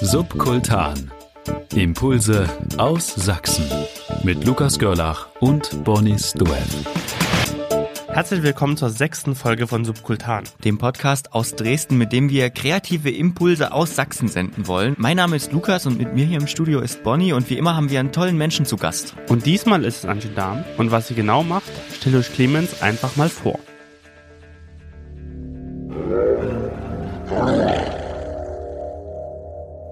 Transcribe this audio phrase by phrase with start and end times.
[0.00, 1.10] Subkultan.
[1.74, 3.64] Impulse aus Sachsen.
[4.22, 6.62] Mit Lukas Görlach und Bonis Duell.
[8.08, 10.44] Herzlich willkommen zur sechsten Folge von Subkultan.
[10.64, 14.94] dem Podcast aus Dresden, mit dem wir kreative Impulse aus Sachsen senden wollen.
[14.98, 17.76] Mein Name ist Lukas und mit mir hier im Studio ist Bonnie und wie immer
[17.76, 19.14] haben wir einen tollen Menschen zu Gast.
[19.28, 20.64] Und diesmal ist es Antje Dahm.
[20.76, 23.58] Und was sie genau macht, stellt euch Clemens einfach mal vor.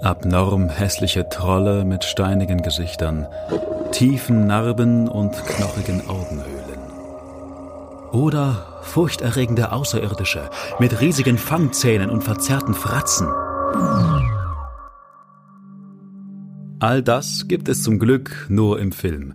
[0.03, 3.29] Abnorm hässliche Trolle mit steinigen Gesichtern,
[3.93, 6.81] tiefen Narben und knochigen Augenhöhlen.
[8.11, 13.29] Oder furchterregende Außerirdische mit riesigen Fangzähnen und verzerrten Fratzen.
[16.81, 19.35] All das gibt es zum Glück nur im Film.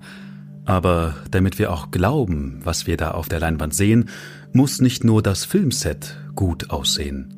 [0.66, 4.10] Aber damit wir auch glauben, was wir da auf der Leinwand sehen,
[4.52, 7.34] muss nicht nur das Filmset gut aussehen.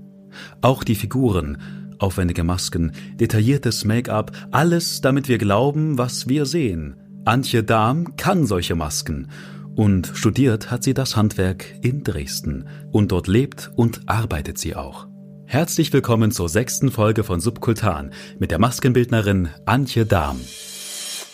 [0.62, 1.60] Auch die Figuren,
[2.00, 6.96] aufwendige Masken, detailliertes Make-up, alles, damit wir glauben, was wir sehen.
[7.26, 9.30] Antje Dahm kann solche Masken.
[9.76, 12.68] Und studiert hat sie das Handwerk in Dresden.
[12.92, 15.08] Und dort lebt und arbeitet sie auch.
[15.46, 20.40] Herzlich willkommen zur sechsten Folge von Subkultan mit der Maskenbildnerin Antje Dahm.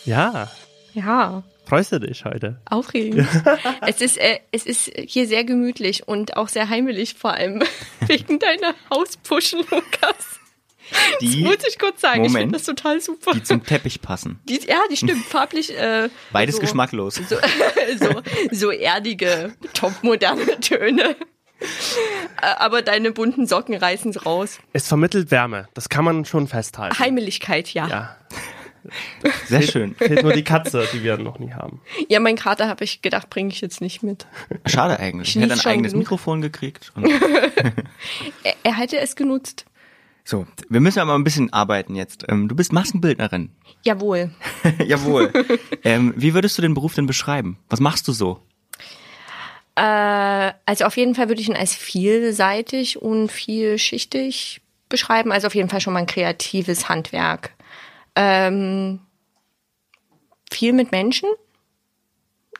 [0.05, 0.51] Ja,
[0.93, 2.61] Ja, freust du dich heute?
[2.69, 3.27] aufregend.
[3.87, 7.61] es, ist, äh, es ist hier sehr gemütlich und auch sehr heimelig, vor allem
[8.07, 10.39] wegen deiner Hauspuschen, Lukas.
[11.21, 12.43] Die, Muss ich kurz sagen, ich Moment.
[12.43, 13.31] finde das total super.
[13.33, 14.39] die zum Teppich passen.
[14.47, 15.75] Die, ja, die stimmt, farblich.
[15.77, 17.15] Äh, Beides so, geschmacklos.
[17.15, 17.37] So,
[17.97, 21.15] so, so erdige, topmoderne Töne.
[22.41, 24.59] Aber deine bunten Socken reißen's raus.
[24.73, 26.99] Es vermittelt Wärme, das kann man schon festhalten.
[26.99, 27.87] Heimeligkeit, ja.
[27.87, 28.17] Ja,
[29.23, 29.95] Ja, Sehr schön.
[29.95, 31.81] fehlt nur die Katze, die wir noch nie haben.
[32.19, 34.27] mein Kater habe ich gedacht, bringe ich jetzt nicht mit.
[34.67, 35.29] Schade eigentlich.
[35.29, 36.03] Ich Ich hätte ein eigenes genug.
[36.03, 36.91] Mikrofon gekriegt.
[36.95, 37.05] Und
[38.43, 39.65] Er, er hätte es genutzt.
[40.27, 42.25] So, wir müssen aber ein bisschen arbeiten jetzt.
[42.27, 43.51] Ähm, du bist Maskenbildnerin.
[43.83, 44.31] Jawohl.
[44.83, 45.31] Jawohl.
[45.83, 47.59] ähm, wie würdest du den Beruf denn beschreiben?
[47.69, 48.41] Was machst du so?
[49.75, 55.31] Äh, also auf jeden Fall würde ich ihn als vielseitig und vielschichtig beschreiben.
[55.31, 57.51] Also auf jeden Fall schon mal ein kreatives Handwerk.
[58.15, 59.01] Ähm,
[60.51, 61.29] viel mit Menschen,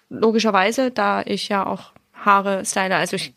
[0.09, 2.95] logischerweise, da ich ja auch Haare style.
[2.95, 3.33] Also ich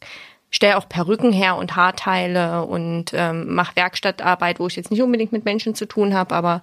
[0.50, 5.32] stelle auch Perücken her und Haarteile und ähm, mache Werkstattarbeit, wo ich jetzt nicht unbedingt
[5.32, 6.62] mit Menschen zu tun habe, aber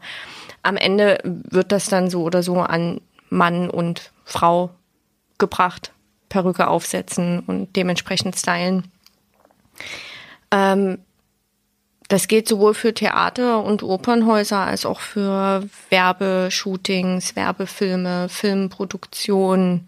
[0.63, 4.71] am Ende wird das dann so oder so an Mann und Frau
[5.37, 5.91] gebracht.
[6.29, 8.91] Perücke aufsetzen und dementsprechend stylen.
[10.51, 10.97] Ähm,
[12.07, 19.87] das geht sowohl für Theater und Opernhäuser als auch für Werbeshootings, Werbefilme, Filmproduktion,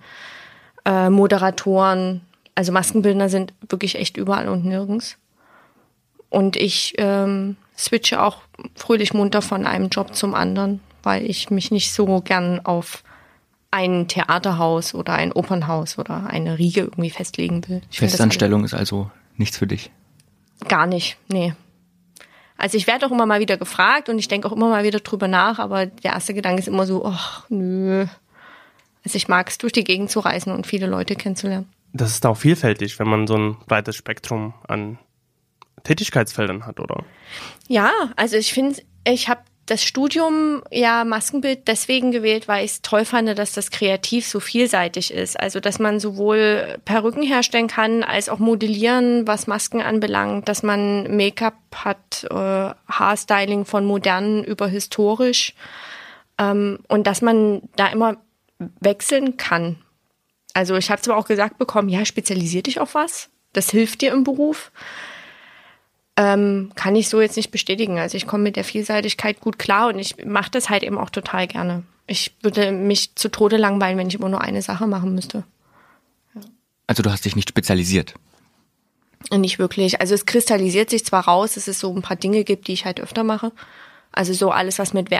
[0.85, 2.21] äh, Moderatoren.
[2.57, 5.17] Also Maskenbildner sind wirklich echt überall und nirgends.
[6.29, 8.41] Und ich ähm, switche auch
[8.73, 13.03] fröhlich munter von einem Job zum anderen, weil ich mich nicht so gern auf
[13.69, 17.83] ein Theaterhaus oder ein Opernhaus oder eine Riege irgendwie festlegen will.
[17.91, 19.91] Ich Festanstellung ist also nichts für dich.
[20.67, 21.53] Gar nicht, nee.
[22.57, 25.01] Also ich werde auch immer mal wieder gefragt und ich denke auch immer mal wieder
[25.01, 28.07] drüber nach, aber der erste Gedanke ist immer so, ach nö.
[29.05, 31.69] Also ich mag es, durch die Gegend zu reisen und viele Leute kennenzulernen.
[31.97, 34.99] Das ist auch vielfältig, wenn man so ein breites Spektrum an
[35.83, 37.03] Tätigkeitsfeldern hat, oder?
[37.67, 42.81] Ja, also ich finde, ich habe das Studium ja Maskenbild deswegen gewählt, weil ich es
[42.81, 45.39] toll fand, dass das kreativ so vielseitig ist.
[45.39, 51.15] Also dass man sowohl Perücken herstellen kann, als auch modellieren, was Masken anbelangt, dass man
[51.15, 55.53] Make-up hat, äh, Haarstyling von modern über historisch
[56.37, 58.17] ähm, und dass man da immer
[58.79, 59.77] wechseln kann.
[60.57, 64.11] Also ich habe zwar auch gesagt bekommen, ja, spezialisier dich auf was, das hilft dir
[64.11, 64.71] im Beruf.
[66.15, 67.99] Ähm, kann ich so jetzt nicht bestätigen.
[67.99, 71.11] Also ich komme mit der Vielseitigkeit gut klar und ich mache das halt eben auch
[71.11, 71.83] total gerne.
[72.07, 75.43] Ich würde mich zu Tode langweilen, wenn ich immer nur eine Sache machen müsste.
[76.87, 78.15] Also du hast dich nicht spezialisiert.
[79.31, 80.01] Nicht wirklich.
[80.01, 82.85] Also es kristallisiert sich zwar raus, dass es so ein paar Dinge gibt, die ich
[82.85, 83.51] halt öfter mache.
[84.11, 85.11] Also so alles, was mit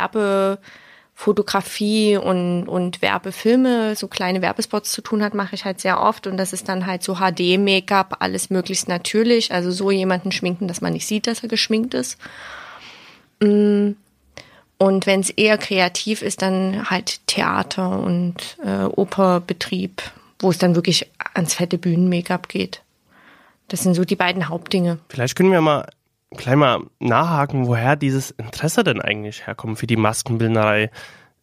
[1.17, 6.27] Werbefotografie und, und Werbefilme, so kleine Werbespots zu tun hat, mache ich halt sehr oft.
[6.27, 9.51] Und das ist dann halt so HD-Make-up, alles möglichst natürlich.
[9.51, 12.17] Also so jemanden schminken, dass man nicht sieht, dass er geschminkt ist.
[13.41, 13.91] Mm.
[14.79, 20.03] Und wenn es eher kreativ ist, dann halt Theater und äh, Operbetrieb,
[20.37, 22.83] wo es dann wirklich ans fette Bühnen-Make-up geht.
[23.69, 24.99] Das sind so die beiden Hauptdinge.
[25.09, 25.89] Vielleicht können wir mal
[26.31, 30.91] gleich mal nachhaken, woher dieses Interesse denn eigentlich herkommt für die Maskenbildnerei.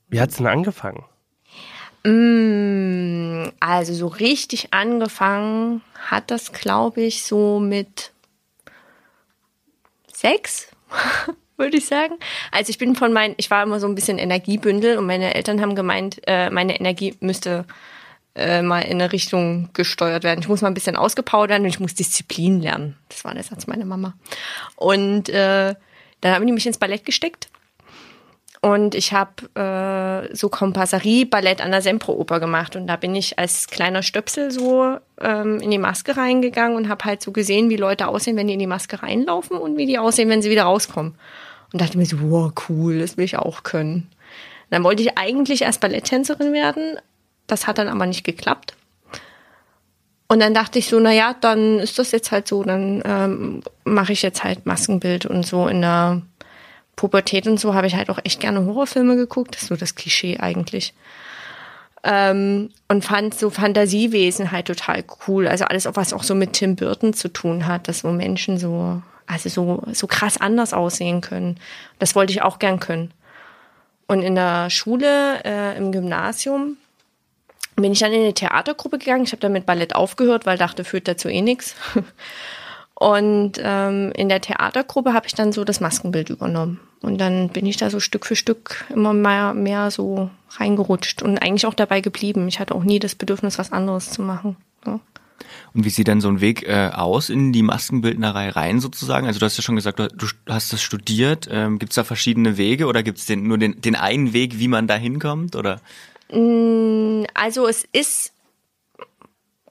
[0.09, 1.05] Wie hat's denn angefangen?
[2.05, 8.13] Mm, Also so richtig angefangen hat das, glaube ich, so mit
[10.13, 10.69] sechs.
[11.57, 12.15] würde ich sagen.
[12.51, 15.61] Also ich bin von meinen, ich war immer so ein bisschen Energiebündel und meine Eltern
[15.61, 17.65] haben gemeint, äh, meine Energie müsste
[18.35, 20.41] äh, mal in eine Richtung gesteuert werden.
[20.41, 22.97] Ich muss mal ein bisschen ausgepowert werden und ich muss Disziplin lernen.
[23.09, 24.15] Das war der Satz meiner Mama.
[24.77, 25.75] Und äh,
[26.21, 27.49] dann haben die mich ins Ballett gesteckt.
[28.65, 32.77] Und ich habe äh, so Kompasserie-Ballett an der Sempro-Oper gemacht.
[32.77, 37.05] Und da bin ich als kleiner Stöpsel so ähm, in die Maske reingegangen und habe
[37.05, 39.99] halt so gesehen, wie Leute aussehen, wenn die in die Maske reinlaufen und wie die
[39.99, 41.15] aussehen, wenn sie wieder rauskommen.
[41.75, 43.95] Und dachte mir so, wow, cool, das will ich auch können.
[43.95, 46.97] Und dann wollte ich eigentlich erst Balletttänzerin werden.
[47.47, 48.75] Das hat dann aber nicht geklappt.
[50.29, 53.63] Und dann dachte ich so, na ja, dann ist das jetzt halt so, dann ähm,
[53.85, 56.23] mache ich jetzt halt Maskenbild und so in der
[56.97, 59.55] Pubertät und so habe ich halt auch echt gerne Horrorfilme geguckt.
[59.55, 60.95] Das ist so das Klischee eigentlich.
[62.03, 65.49] Ähm, und fand so Fantasiewesen halt total cool.
[65.49, 69.03] Also alles, was auch so mit Tim Burton zu tun hat, dass so Menschen so,
[69.27, 71.59] also so, so krass anders aussehen können.
[71.99, 73.13] Das wollte ich auch gern können.
[74.07, 76.77] Und in der Schule, äh, im Gymnasium,
[77.77, 79.25] bin ich dann in eine Theatergruppe gegangen.
[79.25, 81.75] Ich habe dann mit Ballett aufgehört, weil dachte, führt dazu eh nichts.
[82.95, 86.81] Und ähm, in der Theatergruppe habe ich dann so das Maskenbild übernommen.
[87.03, 91.39] Und dann bin ich da so Stück für Stück immer mehr, mehr so reingerutscht und
[91.39, 92.47] eigentlich auch dabei geblieben.
[92.49, 94.57] Ich hatte auch nie das Bedürfnis, was anderes zu machen.
[94.85, 95.01] So.
[95.75, 99.27] Und wie sieht denn so ein Weg äh, aus in die Maskenbildnerei rein sozusagen?
[99.27, 101.49] Also du hast ja schon gesagt, du, du hast das studiert.
[101.51, 104.69] Ähm, gibt es da verschiedene Wege oder gibt es nur den, den einen Weg, wie
[104.69, 105.57] man da hinkommt?
[105.57, 105.81] Oder?
[106.31, 108.33] Mm, also es ist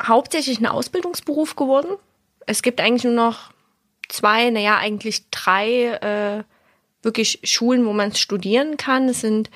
[0.01, 1.97] hauptsächlich ein Ausbildungsberuf geworden
[2.45, 3.51] es gibt eigentlich nur noch
[4.09, 6.44] zwei, naja, eigentlich drei äh,
[7.01, 9.09] wirklich Schulen, wo man es studieren kann.
[9.09, 9.50] Es sind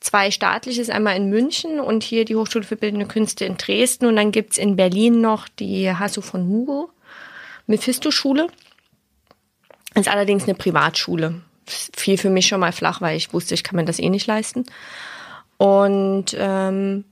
[0.00, 4.06] zwei staatliches, einmal in München und hier die Hochschule für Bildende Künste in Dresden.
[4.06, 6.90] Und dann gibt's in Berlin noch die Hasso von Hugo,
[7.66, 8.48] Mephisto-Schule.
[9.94, 11.40] Ist allerdings eine Privatschule.
[11.66, 14.26] Fiel für mich schon mal flach, weil ich wusste, ich kann mir das eh nicht
[14.26, 14.66] leisten.
[15.56, 17.04] Und ähm,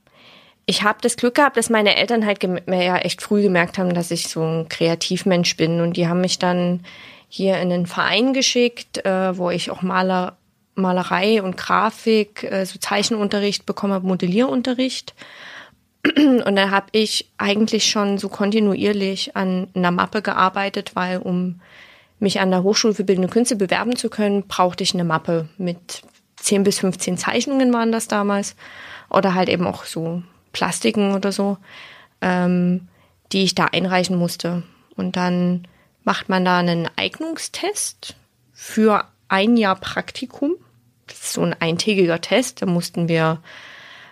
[0.66, 4.10] ich habe das Glück gehabt, dass meine Eltern halt ja echt früh gemerkt haben, dass
[4.10, 5.80] ich so ein Kreativmensch bin.
[5.80, 6.80] Und die haben mich dann
[7.28, 10.36] hier in einen Verein geschickt, äh, wo ich auch Maler,
[10.74, 15.14] Malerei und Grafik, äh, so Zeichenunterricht bekommen habe, Modellierunterricht.
[16.16, 21.60] Und dann habe ich eigentlich schon so kontinuierlich an einer Mappe gearbeitet, weil um
[22.18, 26.02] mich an der Hochschule für Bildende Künste bewerben zu können, brauchte ich eine Mappe mit
[26.42, 28.56] 10 bis 15 Zeichnungen waren das damals.
[29.08, 30.22] Oder halt eben auch so
[30.52, 31.58] Plastiken oder so,
[32.20, 32.88] ähm,
[33.32, 34.62] die ich da einreichen musste.
[34.96, 35.66] Und dann
[36.04, 38.16] macht man da einen Eignungstest
[38.52, 40.54] für ein Jahr Praktikum.
[41.06, 42.62] Das ist so ein eintägiger Test.
[42.62, 43.40] Da mussten wir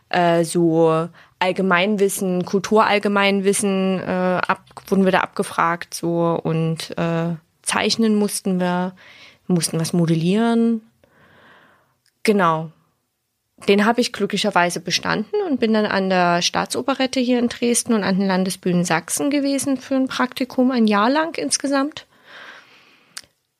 [0.09, 8.61] äh, so Allgemeinwissen, Kulturallgemeinwissen, äh, ab, wurden wir da abgefragt so und äh, zeichnen mussten
[8.61, 8.95] wir,
[9.47, 10.83] mussten was modellieren.
[12.31, 12.71] Genau
[13.69, 18.05] den habe ich glücklicherweise bestanden und bin dann an der Staatsoperette hier in Dresden und
[18.05, 22.07] an den Landesbühnen Sachsen gewesen für ein Praktikum, ein Jahr lang insgesamt.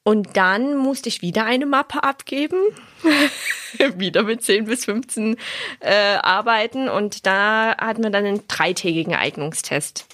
[0.03, 2.57] Und dann musste ich wieder eine Mappe abgeben,
[3.97, 5.37] wieder mit 10 bis 15
[5.81, 10.07] äh, arbeiten und da hatten wir dann einen dreitägigen Eignungstest.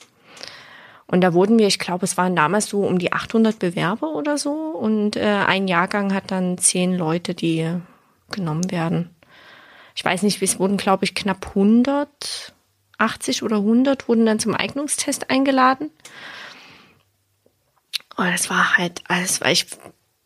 [1.07, 4.37] Und da wurden wir, ich glaube, es waren damals so um die 800 Bewerber oder
[4.37, 7.71] so und äh, ein Jahrgang hat dann zehn Leute, die
[8.31, 9.17] genommen werden
[9.97, 12.53] ich weiß nicht, es wurden, glaube ich, knapp 100,
[12.99, 15.91] 80 oder 100 wurden dann zum Eignungstest eingeladen.
[18.17, 19.67] Und oh, das war halt, also ich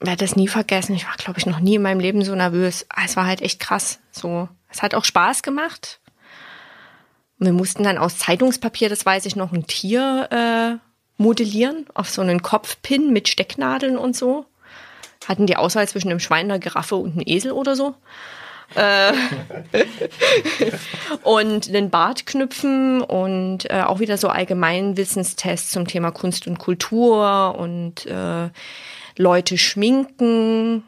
[0.00, 0.94] werde das nie vergessen.
[0.94, 2.84] Ich war, glaube ich, noch nie in meinem Leben so nervös.
[2.88, 4.00] Ah, es war halt echt krass.
[4.10, 6.00] So, es hat auch Spaß gemacht.
[7.38, 10.28] Und wir mussten dann aus Zeitungspapier, das weiß ich noch, ein Tier
[10.80, 14.46] äh, modellieren auf so einen Kopfpin mit Stecknadeln und so.
[15.26, 17.94] Hatten die Auswahl zwischen einem Schwein, einer Giraffe und einem Esel oder so.
[18.74, 19.12] Äh,
[21.22, 27.56] und den Bart knüpfen und äh, auch wieder so Allgemeinwissenstests zum Thema Kunst und Kultur
[27.58, 28.48] und äh,
[29.16, 30.84] Leute schminken,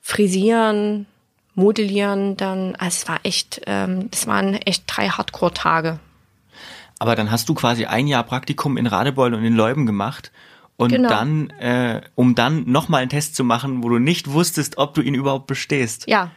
[0.00, 1.06] frisieren,
[1.54, 2.74] modellieren dann.
[2.76, 6.00] Also es war echt, ähm, es waren echt drei Hardcore-Tage.
[6.98, 10.32] Aber dann hast du quasi ein Jahr Praktikum in Radebeul und in Leuben gemacht
[10.80, 11.08] und genau.
[11.08, 15.02] dann, äh, um dann nochmal einen Test zu machen, wo du nicht wusstest, ob du
[15.02, 16.08] ihn überhaupt bestehst.
[16.08, 16.30] Ja,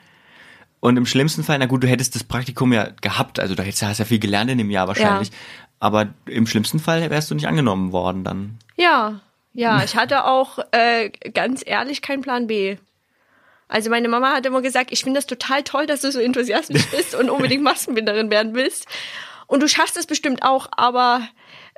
[0.83, 3.81] und im schlimmsten Fall, na gut, du hättest das Praktikum ja gehabt, also da hättest
[3.81, 5.29] du ja viel gelernt in dem Jahr wahrscheinlich.
[5.29, 5.35] Ja.
[5.79, 8.59] Aber im schlimmsten Fall wärst du nicht angenommen worden dann.
[8.75, 9.21] Ja,
[9.53, 12.75] ja, ich hatte auch äh, ganz ehrlich keinen Plan B.
[13.69, 16.85] Also meine Mama hat immer gesagt, ich finde das total toll, dass du so enthusiastisch
[16.91, 18.85] bist und unbedingt Maskenbinderin werden willst.
[19.47, 21.21] Und du schaffst es bestimmt auch, aber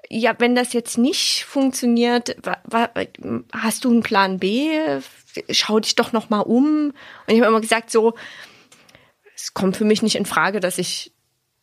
[0.09, 2.35] ja, wenn das jetzt nicht funktioniert,
[3.51, 4.69] hast du einen Plan B?
[5.49, 6.93] Schau dich doch noch mal um.
[7.27, 8.13] Und ich habe immer gesagt, so,
[9.35, 11.11] es kommt für mich nicht in Frage, dass ich,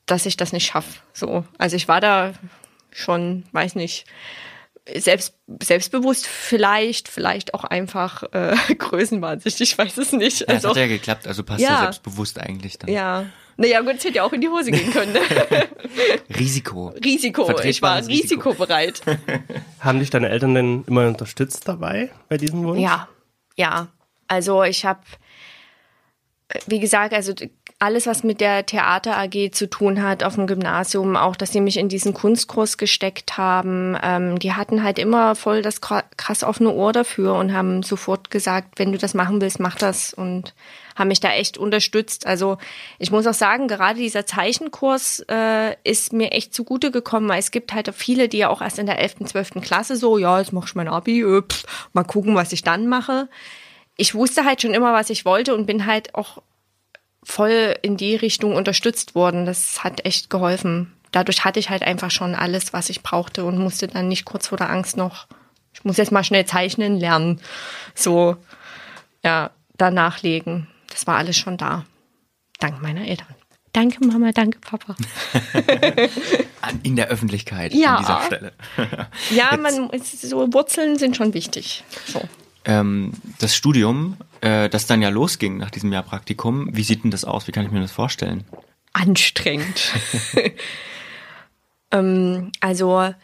[0.06, 1.00] dass ich das nicht schaffe.
[1.12, 2.34] So, also ich war da
[2.90, 4.06] schon, weiß nicht,
[4.94, 10.40] selbst, selbstbewusst vielleicht, vielleicht auch einfach äh, größenwahnsinnig, ich weiß es nicht.
[10.40, 12.90] Ja, also, hat ja geklappt, also passt ja, ja selbstbewusst eigentlich dann.
[12.90, 15.12] Ja, naja, gut, es hätte ja auch in die Hose gehen können.
[15.12, 15.20] Ne?
[16.38, 16.88] Risiko.
[17.04, 19.02] Risiko, ich war risikobereit.
[19.80, 22.80] Haben dich deine Eltern denn immer unterstützt dabei, bei diesem Wunsch?
[22.80, 23.08] Ja,
[23.56, 23.88] ja.
[24.28, 25.00] Also ich habe,
[26.66, 27.34] wie gesagt, also
[27.82, 31.60] alles, was mit der Theater AG zu tun hat auf dem Gymnasium, auch, dass sie
[31.60, 36.70] mich in diesen Kunstkurs gesteckt haben, ähm, die hatten halt immer voll das krass offene
[36.70, 40.54] Ohr dafür und haben sofort gesagt, wenn du das machen willst, mach das und
[40.94, 42.26] haben mich da echt unterstützt.
[42.26, 42.58] Also
[42.98, 47.50] ich muss auch sagen, gerade dieser Zeichenkurs äh, ist mir echt zugute gekommen, weil es
[47.50, 49.50] gibt halt viele, die ja auch erst in der 11., 12.
[49.62, 52.88] Klasse so, ja, jetzt mach ich mein Abi, äh, pff, mal gucken, was ich dann
[52.88, 53.28] mache.
[53.96, 56.42] Ich wusste halt schon immer, was ich wollte und bin halt auch
[57.22, 59.46] voll in die Richtung unterstützt worden.
[59.46, 60.92] Das hat echt geholfen.
[61.12, 64.48] Dadurch hatte ich halt einfach schon alles, was ich brauchte und musste dann nicht kurz
[64.48, 65.26] vor der Angst noch,
[65.74, 67.40] ich muss jetzt mal schnell zeichnen lernen.
[67.94, 68.36] So,
[69.24, 70.68] ja, da nachlegen.
[70.92, 71.84] Das war alles schon da.
[72.60, 73.34] Dank meiner Eltern.
[73.72, 74.94] Danke Mama, danke Papa.
[76.82, 77.96] In der Öffentlichkeit ja.
[77.96, 78.52] an dieser Stelle.
[79.30, 81.82] ja, man, so Wurzeln sind schon wichtig.
[82.06, 82.20] So.
[82.64, 87.10] Ähm, das Studium, äh, das dann ja losging nach diesem Jahr Praktikum, wie sieht denn
[87.10, 87.48] das aus?
[87.48, 88.44] Wie kann ich mir das vorstellen?
[88.92, 89.92] Anstrengend.
[91.90, 93.14] ähm, also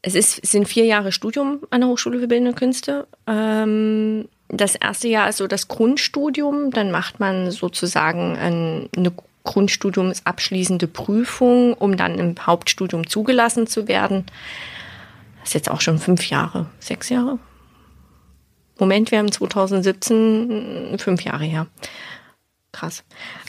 [0.00, 3.06] es ist, es sind vier Jahre Studium an der Hochschule für Bildende Künste.
[3.26, 9.12] Ähm, das erste Jahr ist so das Grundstudium, dann macht man sozusagen ein, eine
[9.44, 14.26] Grundstudiumsabschließende Prüfung, um dann im Hauptstudium zugelassen zu werden.
[15.40, 17.38] Das ist jetzt auch schon fünf Jahre, sechs Jahre,
[18.82, 21.66] Moment, wir haben 2017, fünf Jahre her.
[22.72, 23.04] Krass.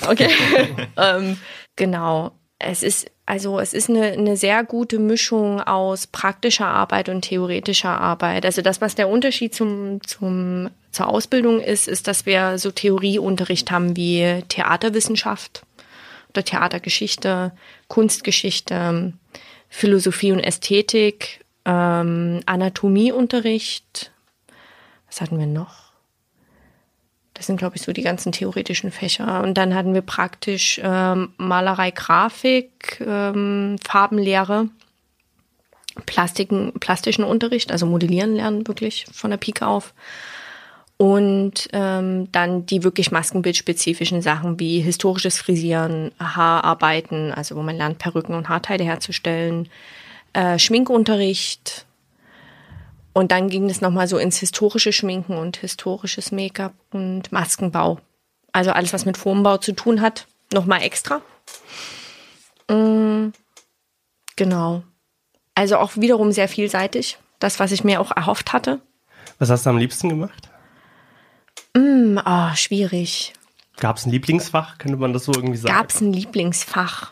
[0.07, 0.29] Okay.
[0.97, 1.37] ähm,
[1.75, 2.33] genau.
[2.59, 7.99] Es ist, also es ist eine, eine sehr gute Mischung aus praktischer Arbeit und theoretischer
[7.99, 8.45] Arbeit.
[8.45, 13.71] Also das, was der Unterschied zum, zum, zur Ausbildung ist, ist, dass wir so Theorieunterricht
[13.71, 15.63] haben wie Theaterwissenschaft
[16.29, 17.51] oder Theatergeschichte,
[17.87, 19.13] Kunstgeschichte,
[19.69, 24.11] Philosophie und Ästhetik, ähm, Anatomieunterricht,
[25.07, 25.91] was hatten wir noch?
[27.33, 29.41] Das sind, glaube ich, so die ganzen theoretischen Fächer.
[29.41, 34.69] Und dann hatten wir praktisch ähm, Malerei, Grafik, ähm, Farbenlehre,
[36.05, 39.93] Plastiken, plastischen Unterricht, also Modellieren lernen wirklich von der Pike auf.
[41.03, 47.97] Und ähm, dann die wirklich maskenbildspezifischen Sachen wie historisches Frisieren, Haararbeiten, also wo man lernt,
[47.97, 49.67] Perücken und Haarteile herzustellen,
[50.31, 51.85] äh, Schminkunterricht,
[53.13, 57.99] und dann ging es nochmal so ins historische Schminken und historisches Make-up und Maskenbau.
[58.51, 61.21] Also alles, was mit Formbau zu tun hat, nochmal extra.
[62.69, 63.33] Mhm.
[64.35, 64.83] Genau.
[65.53, 67.19] Also auch wiederum sehr vielseitig.
[67.37, 68.79] Das, was ich mir auch erhofft hatte.
[69.37, 70.49] Was hast du am liebsten gemacht?
[71.75, 73.33] Mm, oh, schwierig.
[73.77, 74.77] Gab es ein Lieblingsfach?
[74.77, 75.75] Könnte man das so irgendwie sagen?
[75.75, 77.11] Gab es ein Lieblingsfach?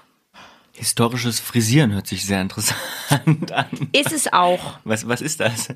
[0.73, 3.89] Historisches Frisieren hört sich sehr interessant an.
[3.91, 4.79] Ist es auch.
[4.83, 5.69] Was, was ist das?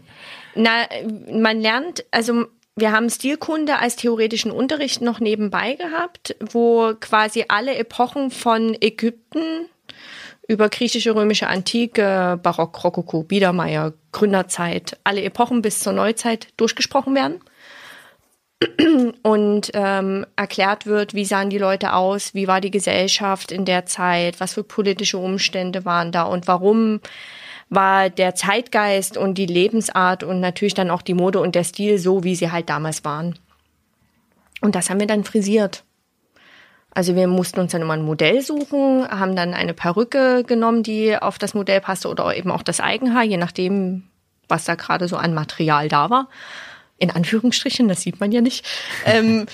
[0.55, 0.87] Na,
[1.31, 7.75] man lernt, also wir haben Stilkunde als theoretischen Unterricht noch nebenbei gehabt, wo quasi alle
[7.77, 9.67] Epochen von Ägypten
[10.47, 17.41] über griechische, römische Antike, Barock, Rokoko, Biedermeier, Gründerzeit, alle Epochen bis zur Neuzeit durchgesprochen werden
[19.23, 23.85] und ähm, erklärt wird, wie sahen die Leute aus, wie war die Gesellschaft in der
[23.85, 27.01] Zeit, was für politische Umstände waren da und warum
[27.69, 31.97] war der Zeitgeist und die Lebensart und natürlich dann auch die Mode und der Stil
[31.97, 33.37] so, wie sie halt damals waren.
[34.61, 35.83] Und das haben wir dann frisiert.
[36.91, 41.17] Also wir mussten uns dann immer ein Modell suchen, haben dann eine Perücke genommen, die
[41.17, 44.03] auf das Modell passte oder eben auch das Eigenhaar, je nachdem,
[44.47, 46.29] was da gerade so an Material da war
[46.97, 48.65] in Anführungsstrichen, das sieht man ja nicht.
[49.05, 49.45] ähm,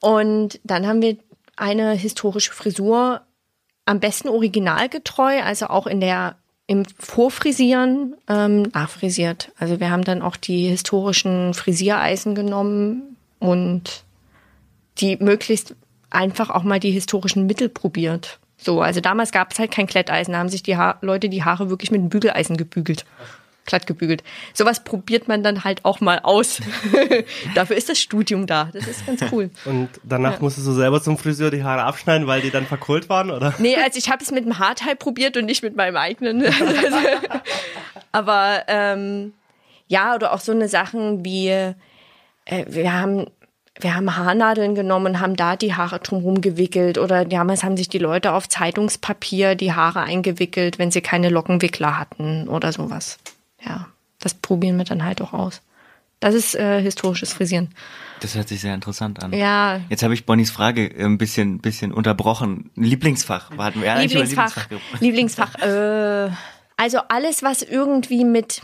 [0.00, 1.16] und dann haben wir
[1.56, 3.22] eine historische Frisur
[3.84, 6.36] am besten originalgetreu, also auch in der
[6.66, 9.52] im Vorfrisieren ähm, nachfrisiert.
[9.58, 14.04] Also wir haben dann auch die historischen Frisiereisen genommen und
[14.98, 15.74] die möglichst
[16.10, 18.38] einfach auch mal die historischen Mittel probiert.
[18.56, 21.42] So, also damals gab es halt kein Kletteisen, da haben sich die ha Leute die
[21.42, 23.04] Haare wirklich mit einem Bügeleisen gebügelt
[23.64, 24.22] glatt gebügelt.
[24.54, 26.60] Sowas probiert man dann halt auch mal aus.
[27.54, 28.70] Dafür ist das Studium da.
[28.72, 29.50] Das ist ganz cool.
[29.64, 30.38] Und danach ja.
[30.40, 33.54] musstest du selber zum Friseur die Haare abschneiden, weil die dann verkohlt waren, oder?
[33.58, 36.44] Nee, also ich habe es mit dem Haarteil probiert und nicht mit meinem eigenen.
[38.12, 39.32] Aber ähm,
[39.88, 41.74] ja, oder auch so eine Sachen wie, äh,
[42.66, 43.26] wir haben
[43.80, 47.88] wir haben Haarnadeln genommen und haben da die Haare drumherum gewickelt oder damals haben sich
[47.88, 53.18] die Leute auf Zeitungspapier die Haare eingewickelt, wenn sie keine Lockenwickler hatten oder sowas.
[53.64, 53.88] Ja,
[54.18, 55.62] das probieren wir dann halt auch aus.
[56.22, 57.74] Das ist äh, historisches Frisieren.
[58.20, 59.32] Das hört sich sehr interessant an.
[59.32, 59.80] Ja.
[59.88, 62.70] Jetzt habe ich Bonnys Frage äh, ein bisschen, bisschen unterbrochen.
[62.76, 63.50] Lieblingsfach.
[63.58, 64.68] Warten wir eigentlich über Lieblingsfach.
[65.00, 65.54] Lieblingsfach.
[65.56, 66.30] äh,
[66.76, 68.62] also alles, was irgendwie mit,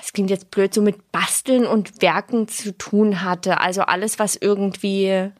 [0.00, 3.60] es klingt jetzt blöd, so mit Basteln und Werken zu tun hatte.
[3.60, 5.32] Also alles, was irgendwie äh,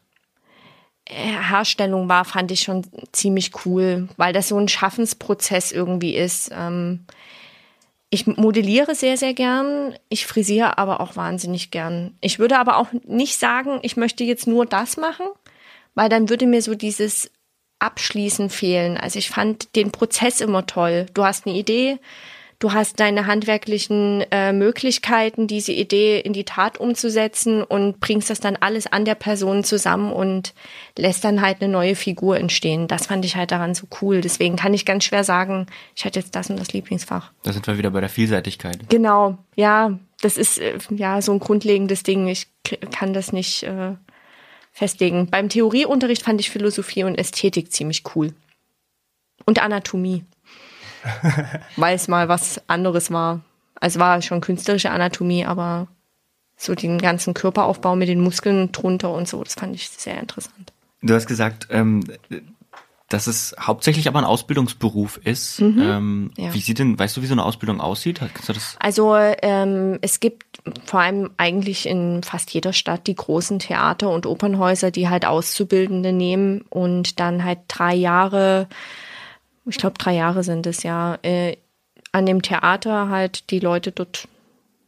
[1.05, 6.51] Herstellung war, fand ich schon ziemlich cool, weil das so ein Schaffensprozess irgendwie ist.
[6.53, 7.05] Ähm,
[8.15, 9.93] ich modelliere sehr, sehr gern.
[10.07, 12.15] Ich frisiere aber auch wahnsinnig gern.
[12.21, 15.25] Ich würde aber auch nicht sagen, ich möchte jetzt nur das machen,
[15.95, 17.29] weil dann würde mir so dieses
[17.79, 18.97] Abschließen fehlen.
[18.97, 21.07] Also ich fand den Prozess immer toll.
[21.13, 21.99] Du hast eine Idee,
[22.65, 28.39] du hast deine handwerklichen äh, Möglichkeiten, diese Idee in die Tat umzusetzen und bringst das
[28.39, 30.55] dann alles an der Person zusammen und
[30.97, 32.87] lässt dann halt eine neue Figur entstehen.
[32.87, 34.19] Das fand ich halt daran so cool.
[34.21, 37.31] Deswegen kann ich ganz schwer sagen, ich hatte jetzt das und das Lieblingsfach.
[37.43, 38.89] Da sind wir wieder bei der Vielseitigkeit.
[38.89, 42.27] Genau, ja, das ist äh, ja so ein grundlegendes Ding.
[42.27, 42.47] Ich
[42.89, 43.91] kann das nicht äh,
[44.71, 45.27] festlegen.
[45.27, 48.33] Beim Theorieunterricht fand ich Philosophie und Ästhetik ziemlich cool.
[49.45, 50.25] Und Anatomie.
[51.75, 53.41] Weil es mal was anderes war.
[53.79, 55.87] Also war schon künstlerische Anatomie, aber
[56.57, 60.71] so den ganzen Körperaufbau mit den Muskeln drunter und so, das fand ich sehr interessant.
[61.01, 62.03] Du hast gesagt, ähm,
[63.09, 65.61] dass es hauptsächlich aber ein Ausbildungsberuf ist.
[65.61, 66.53] Mhm, ähm, ja.
[66.53, 68.19] Wie sieht denn, weißt du, wie so eine Ausbildung aussieht?
[68.19, 68.75] Kannst du das?
[68.79, 70.43] Also ähm, es gibt
[70.85, 76.13] vor allem eigentlich in fast jeder Stadt die großen Theater und Opernhäuser, die halt Auszubildende
[76.13, 78.67] nehmen und dann halt drei Jahre
[79.65, 81.57] ich glaube drei Jahre sind es ja, äh,
[82.11, 84.27] an dem Theater halt die Leute dort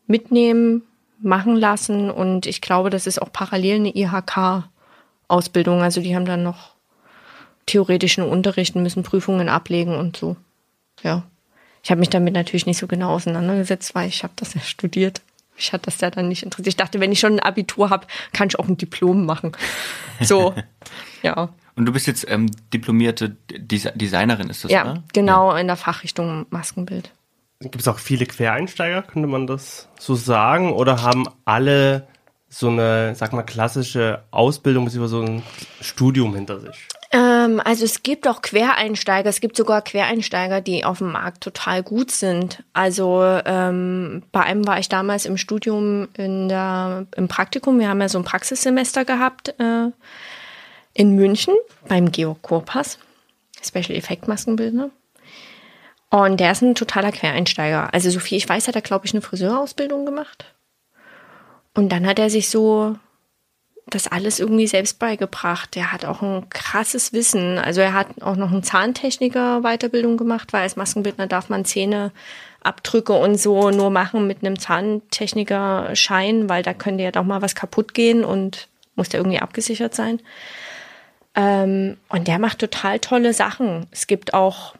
[0.05, 0.84] mitnehmen,
[1.19, 5.81] machen lassen und ich glaube, das ist auch parallel eine IHK-Ausbildung.
[5.81, 6.75] Also die haben dann noch
[7.65, 10.38] theoretischen Unterricht und müssen Prüfungen ablegen und so.
[11.04, 11.23] Ja.
[11.84, 15.21] Ich habe mich damit natürlich nicht so genau auseinandergesetzt, weil ich habe das ja studiert.
[15.58, 16.67] Ich hatte das ja dann nicht interessiert.
[16.67, 19.52] Ich dachte, wenn ich schon ein Abitur habe, kann ich auch ein Diplom machen.
[20.21, 20.54] So,
[21.23, 21.49] ja.
[21.78, 25.04] Und du bist jetzt ähm, diplomierte Designerin, ist das, ja, oder?
[25.13, 25.60] Genau, ja.
[25.60, 27.12] in der Fachrichtung Maskenbild.
[27.60, 30.74] Gibt es auch viele Quereinsteiger, könnte man das so sagen?
[30.74, 32.08] Oder haben alle
[32.50, 35.08] so eine, sag mal, klassische Ausbildung bzw.
[35.08, 35.44] so ein
[35.82, 36.88] Studium hinter sich?
[37.12, 41.84] Ähm, also es gibt auch Quereinsteiger, es gibt sogar Quereinsteiger, die auf dem Markt total
[41.84, 42.63] gut sind.
[42.74, 48.02] Also ähm, bei einem war ich damals im Studium in der, im Praktikum, wir haben
[48.02, 49.56] ja so ein Praxissemester gehabt.
[49.60, 49.92] Äh,
[50.97, 51.53] in München
[51.88, 52.97] beim Georg Korpas,
[53.63, 54.89] Special Effect Maskenbildner.
[56.10, 57.93] Und der ist ein totaler Quereinsteiger.
[57.93, 60.45] Also so viel ich weiß, hat er, glaube ich, eine Friseurausbildung gemacht.
[61.75, 62.95] Und dann hat er sich so
[63.86, 65.75] das alles irgendwie selbst beigebracht.
[65.75, 67.60] Der hat auch ein krasses Wissen.
[67.60, 73.13] Also er hat auch noch eine Zahntechniker Weiterbildung gemacht, weil als Maskenbildner darf man Zähneabdrücke
[73.13, 77.53] und so nur machen mit einem Zahntechniker Schein, weil da könnte ja doch mal was
[77.53, 80.19] kaputt gehen und muss der irgendwie abgesichert sein.
[81.38, 83.86] Ähm, und der macht total tolle Sachen.
[83.91, 84.73] Es gibt auch,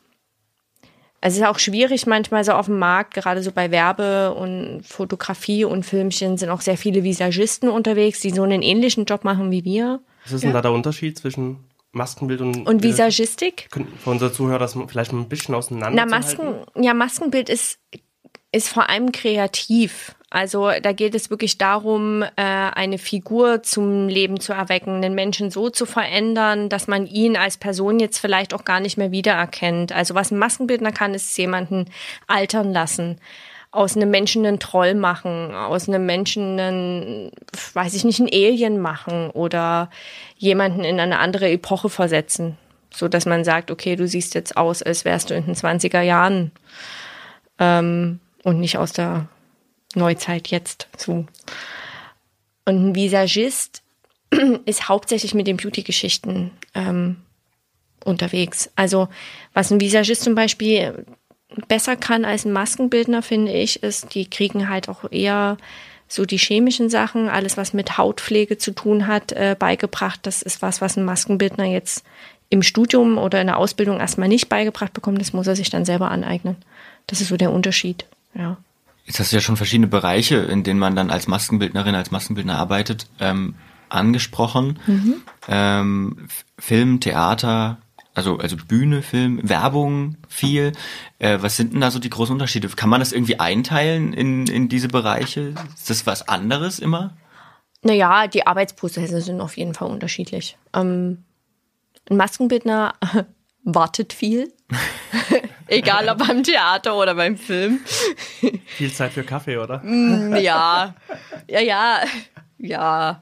[1.22, 5.66] es ist auch schwierig manchmal so auf dem Markt, gerade so bei Werbe und Fotografie
[5.66, 9.64] und Filmchen sind auch sehr viele Visagisten unterwegs, die so einen ähnlichen Job machen wie
[9.64, 10.02] wir.
[10.24, 13.68] Was ist denn da der Unterschied zwischen Maskenbild und, und Visagistik?
[13.70, 17.78] Können für unsere Zuhörer das vielleicht mal ein bisschen auseinander Na, Masken, ja, Maskenbild ist,
[18.52, 20.16] ist vor allem kreativ.
[20.30, 25.52] Also da geht es wirklich darum, äh, eine Figur zum Leben zu erwecken, den Menschen
[25.52, 29.94] so zu verändern, dass man ihn als Person jetzt vielleicht auch gar nicht mehr wiedererkennt.
[29.94, 31.86] Also was ein Maskenbildner kann, ist jemanden
[32.28, 33.20] altern lassen
[33.72, 37.32] aus einem Menschen einen Troll machen, aus einem Menschen einen,
[37.74, 39.90] weiß ich nicht, einen Alien machen oder
[40.38, 42.58] jemanden in eine andere Epoche versetzen.
[42.90, 46.02] So dass man sagt, okay, du siehst jetzt aus, als wärst du in den 20er
[46.02, 46.52] Jahren
[47.60, 49.28] ähm, und nicht aus der
[49.96, 51.26] Neuzeit jetzt so.
[52.66, 53.82] Und ein Visagist
[54.66, 57.18] ist hauptsächlich mit den Beauty-Geschichten ähm,
[58.04, 58.70] unterwegs.
[58.76, 59.08] Also
[59.54, 61.06] was ein Visagist zum Beispiel
[61.68, 65.58] besser kann als ein Maskenbildner, finde ich, ist, die kriegen halt auch eher
[66.08, 70.22] so die chemischen Sachen, alles was mit Hautpflege zu tun hat, äh, beigebracht.
[70.24, 72.04] Das ist was, was ein Maskenbildner jetzt
[72.50, 75.20] im Studium oder in der Ausbildung erstmal nicht beigebracht bekommt.
[75.20, 76.56] Das muss er sich dann selber aneignen.
[77.08, 78.58] Das ist so der Unterschied, ja.
[79.08, 82.58] Jetzt hast du ja schon verschiedene Bereiche, in denen man dann als Maskenbildnerin, als Maskenbildner
[82.58, 83.56] arbeitet, ähm,
[83.90, 84.80] angesprochen.
[84.86, 85.16] Mhm.
[85.48, 86.28] Ähm,
[86.60, 87.78] Film, Theater,
[88.14, 90.74] Also, also Bühne, Film, Werbung, viel.
[91.20, 92.68] Äh, was sind denn da so die großen Unterschiede?
[92.70, 95.54] Kann man das irgendwie einteilen in, in diese Bereiche?
[95.76, 97.14] Ist das was anderes immer?
[97.84, 100.58] Naja, die Arbeitsprozesse sind auf jeden Fall unterschiedlich.
[100.74, 101.24] Ähm,
[102.10, 102.96] ein Maskenbildner
[103.64, 104.52] wartet viel.
[105.68, 107.80] Egal ob beim Theater oder beim Film.
[108.66, 109.80] Viel Zeit für Kaffee, oder?
[109.84, 110.96] Mm, ja,
[111.48, 112.02] ja, ja,
[112.58, 113.22] ja.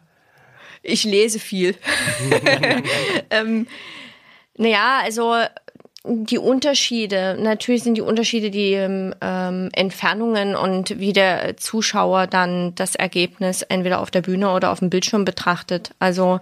[0.83, 1.75] Ich lese viel.
[3.31, 3.67] ähm,
[4.57, 5.35] naja, also
[6.07, 12.93] die Unterschiede, natürlich sind die Unterschiede die ähm, Entfernungen und wie der Zuschauer dann das
[12.95, 15.95] Ergebnis entweder auf der Bühne oder auf dem Bildschirm betrachtet.
[15.97, 16.39] Also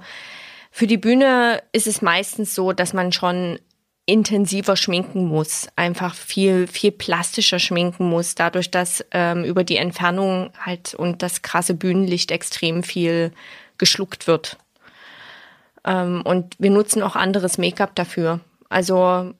[0.69, 3.59] für die Bühne ist es meistens so, dass man schon
[4.05, 10.51] intensiver schminken muss, einfach viel, viel plastischer schminken muss, dadurch, dass ähm, über die Entfernung
[10.59, 13.31] halt und das krasse Bühnenlicht extrem viel
[13.77, 14.57] geschluckt wird.
[15.85, 18.41] Ähm, und wir nutzen auch anderes Make-up dafür.
[18.67, 19.33] Also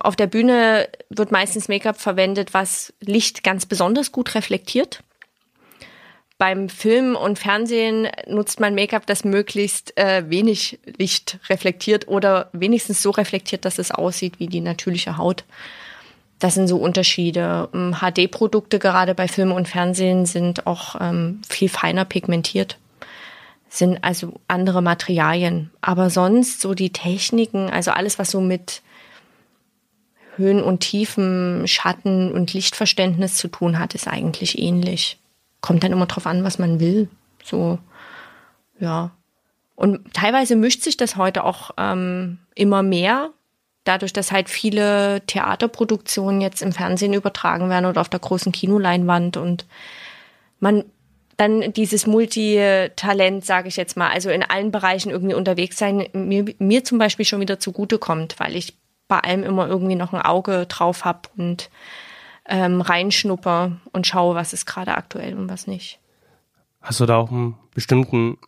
[0.00, 5.02] auf der Bühne wird meistens Make-up verwendet, was Licht ganz besonders gut reflektiert
[6.38, 13.02] beim Film und Fernsehen nutzt man Make-up, das möglichst äh, wenig Licht reflektiert oder wenigstens
[13.02, 15.44] so reflektiert, dass es aussieht wie die natürliche Haut.
[16.38, 17.70] Das sind so Unterschiede.
[17.72, 22.76] HD-Produkte ähm, gerade bei Film und Fernsehen sind auch ähm, viel feiner pigmentiert,
[23.70, 25.70] sind also andere Materialien.
[25.80, 28.82] Aber sonst so die Techniken, also alles, was so mit
[30.36, 35.18] Höhen und Tiefen, Schatten und Lichtverständnis zu tun hat, ist eigentlich ähnlich
[35.60, 37.08] kommt dann immer drauf an, was man will.
[37.42, 37.78] So,
[38.78, 39.10] ja.
[39.74, 43.30] Und teilweise mischt sich das heute auch ähm, immer mehr,
[43.84, 49.36] dadurch, dass halt viele Theaterproduktionen jetzt im Fernsehen übertragen werden oder auf der großen Kinoleinwand
[49.36, 49.66] und
[50.58, 50.84] man
[51.36, 56.46] dann dieses Multitalent, sage ich jetzt mal, also in allen Bereichen irgendwie unterwegs sein, mir,
[56.58, 58.74] mir zum Beispiel schon wieder zugutekommt, weil ich
[59.06, 61.70] bei allem immer irgendwie noch ein Auge drauf habe und
[62.48, 66.00] ähm, reinschnupper und schaue, was ist gerade aktuell und was nicht.
[66.80, 68.38] Hast du da auch einen bestimmten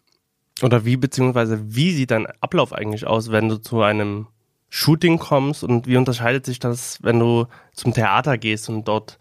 [0.62, 4.26] oder wie beziehungsweise wie sieht dein Ablauf eigentlich aus, wenn du zu einem
[4.70, 9.18] Shooting kommst und wie unterscheidet sich das, wenn du zum Theater gehst und dort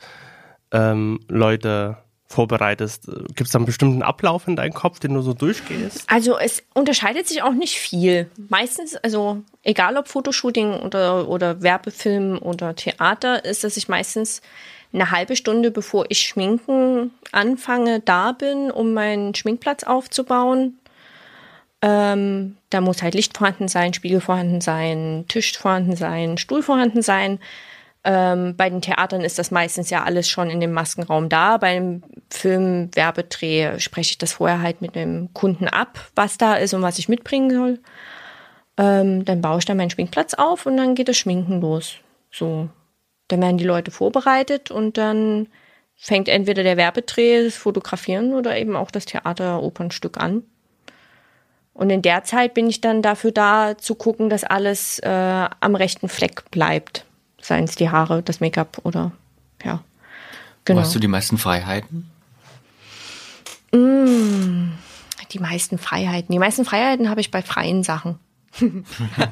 [0.72, 3.06] ähm, Leute vorbereitest?
[3.06, 6.04] Gibt es da einen bestimmten Ablauf in deinem Kopf, den du so durchgehst?
[6.08, 8.30] Also es unterscheidet sich auch nicht viel.
[8.50, 14.42] Meistens, also egal ob Fotoshooting oder, oder Werbefilm oder Theater, ist, dass ich meistens
[14.94, 20.78] eine halbe Stunde bevor ich schminken anfange, da bin, um meinen Schminkplatz aufzubauen.
[21.82, 27.02] Ähm, da muss halt Licht vorhanden sein, Spiegel vorhanden sein, Tisch vorhanden sein, Stuhl vorhanden
[27.02, 27.40] sein.
[28.10, 31.58] Ähm, bei den Theatern ist das meistens ja alles schon in dem Maskenraum da.
[31.58, 36.82] Beim Film-Werbedreh spreche ich das vorher halt mit dem Kunden ab, was da ist und
[36.82, 37.80] was ich mitbringen soll.
[38.78, 41.96] Ähm, dann baue ich da meinen Schminkplatz auf und dann geht das Schminken los.
[42.32, 42.70] So.
[43.28, 45.50] Dann werden die Leute vorbereitet und dann
[45.98, 50.44] fängt entweder der Werbedreh, das Fotografieren oder eben auch das Theater-Opernstück an.
[51.74, 55.76] Und in der Zeit bin ich dann dafür da, zu gucken, dass alles äh, am
[55.76, 57.04] rechten Fleck bleibt
[57.48, 59.12] seien es die Haare, das Make-up oder
[59.64, 59.84] ja.
[60.66, 60.80] Genau.
[60.80, 62.10] Wo hast du die meisten Freiheiten?
[63.72, 64.72] Mm,
[65.32, 66.32] die meisten Freiheiten.
[66.32, 68.20] Die meisten Freiheiten habe ich bei freien Sachen.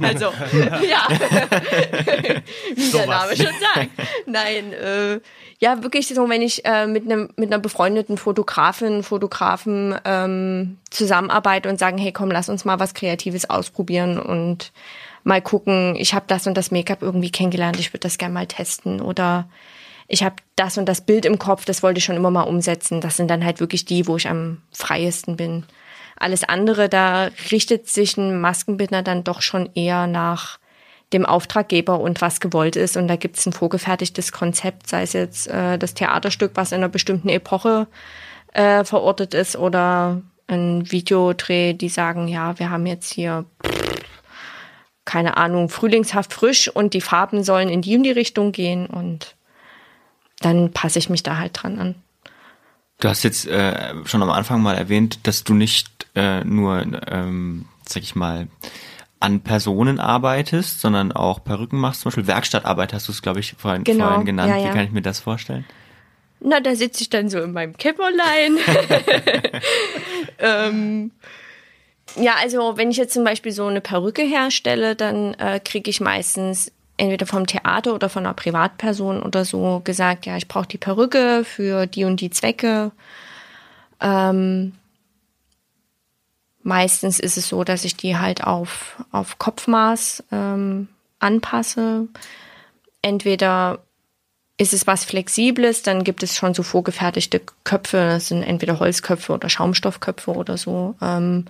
[0.01, 0.25] also,
[0.55, 1.07] ja.
[2.75, 3.89] Wie der Name schon sagt.
[4.25, 5.19] Nein, äh,
[5.59, 11.69] ja, wirklich so, wenn ich äh, mit einem mit einer befreundeten Fotografin, Fotografen ähm, zusammenarbeite
[11.69, 14.71] und sagen, hey, komm, lass uns mal was Kreatives ausprobieren und
[15.25, 18.47] mal gucken, ich habe das und das Make-up irgendwie kennengelernt, ich würde das gerne mal
[18.47, 19.49] testen oder
[20.07, 23.01] ich habe das und das Bild im Kopf, das wollte ich schon immer mal umsetzen.
[23.01, 25.65] Das sind dann halt wirklich die, wo ich am freiesten bin.
[26.15, 30.59] Alles andere, da richtet sich ein Maskenbildner dann doch schon eher nach
[31.11, 32.97] dem Auftraggeber und was gewollt ist.
[32.97, 36.77] Und da gibt es ein vorgefertigtes Konzept, sei es jetzt äh, das Theaterstück, was in
[36.77, 37.87] einer bestimmten Epoche
[38.53, 43.45] äh, verortet ist, oder ein Videodreh, die sagen, ja, wir haben jetzt hier
[45.05, 49.35] keine Ahnung, frühlingshaft frisch und die Farben sollen in die und die Richtung gehen und
[50.39, 51.95] dann passe ich mich da halt dran an.
[52.99, 57.65] Du hast jetzt äh, schon am Anfang mal erwähnt, dass du nicht äh, nur, ähm,
[57.87, 58.47] sag ich mal,
[59.19, 62.01] an Personen arbeitest, sondern auch Perücken machst.
[62.01, 64.07] Zum Beispiel Werkstattarbeit hast du es, glaube ich, vorhin, genau.
[64.07, 64.49] vorhin genannt.
[64.49, 64.69] Ja, ja.
[64.69, 65.65] Wie kann ich mir das vorstellen?
[66.39, 68.57] Na, da sitze ich dann so in meinem Kämmerlein.
[70.39, 71.11] ähm,
[72.15, 76.01] ja, also wenn ich jetzt zum Beispiel so eine Perücke herstelle, dann äh, kriege ich
[76.01, 80.77] meistens entweder vom Theater oder von einer Privatperson oder so gesagt, ja, ich brauche die
[80.77, 82.91] Perücke für die und die Zwecke.
[83.99, 84.73] Ähm,
[86.63, 90.87] meistens ist es so, dass ich die halt auf, auf Kopfmaß ähm,
[91.19, 92.07] anpasse.
[93.01, 93.79] Entweder
[94.57, 99.33] ist es was Flexibles, dann gibt es schon so vorgefertigte Köpfe, das sind entweder Holzköpfe
[99.33, 100.95] oder Schaumstoffköpfe oder so.
[101.01, 101.45] Ähm,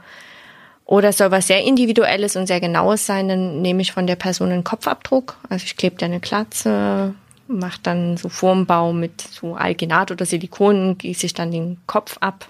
[0.85, 4.15] oder es soll was sehr Individuelles und sehr Genaues sein, dann nehme ich von der
[4.15, 5.37] Person einen Kopfabdruck.
[5.49, 7.15] Also ich klebe da eine Klatze,
[7.47, 12.47] mache dann so Formbau mit so Alginat oder Silikon, gieße ich dann den Kopf ab.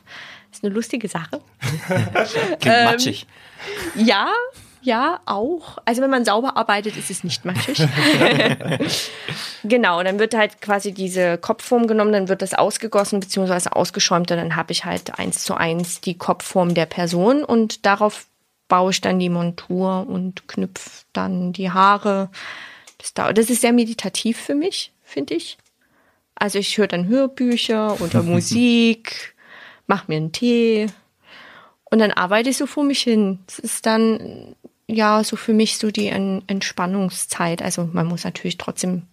[0.52, 1.42] ist eine lustige Sache.
[2.60, 3.26] Klingt ähm, matschig.
[3.96, 4.28] Ja,
[4.86, 5.80] ja, auch.
[5.86, 7.80] Also wenn man sauber arbeitet, ist es nicht matschig.
[9.64, 13.70] genau, dann wird halt quasi diese Kopfform genommen, dann wird das ausgegossen bzw.
[13.72, 18.28] ausgeschäumt und dann habe ich halt eins zu eins die Kopfform der Person und darauf
[18.68, 22.30] baue ich dann die Montur und knüpfe dann die Haare.
[23.00, 23.38] Das, dauert.
[23.38, 25.58] das ist sehr meditativ für mich, finde ich.
[26.36, 29.36] Also ich höre dann Hörbücher oder Musik,
[29.88, 30.88] mache mir einen Tee
[31.86, 33.40] und dann arbeite ich so vor mich hin.
[33.48, 34.56] Es ist dann
[34.88, 37.62] ja so für mich so die Entspannungszeit.
[37.62, 39.08] Also man muss natürlich trotzdem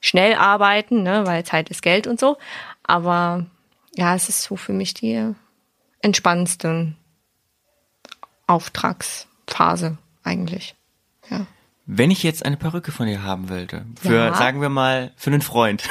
[0.00, 2.36] schnell arbeiten, ne, weil Zeit ist Geld und so.
[2.82, 3.46] Aber
[3.94, 5.32] ja, es ist so für mich die
[6.00, 6.94] entspannendste
[8.46, 10.74] Auftragsphase eigentlich.
[11.88, 14.34] Wenn ich jetzt eine Perücke von dir haben wollte, für, ja.
[14.34, 15.84] sagen wir mal, für einen Freund.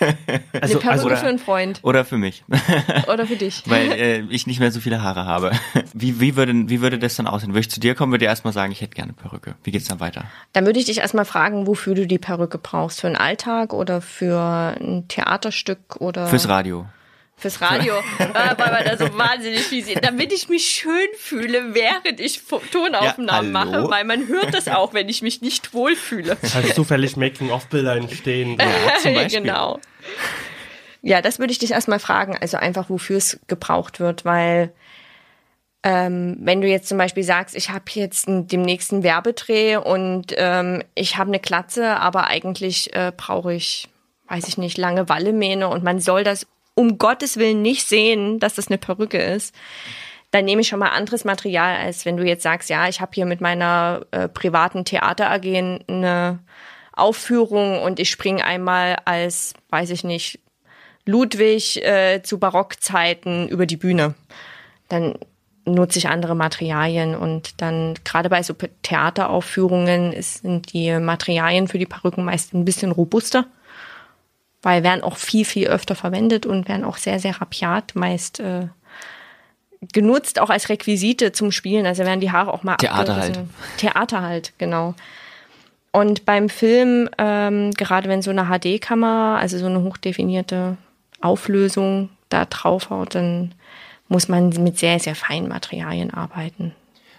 [0.00, 0.10] also,
[0.50, 1.78] eine Perücke also, oder, für einen Freund.
[1.82, 2.42] Oder für mich.
[3.06, 3.62] Oder für dich.
[3.66, 5.52] Weil äh, ich nicht mehr so viele Haare habe.
[5.94, 7.50] Wie, wie, würde, wie würde das dann aussehen?
[7.50, 9.54] Würde ich zu dir kommen, würde dir erstmal sagen, ich hätte gerne eine Perücke.
[9.62, 10.24] Wie geht's dann weiter?
[10.52, 13.00] Dann würde ich dich erstmal fragen, wofür du die Perücke brauchst.
[13.00, 16.26] Für einen Alltag oder für ein Theaterstück oder.
[16.26, 16.86] Fürs Radio
[17.40, 22.20] fürs Radio, weil man da so wahnsinnig viel sieht, damit ich mich schön fühle, während
[22.20, 26.36] ich Tonaufnahmen ja, mache, weil man hört das auch, wenn ich mich nicht wohlfühle.
[26.42, 28.56] Falls zufällig Making-of-Bilder entstehen.
[28.58, 29.42] Ja, zum Beispiel.
[29.42, 29.80] genau.
[31.02, 34.72] Ja, das würde ich dich erstmal fragen, also einfach, wofür es gebraucht wird, weil
[35.82, 40.82] ähm, wenn du jetzt zum Beispiel sagst, ich habe jetzt den nächsten Werbedreh und ähm,
[40.94, 43.88] ich habe eine Klatze, aber eigentlich äh, brauche ich,
[44.28, 48.54] weiß ich nicht, lange Wallemähne und man soll das um Gottes Willen nicht sehen, dass
[48.54, 49.54] das eine Perücke ist,
[50.30, 53.12] dann nehme ich schon mal anderes Material, als wenn du jetzt sagst, ja, ich habe
[53.14, 56.38] hier mit meiner äh, privaten Theater AG eine
[56.92, 60.40] Aufführung und ich springe einmal als, weiß ich nicht,
[61.06, 64.14] Ludwig äh, zu Barockzeiten über die Bühne.
[64.88, 65.14] Dann
[65.64, 71.86] nutze ich andere Materialien und dann gerade bei so Theateraufführungen sind die Materialien für die
[71.86, 73.46] Perücken meist ein bisschen robuster
[74.62, 78.66] weil werden auch viel, viel öfter verwendet und werden auch sehr, sehr rapiat meist äh,
[79.92, 81.86] genutzt, auch als Requisite zum Spielen.
[81.86, 83.40] Also werden die Haare auch mal Theater halt.
[83.78, 84.94] Theater halt, genau.
[85.92, 90.76] Und beim Film, ähm, gerade wenn so eine HD-Kamera, also so eine hochdefinierte
[91.20, 93.54] Auflösung da draufhaut, dann
[94.08, 96.74] muss man mit sehr, sehr feinen Materialien arbeiten.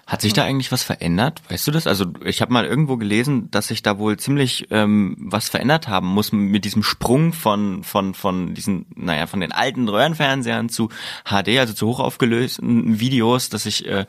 [0.07, 1.41] Hat sich da eigentlich was verändert?
[1.49, 1.87] Weißt du das?
[1.87, 6.07] Also ich habe mal irgendwo gelesen, dass sich da wohl ziemlich ähm, was verändert haben
[6.07, 10.89] muss mit diesem Sprung von von von diesen, naja, von den alten Röhrenfernsehern zu
[11.23, 14.05] HD, also zu hochaufgelösten Videos, dass sich äh,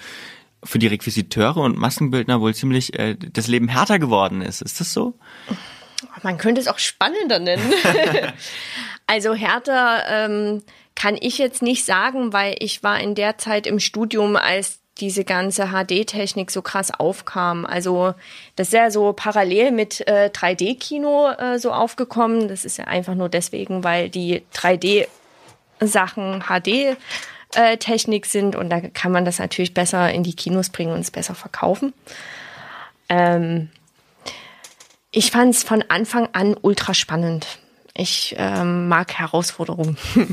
[0.64, 4.62] für die Requisiteure und Maskenbildner wohl ziemlich äh, das Leben härter geworden ist.
[4.62, 5.14] Ist das so?
[6.22, 7.72] Man könnte es auch spannender nennen.
[9.07, 10.62] also härter ähm,
[10.94, 15.24] kann ich jetzt nicht sagen, weil ich war in der Zeit im Studium, als diese
[15.24, 17.64] ganze HD-Technik so krass aufkam.
[17.64, 18.14] Also
[18.57, 22.48] das ist ja so parallel mit äh, 3D-Kino äh, so aufgekommen.
[22.48, 29.12] Das ist ja einfach nur deswegen, weil die 3D-Sachen HD-Technik äh, sind und da kann
[29.12, 31.94] man das natürlich besser in die Kinos bringen und es besser verkaufen.
[33.09, 33.70] Ähm,
[35.11, 37.46] ich fand es von Anfang an ultra spannend.
[37.94, 39.96] Ich ähm, mag Herausforderungen.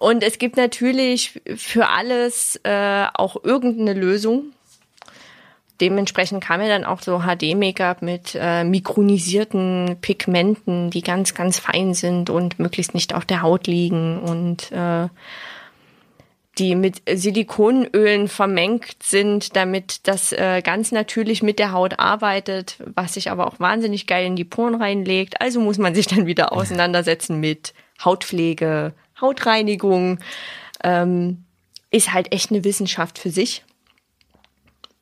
[0.00, 4.54] Und es gibt natürlich für alles äh, auch irgendeine Lösung.
[5.78, 11.92] Dementsprechend kam mir dann auch so HD-Make-up mit äh, mikronisierten Pigmenten, die ganz, ganz fein
[11.92, 15.08] sind und möglichst nicht auf der Haut liegen und äh,
[16.56, 23.14] die mit Silikonölen vermengt sind, damit das äh, ganz natürlich mit der Haut arbeitet, was
[23.14, 25.42] sich aber auch wahnsinnig geil in die Poren reinlegt.
[25.42, 30.18] Also muss man sich dann wieder auseinandersetzen mit Hautpflege, Hautreinigung,
[30.82, 31.44] ähm,
[31.90, 33.64] ist halt echt eine Wissenschaft für sich.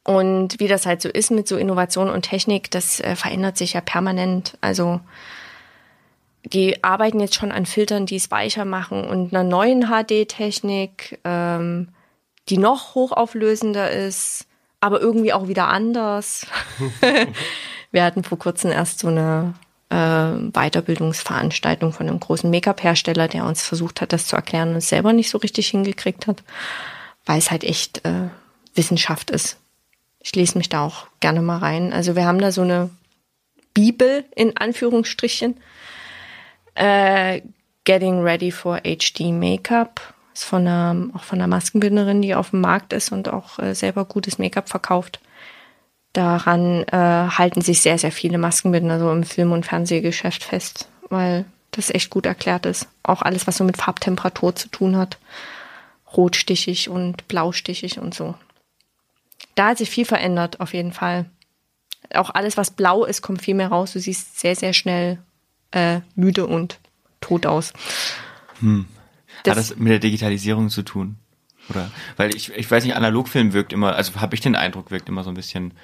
[0.05, 3.75] Und wie das halt so ist mit so Innovation und Technik, das äh, verändert sich
[3.75, 4.57] ja permanent.
[4.63, 5.01] Also
[6.45, 11.89] die arbeiten jetzt schon an Filtern, die es weicher machen und einer neuen HD-Technik, ähm,
[12.49, 14.47] die noch hochauflösender ist,
[14.81, 16.47] aber irgendwie auch wieder anders.
[17.91, 19.55] Wir hatten vor kurzem erst so eine
[19.91, 24.89] äh, Weiterbildungsveranstaltung von einem großen Make-up-Hersteller, der uns versucht hat, das zu erklären und es
[24.89, 26.43] selber nicht so richtig hingekriegt hat,
[27.27, 28.29] weil es halt echt äh,
[28.75, 29.57] Wissenschaft ist.
[30.21, 31.93] ich lese mich da auch gerne mal rein.
[31.93, 32.91] Also wir haben da so eine
[33.75, 35.57] Bibel in Anführungsstrichen.
[36.75, 37.43] Äh,
[37.85, 40.15] Getting Ready for HD Makeup.
[40.35, 43.75] Ist von einer, auch von einer Maskenbinderin, die auf dem Markt ist und auch äh,
[43.75, 45.21] selber gutes Make-up verkauft.
[46.19, 51.45] Daran äh, halten sich sehr, sehr viele Maskenbinder so im Film- und Fernsehgeschäft fest, weil
[51.71, 52.89] das echt gut erklärt ist.
[53.05, 55.19] Auch alles, was so mit Farbtemperatur zu tun hat.
[56.17, 58.35] Rotstichig und blaustichig und so.
[59.55, 61.27] Da hat sich viel verändert, auf jeden Fall.
[62.13, 63.93] Auch alles, was blau ist, kommt viel mehr raus.
[63.93, 65.19] Du siehst sehr, sehr schnell
[65.71, 66.81] äh, müde und
[67.21, 67.73] tot aus.
[68.59, 68.87] Hm.
[69.45, 71.15] Das Hat das mit der Digitalisierung zu tun?
[71.71, 71.93] Oder?
[72.17, 75.23] Weil ich, ich weiß nicht, Analogfilm wirkt immer, also habe ich den Eindruck, wirkt immer
[75.23, 75.75] so ein bisschen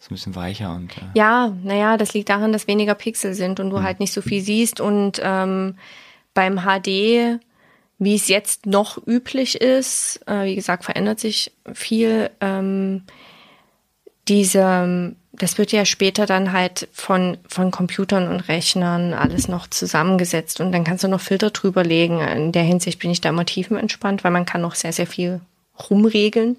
[0.00, 3.60] so ein bisschen weicher und äh ja, naja, das liegt daran, dass weniger Pixel sind
[3.60, 3.84] und du hm.
[3.84, 5.76] halt nicht so viel siehst und ähm,
[6.32, 7.38] beim HD,
[7.98, 12.30] wie es jetzt noch üblich ist, äh, wie gesagt, verändert sich viel.
[12.40, 13.02] Ähm,
[14.26, 20.60] diese, das wird ja später dann halt von, von Computern und Rechnern alles noch zusammengesetzt
[20.60, 22.20] und dann kannst du noch Filter drüber legen.
[22.20, 25.40] In der Hinsicht bin ich da immer tiefenentspannt, weil man kann noch sehr, sehr viel
[25.90, 26.56] rumregeln.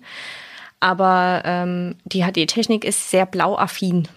[0.82, 4.10] Aber ähm, die HD-Technik ist sehr blauaffin.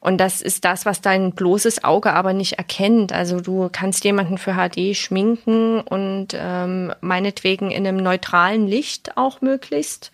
[0.00, 3.12] Und das ist das, was dein bloßes Auge aber nicht erkennt.
[3.12, 9.42] Also du kannst jemanden für HD schminken und ähm, meinetwegen in einem neutralen Licht auch
[9.42, 10.10] möglichst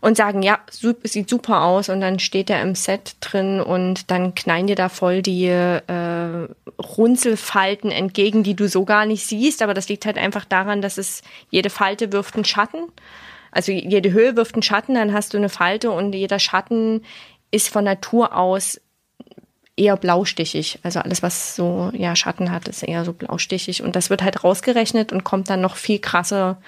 [0.00, 4.36] und sagen, ja, sieht super aus und dann steht er im Set drin und dann
[4.36, 6.48] knallen dir da voll die äh,
[6.80, 10.98] Runzelfalten entgegen, die du so gar nicht siehst, aber das liegt halt einfach daran, dass
[10.98, 12.84] es jede Falte wirft einen Schatten
[13.58, 17.02] also jede Höhe wirft einen Schatten, dann hast du eine Falte und jeder Schatten
[17.50, 18.80] ist von Natur aus
[19.76, 20.78] eher blaustichig.
[20.84, 23.82] Also alles, was so ja Schatten hat, ist eher so blaustichig.
[23.82, 26.62] Und das wird halt rausgerechnet und kommt dann noch viel krasser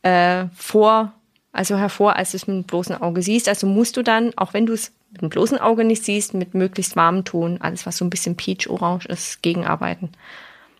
[0.00, 1.12] äh, vor,
[1.52, 3.46] also hervor, als du es mit dem bloßen Auge siehst.
[3.46, 6.54] Also musst du dann, auch wenn du es mit dem bloßen Auge nicht siehst, mit
[6.54, 10.08] möglichst warmem Ton, alles, was so ein bisschen peach-orange ist, gegenarbeiten.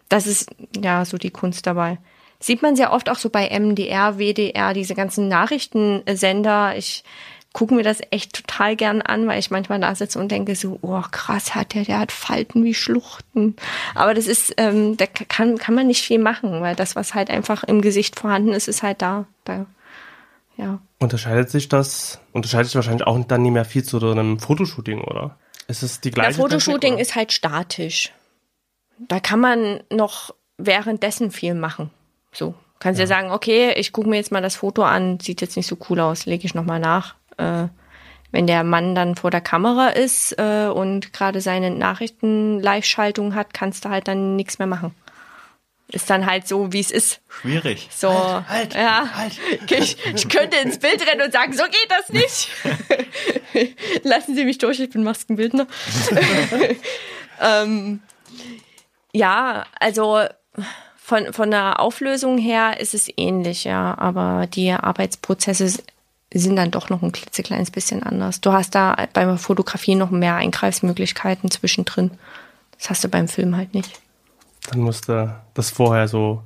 [0.09, 0.49] Das ist
[0.83, 1.99] ja so die Kunst dabei
[2.45, 6.77] sieht man sehr oft auch so bei MDR, WDR, diese ganzen Nachrichtensender.
[6.77, 7.05] Ich
[7.55, 10.79] gucke mir das echt total gern an, weil ich manchmal da sitze und denke so,
[10.83, 13.57] oh krass, hat der, der hat Falten wie Schluchten.
[13.95, 17.31] Aber das ist, ähm, da kann, kann man nicht viel machen, weil das, was halt
[17.31, 19.27] einfach im Gesicht vorhanden ist, ist halt da.
[19.45, 19.67] da
[20.57, 20.81] ja.
[20.99, 25.39] Unterscheidet sich das, unterscheidet sich wahrscheinlich auch dann nicht mehr viel zu einem Fotoshooting, oder?
[25.69, 26.31] Ist es die gleiche?
[26.31, 28.13] Das Fotoshooting Technik, ist halt statisch.
[28.99, 31.91] Da kann man noch währenddessen viel machen.
[32.35, 32.55] So.
[32.81, 33.05] Kannst ja.
[33.05, 35.79] ja sagen, okay, ich gucke mir jetzt mal das Foto an, sieht jetzt nicht so
[35.89, 37.15] cool aus, lege ich nochmal nach.
[37.39, 37.69] Äh,
[38.31, 43.85] wenn der Mann dann vor der Kamera ist äh, und gerade seine Nachrichten-Live-Schaltung hat, kannst
[43.85, 44.95] du halt dann nichts mehr machen.
[45.89, 47.21] Ist dann halt so, wie es ist.
[47.29, 47.89] Schwierig.
[47.93, 49.09] So, halt, halt, ja.
[49.15, 49.39] Halt.
[49.71, 52.49] Ich, ich könnte ins Bild rennen und sagen, so geht das nicht.
[54.03, 55.69] Lassen Sie mich durch, ich bin Maskenbildner.
[57.41, 58.01] ähm,
[59.13, 60.25] ja, also
[61.07, 65.83] von, von der Auflösung her ist es ähnlich, ja, aber die Arbeitsprozesse
[66.33, 68.41] sind dann doch noch ein klitzekleines bisschen anders.
[68.41, 72.13] Du hast da beim Fotografie noch mehr Eingreifsmöglichkeiten zwischendrin.
[72.79, 74.01] Das hast du beim Film halt nicht.
[74.71, 76.43] Dann musste das vorher so.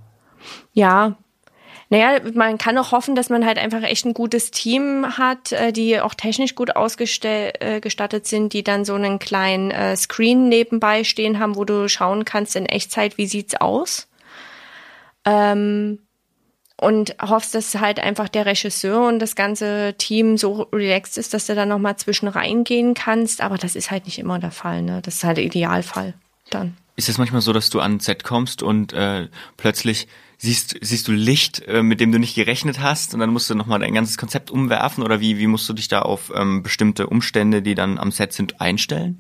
[0.73, 1.15] Ja.
[1.89, 5.73] Naja, man kann auch hoffen, dass man halt einfach echt ein gutes Team hat, äh,
[5.73, 11.05] die auch technisch gut ausgestattet äh, sind, die dann so einen kleinen äh, Screen nebenbei
[11.05, 14.08] stehen haben, wo du schauen kannst in Echtzeit, wie sieht's aus.
[15.29, 15.99] Ähm,
[16.81, 21.47] und hoffst, dass halt einfach der Regisseur und das ganze Team so relaxed ist, dass
[21.47, 23.41] du da nochmal zwischen reingehen kannst.
[23.41, 24.83] Aber das ist halt nicht immer der Fall.
[24.83, 25.01] Ne?
[25.03, 26.15] Das ist halt der Idealfall
[26.51, 26.77] dann.
[26.95, 31.13] Ist es manchmal so, dass du an Set kommst und äh, plötzlich siehst, siehst du
[31.13, 34.17] Licht, äh, mit dem du nicht gerechnet hast und dann musst du nochmal dein ganzes
[34.17, 37.99] Konzept umwerfen oder wie, wie musst du dich da auf ähm, bestimmte Umstände, die dann
[37.99, 39.19] am Set sind, einstellen?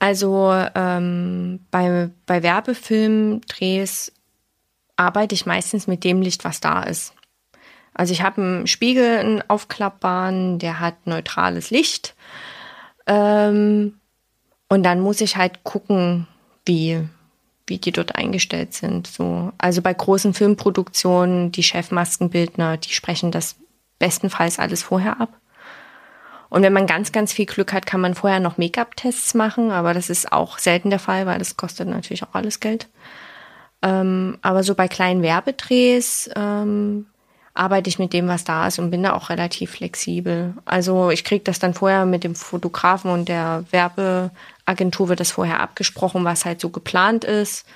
[0.00, 4.12] Also ähm, bei, bei Werbefilmdrehs
[4.98, 7.14] arbeite ich meistens mit dem Licht, was da ist.
[7.94, 12.14] Also ich habe einen Spiegel, einen aufklappbaren, der hat neutrales Licht.
[13.06, 13.94] Ähm,
[14.68, 16.26] und dann muss ich halt gucken,
[16.66, 17.08] wie,
[17.66, 19.06] wie die dort eingestellt sind.
[19.06, 19.52] So.
[19.56, 23.56] Also bei großen Filmproduktionen, die Chefmaskenbildner, die sprechen das
[23.98, 25.30] bestenfalls alles vorher ab.
[26.50, 29.92] Und wenn man ganz, ganz viel Glück hat, kann man vorher noch Make-up-Tests machen, aber
[29.92, 32.88] das ist auch selten der Fall, weil das kostet natürlich auch alles Geld.
[33.82, 37.06] Ähm, aber so bei kleinen Werbedrehs ähm,
[37.54, 40.54] arbeite ich mit dem, was da ist und bin da auch relativ flexibel.
[40.64, 45.60] Also ich kriege das dann vorher mit dem Fotografen und der Werbeagentur wird das vorher
[45.60, 47.66] abgesprochen, was halt so geplant ist.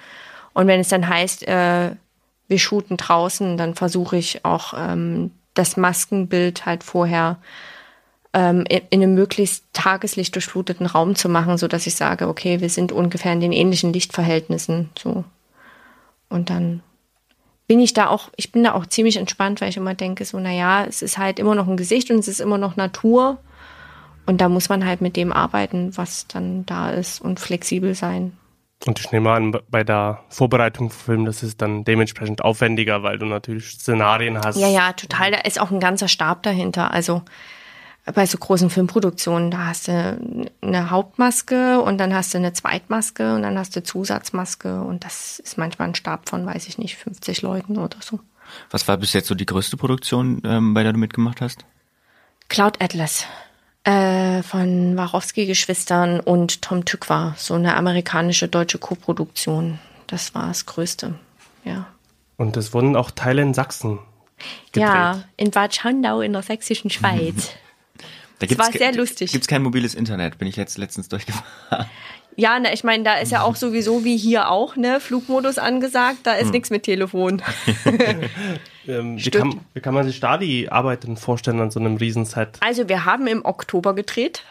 [0.54, 1.92] Und wenn es dann heißt, äh,
[2.48, 7.38] wir shooten draußen, dann versuche ich auch ähm, das Maskenbild halt vorher
[8.34, 12.60] ähm, in, in einem möglichst Tageslicht durchfluteten Raum zu machen, so dass ich sage, okay,
[12.60, 15.24] wir sind ungefähr in den ähnlichen Lichtverhältnissen, so.
[16.32, 16.82] Und dann
[17.66, 20.38] bin ich da auch, ich bin da auch ziemlich entspannt, weil ich immer denke, so,
[20.40, 23.38] naja, es ist halt immer noch ein Gesicht und es ist immer noch Natur.
[24.26, 28.36] Und da muss man halt mit dem arbeiten, was dann da ist und flexibel sein.
[28.86, 33.18] Und ich nehme an, bei der Vorbereitung für Film, das ist dann dementsprechend aufwendiger, weil
[33.18, 34.58] du natürlich Szenarien hast.
[34.58, 35.30] Ja, ja, total.
[35.30, 36.92] Da ist auch ein ganzer Stab dahinter.
[36.92, 37.22] Also
[38.04, 43.34] bei so großen Filmproduktionen, da hast du eine Hauptmaske und dann hast du eine Zweitmaske
[43.34, 46.96] und dann hast du Zusatzmaske und das ist manchmal ein Stab von, weiß ich nicht,
[46.96, 48.18] 50 Leuten oder so.
[48.70, 51.64] Was war bis jetzt so die größte Produktion, ähm, bei der du mitgemacht hast?
[52.48, 53.26] Cloud Atlas
[53.84, 59.78] äh, von Warowski-Geschwistern und Tom Tykwer, so eine amerikanische deutsche Koproduktion.
[60.08, 61.14] Das war das Größte,
[61.64, 61.86] ja.
[62.36, 64.00] Und es wurden auch Teile in Sachsen
[64.72, 64.88] gedreht.
[64.88, 67.50] Ja, in Bad Schandau in der sächsischen Schweiz.
[68.42, 69.30] Da Das war sehr lustig.
[69.30, 71.86] Gibt's kein mobiles Internet, bin ich jetzt letztens durchgefahren.
[72.34, 76.20] Ja, ne, ich meine, da ist ja auch sowieso wie hier auch, ne, Flugmodus angesagt,
[76.24, 77.42] da ist nichts mit Telefon.
[78.88, 81.98] Ähm, wie, kann, wie kann man sich da die Arbeit denn vorstellen an so einem
[81.98, 82.58] Riesenset?
[82.58, 84.42] Also wir haben im Oktober gedreht.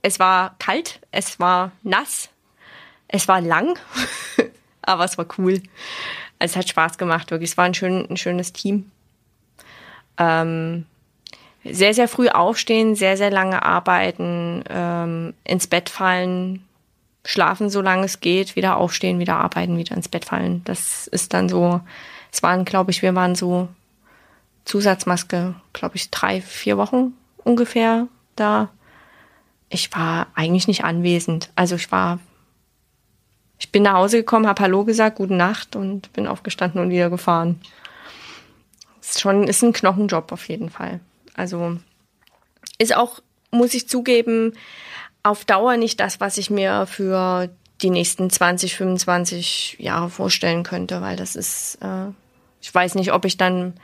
[0.00, 2.28] Es war kalt, es war nass,
[3.08, 3.76] es war lang,
[4.82, 5.60] aber es war cool.
[6.38, 7.50] Also es hat Spaß gemacht, wirklich.
[7.50, 8.92] Es war ein, schön, ein schönes Team.
[10.18, 10.86] Ähm,
[11.64, 16.64] sehr, sehr früh aufstehen, sehr, sehr lange arbeiten, ähm, ins Bett fallen,
[17.24, 20.62] schlafen, solange es geht, wieder aufstehen, wieder arbeiten, wieder ins Bett fallen.
[20.64, 21.80] Das ist dann so,
[22.32, 23.68] es waren, glaube ich, wir waren so
[24.64, 28.06] Zusatzmaske, glaube ich, drei, vier Wochen ungefähr
[28.36, 28.68] da.
[29.68, 31.50] Ich war eigentlich nicht anwesend.
[31.54, 32.18] Also ich war,
[33.58, 37.10] ich bin nach Hause gekommen, habe Hallo gesagt, gute Nacht und bin aufgestanden und wieder
[37.10, 37.60] gefahren.
[39.00, 41.00] Ist schon, ist ein Knochenjob auf jeden Fall.
[41.38, 41.78] Also
[42.78, 43.20] ist auch,
[43.50, 44.54] muss ich zugeben,
[45.22, 47.48] auf Dauer nicht das, was ich mir für
[47.80, 52.08] die nächsten 20, 25 Jahre vorstellen könnte, weil das ist, äh,
[52.60, 53.74] ich weiß nicht, ob ich dann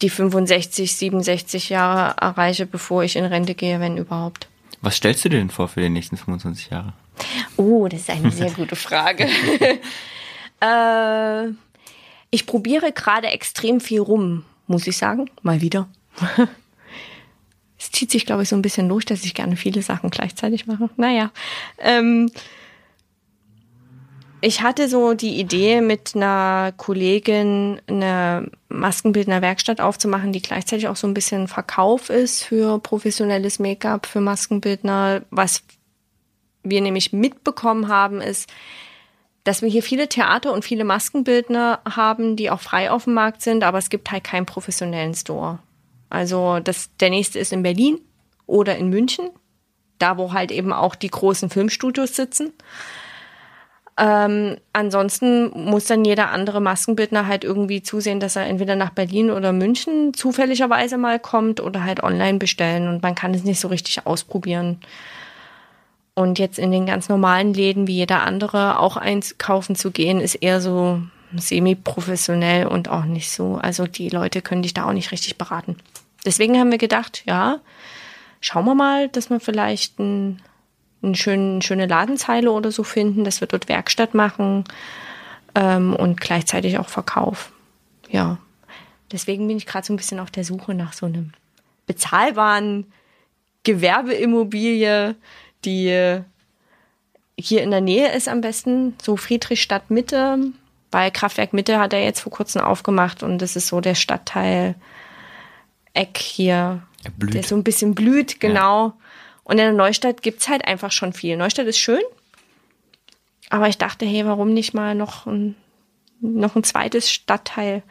[0.00, 4.48] die 65, 67 Jahre erreiche, bevor ich in Rente gehe, wenn überhaupt.
[4.80, 6.92] Was stellst du dir denn vor für die nächsten 25 Jahre?
[7.56, 9.26] Oh, das ist eine sehr gute Frage.
[10.60, 11.52] äh,
[12.30, 15.30] ich probiere gerade extrem viel rum, muss ich sagen.
[15.42, 15.88] Mal wieder.
[17.76, 20.66] Es zieht sich, glaube ich, so ein bisschen durch, dass ich gerne viele Sachen gleichzeitig
[20.66, 20.88] mache.
[20.96, 21.30] Naja.
[21.78, 22.30] Ähm,
[24.40, 31.06] ich hatte so die Idee, mit einer Kollegin eine Maskenbildner-Werkstatt aufzumachen, die gleichzeitig auch so
[31.06, 35.22] ein bisschen Verkauf ist für professionelles Make-up, für Maskenbildner.
[35.30, 35.62] Was
[36.62, 38.50] wir nämlich mitbekommen haben, ist,
[39.44, 43.42] dass wir hier viele Theater und viele Maskenbildner haben, die auch frei auf dem Markt
[43.42, 45.58] sind, aber es gibt halt keinen professionellen Store.
[46.14, 47.98] Also das, der nächste ist in Berlin
[48.46, 49.30] oder in München,
[49.98, 52.52] da wo halt eben auch die großen Filmstudios sitzen.
[53.96, 59.30] Ähm, ansonsten muss dann jeder andere Maskenbildner halt irgendwie zusehen, dass er entweder nach Berlin
[59.30, 63.68] oder München zufälligerweise mal kommt oder halt online bestellen und man kann es nicht so
[63.68, 64.80] richtig ausprobieren.
[66.14, 70.36] Und jetzt in den ganz normalen Läden wie jeder andere auch einkaufen zu gehen, ist
[70.36, 71.00] eher so
[71.36, 73.58] semi-professionell und auch nicht so.
[73.60, 75.76] Also die Leute können dich da auch nicht richtig beraten.
[76.24, 77.60] Deswegen haben wir gedacht, ja,
[78.40, 80.40] schauen wir mal, dass wir vielleicht ein,
[81.02, 84.64] eine schöne, schöne Ladenzeile oder so finden, dass wir dort Werkstatt machen
[85.54, 87.52] ähm, und gleichzeitig auch Verkauf.
[88.08, 88.38] Ja,
[89.12, 91.32] deswegen bin ich gerade so ein bisschen auf der Suche nach so einem
[91.86, 92.92] bezahlbaren
[93.64, 95.16] Gewerbeimmobilie,
[95.64, 96.22] die
[97.38, 100.38] hier in der Nähe ist am besten, so Friedrichstadt Mitte,
[100.90, 104.76] weil Kraftwerk Mitte hat er jetzt vor kurzem aufgemacht und das ist so der Stadtteil
[105.94, 107.34] Eck hier, Er blüht.
[107.34, 108.92] der so ein bisschen blüht, genau.
[109.44, 111.36] Und in der Neustadt gibt's halt einfach schon viel.
[111.36, 112.02] Neustadt ist schön,
[113.50, 115.54] aber ich dachte, hey, warum nicht mal noch ein,
[116.20, 117.82] noch ein zweites Stadtteil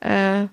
[0.00, 0.46] äh,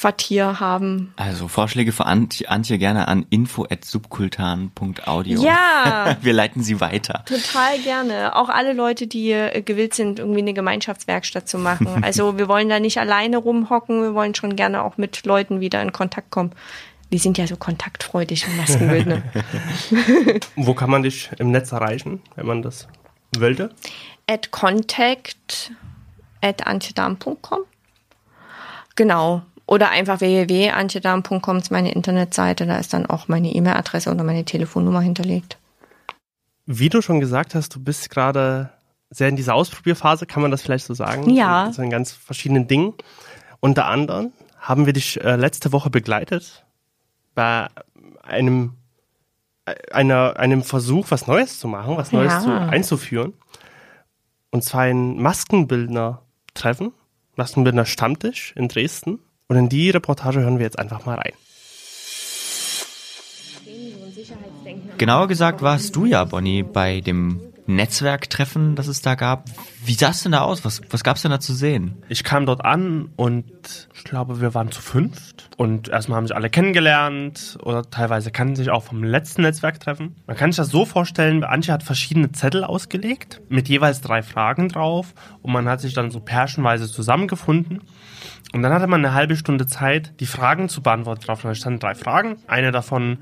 [0.00, 1.12] Quartier haben?
[1.16, 5.42] Also Vorschläge für Antje, Antje gerne an info@subkultan.audio.
[5.42, 6.16] Ja.
[6.22, 7.24] Wir leiten sie weiter.
[7.26, 8.34] Total gerne.
[8.34, 11.88] Auch alle Leute, die äh, gewillt sind, irgendwie eine Gemeinschaftswerkstatt zu machen.
[12.02, 15.82] Also wir wollen da nicht alleine rumhocken, wir wollen schon gerne auch mit Leuten wieder
[15.82, 16.52] in Kontakt kommen.
[17.10, 19.06] Wir sind ja so kontaktfreudig im Maskenbild.
[19.06, 19.22] Ne?
[20.56, 22.88] Wo kann man dich im Netz erreichen, wenn man das
[23.36, 23.74] wollte?
[24.30, 25.72] at contact
[26.40, 26.62] at.
[28.96, 29.42] Genau.
[29.70, 32.66] Oder einfach www.antjedam.com ist meine Internetseite.
[32.66, 35.58] Da ist dann auch meine E-Mail-Adresse oder meine Telefonnummer hinterlegt.
[36.66, 38.70] Wie du schon gesagt hast, du bist gerade
[39.10, 41.30] sehr in dieser Ausprobierphase, kann man das vielleicht so sagen?
[41.30, 41.70] Ja.
[41.72, 42.94] So in ganz verschiedenen Dingen.
[43.60, 46.64] Unter anderem haben wir dich äh, letzte Woche begleitet
[47.36, 47.68] bei
[48.24, 48.72] einem,
[49.92, 52.40] einer, einem Versuch, was Neues zu machen, was Neues Ja.
[52.40, 53.34] zu, einzuführen.
[54.50, 56.92] Und zwar ein Maskenbildner-Treffen,
[57.36, 59.20] Maskenbildner-Stammtisch in Dresden.
[59.50, 61.32] Und in die Reportage hören wir jetzt einfach mal rein.
[64.96, 69.48] Genauer gesagt warst du ja, Bonnie, bei dem Netzwerktreffen, das es da gab.
[69.84, 70.64] Wie sah es denn da aus?
[70.64, 72.00] Was, was gab es denn da zu sehen?
[72.08, 75.50] Ich kam dort an und ich glaube, wir waren zu fünft.
[75.56, 80.14] Und erstmal haben sich alle kennengelernt oder teilweise kannten sich auch vom letzten Netzwerktreffen.
[80.28, 84.68] Man kann sich das so vorstellen, Antje hat verschiedene Zettel ausgelegt mit jeweils drei Fragen
[84.68, 87.82] drauf und man hat sich dann so pärchenweise zusammengefunden.
[88.52, 91.46] Und dann hatte man eine halbe Stunde Zeit, die Fragen zu beantworten drauf.
[91.52, 92.36] Standen drei Fragen.
[92.48, 93.18] Eine davon,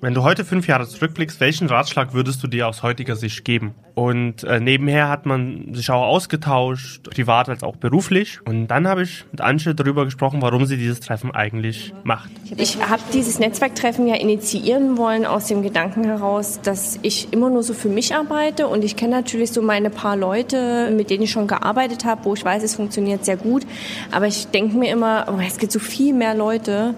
[0.00, 3.74] wenn du heute fünf Jahre zurückblickst, welchen Ratschlag würdest du dir aus heutiger Sicht geben?
[3.94, 8.40] Und äh, nebenher hat man sich auch ausgetauscht, privat als auch beruflich.
[8.46, 12.30] Und dann habe ich mit Antje darüber gesprochen, warum sie dieses Treffen eigentlich macht.
[12.56, 17.62] Ich habe dieses Netzwerktreffen ja initiieren wollen aus dem Gedanken heraus, dass ich immer nur
[17.62, 21.30] so für mich arbeite und ich kenne natürlich so meine paar Leute, mit denen ich
[21.30, 23.66] schon gearbeitet habe, wo ich weiß, es funktioniert sehr gut.
[24.10, 26.94] Aber ich denke mir immer, oh, es gibt so viel mehr Leute,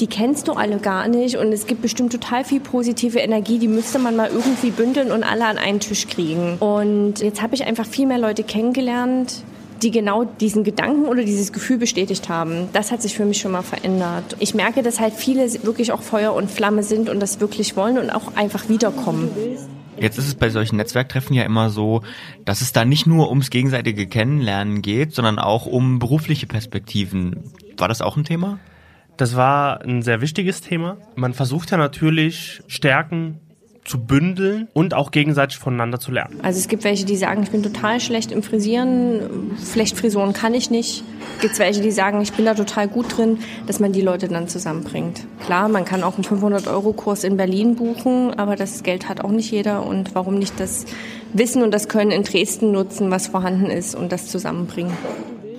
[0.00, 3.68] die kennst du alle gar nicht und es gibt bestimmt total viel positive Energie, die
[3.68, 6.56] müsste man mal irgendwie bündeln und alle an einen Tisch kriegen.
[6.58, 9.44] Und jetzt habe ich einfach viel mehr Leute kennengelernt,
[9.82, 12.68] die genau diesen Gedanken oder dieses Gefühl bestätigt haben.
[12.72, 14.36] Das hat sich für mich schon mal verändert.
[14.40, 17.98] Ich merke, dass halt viele wirklich auch Feuer und Flamme sind und das wirklich wollen
[17.98, 19.30] und auch einfach wiederkommen.
[19.96, 22.02] Jetzt ist es bei solchen Netzwerktreffen ja immer so,
[22.44, 27.52] dass es da nicht nur ums gegenseitige Kennenlernen geht, sondern auch um berufliche Perspektiven.
[27.76, 28.58] War das auch ein Thema?
[29.16, 30.96] Das war ein sehr wichtiges Thema.
[31.14, 33.40] Man versucht ja natürlich Stärken
[33.84, 36.40] zu bündeln und auch gegenseitig voneinander zu lernen.
[36.42, 40.70] Also es gibt welche, die sagen, ich bin total schlecht im Frisieren, Flechtfrisuren kann ich
[40.70, 41.04] nicht.
[41.40, 44.28] Gibt es welche, die sagen, ich bin da total gut drin, dass man die Leute
[44.28, 45.26] dann zusammenbringt.
[45.44, 49.50] Klar, man kann auch einen 500-Euro-Kurs in Berlin buchen, aber das Geld hat auch nicht
[49.50, 50.86] jeder und warum nicht das
[51.32, 54.92] Wissen und das Können in Dresden nutzen, was vorhanden ist und das zusammenbringen.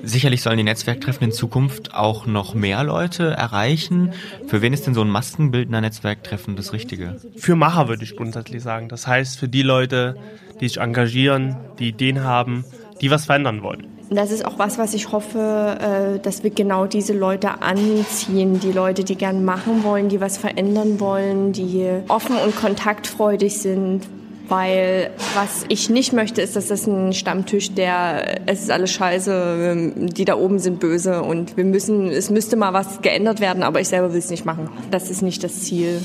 [0.05, 4.13] Sicherlich sollen die Netzwerktreffen in Zukunft auch noch mehr Leute erreichen.
[4.45, 7.19] Für wen ist denn so ein Maskenbildner Netzwerktreffen das Richtige?
[7.35, 8.87] Für Macher würde ich grundsätzlich sagen.
[8.87, 10.15] Das heißt, für die Leute,
[10.61, 12.65] die sich engagieren, die Ideen haben,
[13.01, 13.87] die was verändern wollen.
[14.11, 18.59] Das ist auch was, was ich hoffe, äh, dass wir genau diese Leute anziehen.
[18.59, 24.07] Die Leute, die gern machen wollen, die was verändern wollen, die offen und kontaktfreudig sind.
[24.47, 29.71] Weil was ich nicht möchte, ist, dass das ein Stammtisch, der es ist alles scheiße,
[29.71, 33.63] ähm, die da oben sind böse und wir müssen, es müsste mal was geändert werden,
[33.63, 34.69] aber ich selber will es nicht machen.
[34.91, 36.01] Das ist nicht das Ziel.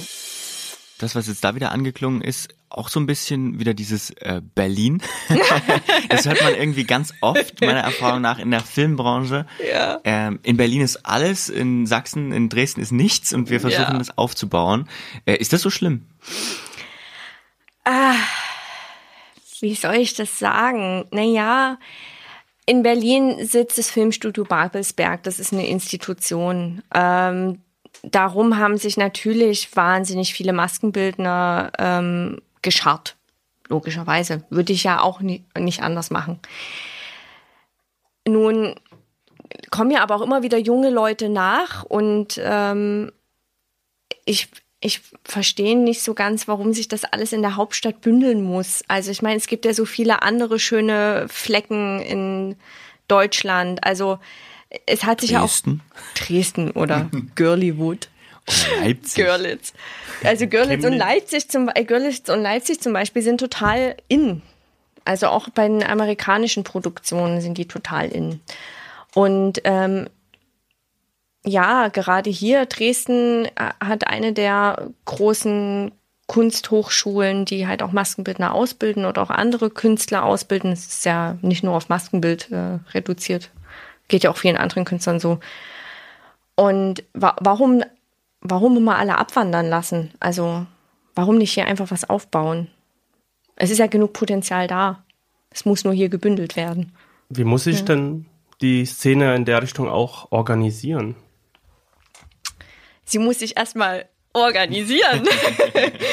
[0.99, 5.03] Das, was jetzt da wieder angeklungen ist, auch so ein bisschen wieder dieses äh, Berlin.
[6.09, 9.47] das hört man irgendwie ganz oft, meiner Erfahrung nach, in der Filmbranche.
[9.73, 9.99] Ja.
[10.05, 13.99] Ähm, in Berlin ist alles, in Sachsen, in Dresden ist nichts und wir versuchen Ja.
[13.99, 14.89] das aufzubauen.
[15.25, 16.03] Äh, ist das so schlimm?
[19.61, 21.07] Wie soll ich das sagen?
[21.11, 21.79] Naja,
[22.67, 25.23] in Berlin sitzt das Filmstudio Babelsberg.
[25.25, 26.83] Das ist eine Institution.
[26.95, 27.61] Ähm,
[28.03, 33.17] darum haben sich natürlich wahnsinnig viele Maskenbildner ähm, gescharrt.
[33.69, 34.45] Logischerweise.
[34.51, 36.39] Würde ich ja auch nie, nicht anders machen.
[38.27, 38.75] Nun
[39.71, 43.11] kommen ja aber auch immer wieder junge Leute nach und ähm,
[44.25, 44.49] ich,
[44.81, 48.83] ich verstehe nicht so ganz, warum sich das alles in der Hauptstadt bündeln muss.
[48.89, 52.57] Also ich meine, es gibt ja so viele andere schöne Flecken in
[53.07, 53.85] Deutschland.
[53.85, 54.19] Also
[54.87, 55.83] es hat sich Dresden?
[55.83, 58.09] ja auch Dresden oder Girlywood.
[58.81, 59.25] Leipzig.
[59.25, 59.73] Görlitz.
[60.25, 61.01] Also Görlitz und Chemnitz.
[61.01, 64.43] Leipzig zum äh, Görlitz und Leipzig zum Beispiel sind total in.
[65.05, 68.41] Also auch bei den amerikanischen Produktionen sind die total in.
[69.15, 70.09] Und ähm,
[71.45, 75.93] ja, gerade hier, Dresden äh, hat eine der großen
[76.27, 80.71] Kunsthochschulen, die halt auch Maskenbildner ausbilden oder auch andere Künstler ausbilden.
[80.71, 83.51] Es ist ja nicht nur auf Maskenbild äh, reduziert.
[84.09, 85.41] Geht ja auch vielen anderen Künstlern so.
[86.55, 87.83] Und wa warum,
[88.43, 90.13] warum immer alle abwandern lassen?
[90.21, 90.67] Also,
[91.15, 92.69] warum nicht hier einfach was aufbauen?
[93.57, 95.03] Es ist ja genug Potenzial da.
[95.51, 96.93] Es muss nur hier gebündelt werden.
[97.29, 98.27] Wie muss sich denn
[98.61, 101.17] die Szene in der Richtung auch organisieren?
[103.11, 105.29] Sie muss sich erstmal organisieren.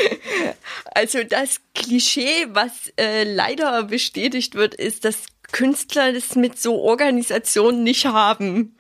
[0.96, 7.84] also das Klischee, was äh, leider bestätigt wird, ist, dass Künstler das mit so Organisationen
[7.84, 8.76] nicht haben.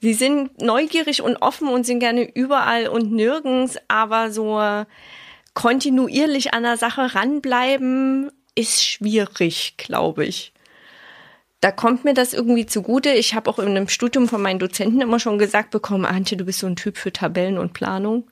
[0.00, 4.60] Sie sind neugierig und offen und sind gerne überall und nirgends, aber so
[5.54, 10.52] kontinuierlich an der Sache ranbleiben ist schwierig, glaube ich
[11.62, 13.10] da kommt mir das irgendwie zugute.
[13.10, 16.44] Ich habe auch in einem Studium von meinen Dozenten immer schon gesagt bekommen, Antje, du
[16.44, 18.28] bist so ein Typ für Tabellen und Planung.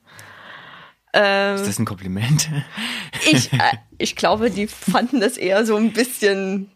[1.12, 2.50] Ähm, Ist das ein Kompliment?
[3.30, 6.72] ich, äh, ich glaube, die fanden das eher so ein bisschen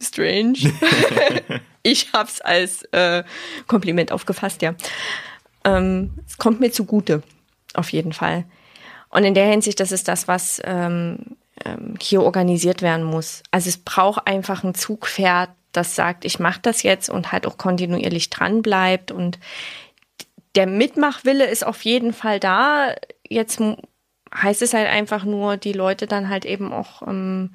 [0.00, 0.72] strange.
[1.82, 3.24] ich hab's als äh,
[3.66, 4.76] Kompliment aufgefasst, ja.
[5.64, 7.24] Ähm, es kommt mir zugute,
[7.74, 8.44] auf jeden Fall.
[9.08, 13.42] Und in der Hinsicht, das ist das, was ähm, ähm, hier organisiert werden muss.
[13.50, 17.58] Also es braucht einfach ein Zugpferd, das sagt, ich mache das jetzt und halt auch
[17.58, 19.12] kontinuierlich dran bleibt.
[19.12, 19.38] Und
[20.54, 22.94] der Mitmachwille ist auf jeden Fall da.
[23.28, 23.60] Jetzt
[24.34, 27.50] heißt es halt einfach nur, die Leute dann halt eben auch ähm,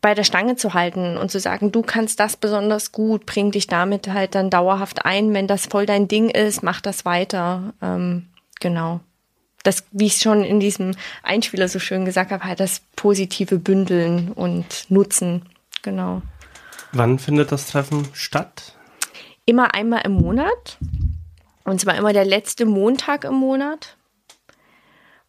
[0.00, 3.66] bei der Stange zu halten und zu sagen, du kannst das besonders gut, bring dich
[3.66, 5.32] damit halt dann dauerhaft ein.
[5.32, 7.72] Wenn das voll dein Ding ist, mach das weiter.
[7.82, 8.28] Ähm,
[8.60, 9.00] genau.
[9.62, 10.92] Das, wie ich schon in diesem
[11.22, 15.42] Einspieler so schön gesagt habe, halt das positive Bündeln und Nutzen.
[15.82, 16.22] Genau.
[16.92, 18.74] Wann findet das Treffen statt?
[19.44, 20.78] Immer einmal im Monat.
[21.64, 23.96] Und zwar immer der letzte Montag im Monat.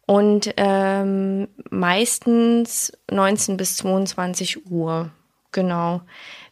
[0.06, 5.10] Und ähm, meistens 19 bis 22 Uhr.
[5.52, 6.02] Genau.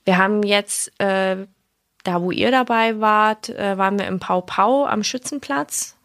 [0.05, 1.47] Wir haben jetzt, äh,
[2.05, 5.97] da wo ihr dabei wart, äh, waren wir im Pau Pau am Schützenplatz,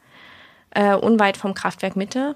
[0.71, 2.35] äh, unweit vom Kraftwerk Mitte.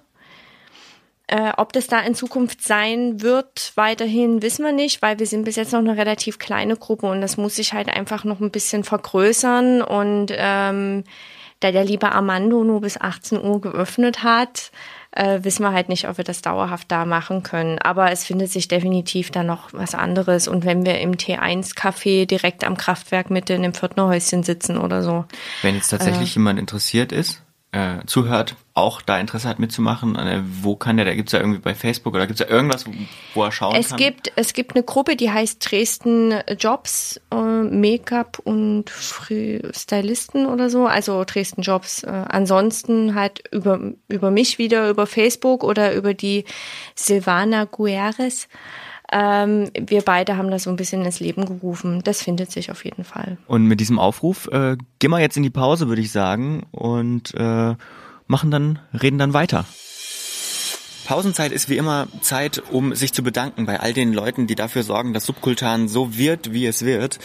[1.31, 5.43] Äh, ob das da in Zukunft sein wird, weiterhin wissen wir nicht, weil wir sind
[5.43, 8.49] bis jetzt noch eine relativ kleine Gruppe und das muss sich halt einfach noch ein
[8.49, 9.83] bisschen vergrößern.
[9.83, 11.03] Und ähm,
[11.59, 14.71] da der liebe Armando nur bis 18 Uhr geöffnet hat,
[15.11, 17.77] äh, wissen wir halt nicht, ob wir das dauerhaft da machen können.
[17.77, 20.47] Aber es findet sich definitiv da noch was anderes.
[20.47, 25.25] Und wenn wir im T1-Café direkt am Kraftwerk Mitte in dem Pförtnerhäuschen sitzen oder so.
[25.61, 30.41] Wenn jetzt tatsächlich äh, jemand interessiert ist, äh, zuhört, auch da Interesse hat mitzumachen, äh,
[30.43, 32.91] wo kann der, da gibt's ja irgendwie bei Facebook oder gibt's ja irgendwas, wo,
[33.35, 33.97] wo er schauen es kann?
[33.97, 40.87] Gibt, es gibt eine Gruppe, die heißt Dresden Jobs, äh, Make-up und Stylisten oder so,
[40.87, 42.03] also Dresden Jobs.
[42.03, 46.45] Äh, ansonsten halt über, über mich wieder, über Facebook oder über die
[46.95, 48.47] Silvana Guerres.
[49.11, 52.01] Ähm, wir beide haben das so ein bisschen ins Leben gerufen.
[52.03, 53.37] Das findet sich auf jeden Fall.
[53.47, 57.33] Und mit diesem Aufruf äh, gehen wir jetzt in die Pause, würde ich sagen, und
[57.35, 57.75] äh,
[58.27, 59.65] machen dann, reden dann weiter.
[61.09, 64.83] Pausenzeit ist wie immer Zeit, um sich zu bedanken bei all den Leuten, die dafür
[64.83, 67.17] sorgen, dass Subkultan so wird, wie es wird.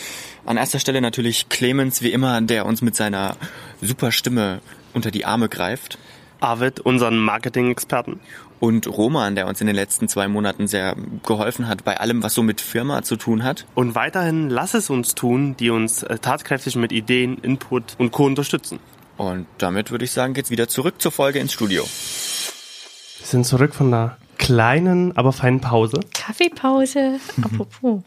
[0.47, 3.37] An erster Stelle natürlich Clemens, wie immer, der uns mit seiner
[3.82, 4.62] super Stimme
[4.95, 5.99] unter die Arme greift.
[6.41, 8.20] Arvid, unseren Marketing-Experten
[8.65, 10.97] und Roman, der uns in den letzten zwei Monaten sehr
[11.27, 13.67] geholfen hat bei allem, was so mit Firma zu tun hat.
[13.75, 18.25] Und weiterhin lass es uns tun, die uns äh, tatkräftig mit Ideen, Input und Co.
[18.25, 18.79] unterstützen.
[19.19, 21.83] Und damit würde ich sagen, geht's wieder zurück zur Folge ins Studio.
[21.83, 26.01] Wir sind zurück von einer kleinen, aber feinen Pause.
[26.15, 28.03] Kaffeepause, apropos.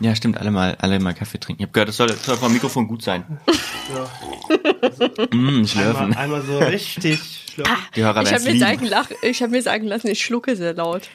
[0.00, 1.62] Ja, stimmt, alle mal, alle mal Kaffee trinken.
[1.62, 3.40] Ich habe gehört, das soll, soll vom Mikrofon gut sein.
[3.88, 5.26] Ja.
[5.32, 6.12] mm, schlürfen.
[6.16, 7.20] Einmal, einmal so richtig
[7.64, 11.08] Ah, Die Hörer ich habe mir, sagen, hab mir sagen lassen, ich schlucke sehr laut.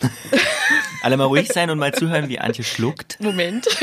[1.02, 3.18] Alle mal ruhig sein und mal zuhören, wie Antje schluckt.
[3.20, 3.66] Moment.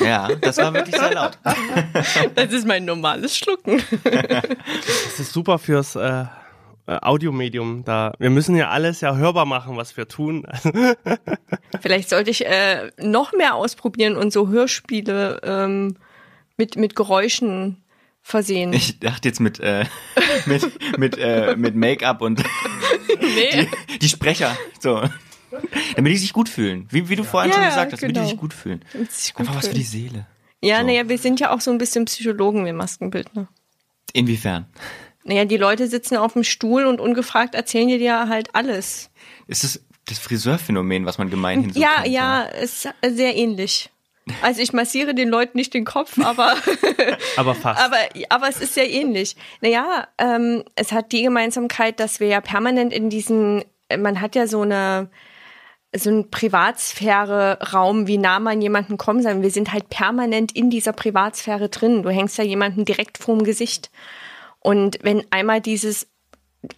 [0.00, 1.38] Ja, das war wirklich sehr laut.
[2.34, 3.80] Das ist mein normales Schlucken.
[4.02, 6.24] Das ist super fürs äh,
[6.88, 7.84] äh, Audiomedium.
[7.84, 10.46] Da wir müssen ja alles ja hörbar machen, was wir tun.
[11.82, 15.96] Vielleicht sollte ich äh, noch mehr ausprobieren und so Hörspiele ähm,
[16.56, 17.84] mit, mit Geräuschen
[18.22, 18.72] versehen.
[18.72, 19.84] Ich dachte jetzt mit, äh,
[20.46, 22.42] mit, mit, äh, mit Make-up und
[23.20, 23.68] nee.
[23.92, 24.56] die, die Sprecher.
[24.80, 25.02] So.
[25.94, 26.86] Damit die sich gut fühlen.
[26.90, 28.14] Wie, wie du vorhin ja, schon gesagt hast, genau.
[28.14, 28.30] damit die genau.
[28.30, 28.82] sich gut fühlen.
[29.10, 29.62] Sich gut Einfach fühlen.
[29.62, 30.26] was für die Seele.
[30.62, 30.86] Ja, so.
[30.86, 33.48] naja, wir sind ja auch so ein bisschen Psychologen, wir Maskenbildner.
[34.12, 34.66] Inwiefern?
[35.28, 39.10] Naja, die Leute sitzen auf dem Stuhl und ungefragt erzählen dir halt alles.
[39.46, 43.90] Ist das das Friseurphänomen, was man gemeinhin so Ja, kennt, ja, ist sehr ähnlich.
[44.40, 46.54] Also ich massiere den Leuten nicht den Kopf, aber
[47.36, 47.78] aber fast.
[47.80, 47.96] Aber
[48.30, 49.36] aber es ist sehr ähnlich.
[49.60, 53.64] Naja, ähm, es hat die Gemeinsamkeit, dass wir ja permanent in diesen,
[53.94, 55.10] man hat ja so eine
[55.94, 59.42] so ein Privatsphäre-Raum, wie nah man jemanden kommen soll.
[59.42, 62.02] Wir sind halt permanent in dieser Privatsphäre drin.
[62.02, 63.90] Du hängst ja jemanden direkt vorm Gesicht.
[64.60, 66.08] Und wenn einmal dieses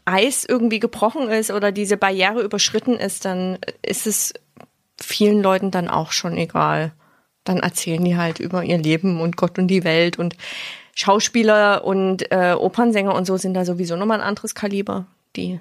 [0.05, 4.35] Eis irgendwie gebrochen ist oder diese Barriere überschritten ist, dann ist es
[5.01, 6.93] vielen Leuten dann auch schon egal
[7.45, 10.37] dann erzählen die halt über ihr Leben und Gott und die Welt und
[10.95, 15.07] Schauspieler und äh, Opernsänger und so sind da sowieso nochmal ein anderes Kaliber.
[15.37, 15.61] Die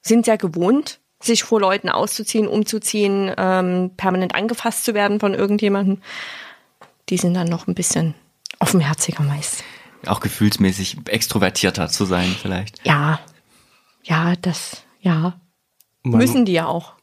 [0.00, 6.00] sind ja gewohnt, sich vor Leuten auszuziehen, umzuziehen, ähm, permanent angefasst zu werden von irgendjemandem.
[7.08, 8.14] Die sind dann noch ein bisschen
[8.60, 9.64] offenherziger meist.
[10.06, 12.86] Auch gefühlsmäßig extrovertierter zu sein vielleicht.
[12.86, 13.20] Ja,
[14.04, 15.38] ja, das, ja.
[16.02, 16.94] Man, Müssen die ja auch.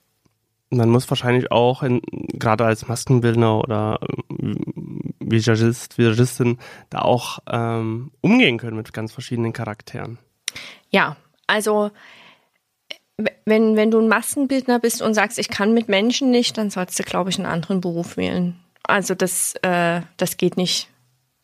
[0.70, 2.02] man muss wahrscheinlich auch, in,
[2.34, 6.58] gerade als Maskenbildner oder ähm, Visagist, Visagistin,
[6.90, 10.18] da auch ähm, umgehen können mit ganz verschiedenen Charakteren.
[10.90, 11.18] Ja,
[11.48, 11.92] also
[13.46, 17.00] wenn, wenn du ein Maskenbildner bist und sagst, ich kann mit Menschen nicht, dann sollst
[17.00, 18.60] du, glaube ich, einen anderen Beruf wählen.
[18.84, 20.90] Also das, äh, das geht nicht.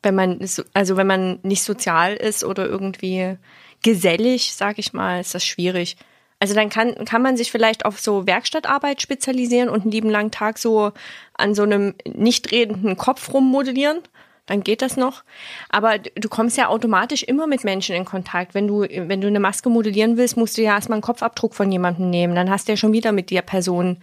[0.04, 0.39] Wenn man,
[0.74, 3.38] also wenn man nicht sozial ist oder irgendwie
[3.84, 5.97] gesellig, sag ich mal, ist das schwierig.
[6.39, 10.32] Also dann kann, kann man sich vielleicht auf so Werkstattarbeit spezialisieren und einen lieben langen
[10.32, 10.91] Tag so
[11.36, 13.99] an so einem nicht redenden Kopf rummodellieren.
[14.47, 15.24] Dann geht das noch.
[15.70, 18.56] Aber du kommst ja automatisch immer mit Menschen in Kontakt.
[18.56, 21.72] Wenn du, wenn du eine Maske modellieren willst, musst du ja erstmal einen Kopfabdruck von
[21.72, 22.34] jemandem nehmen.
[22.34, 23.97] Dann hast du ja schon wieder mit der Person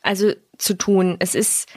[0.00, 1.16] also zu tun.
[1.18, 1.68] Es ist,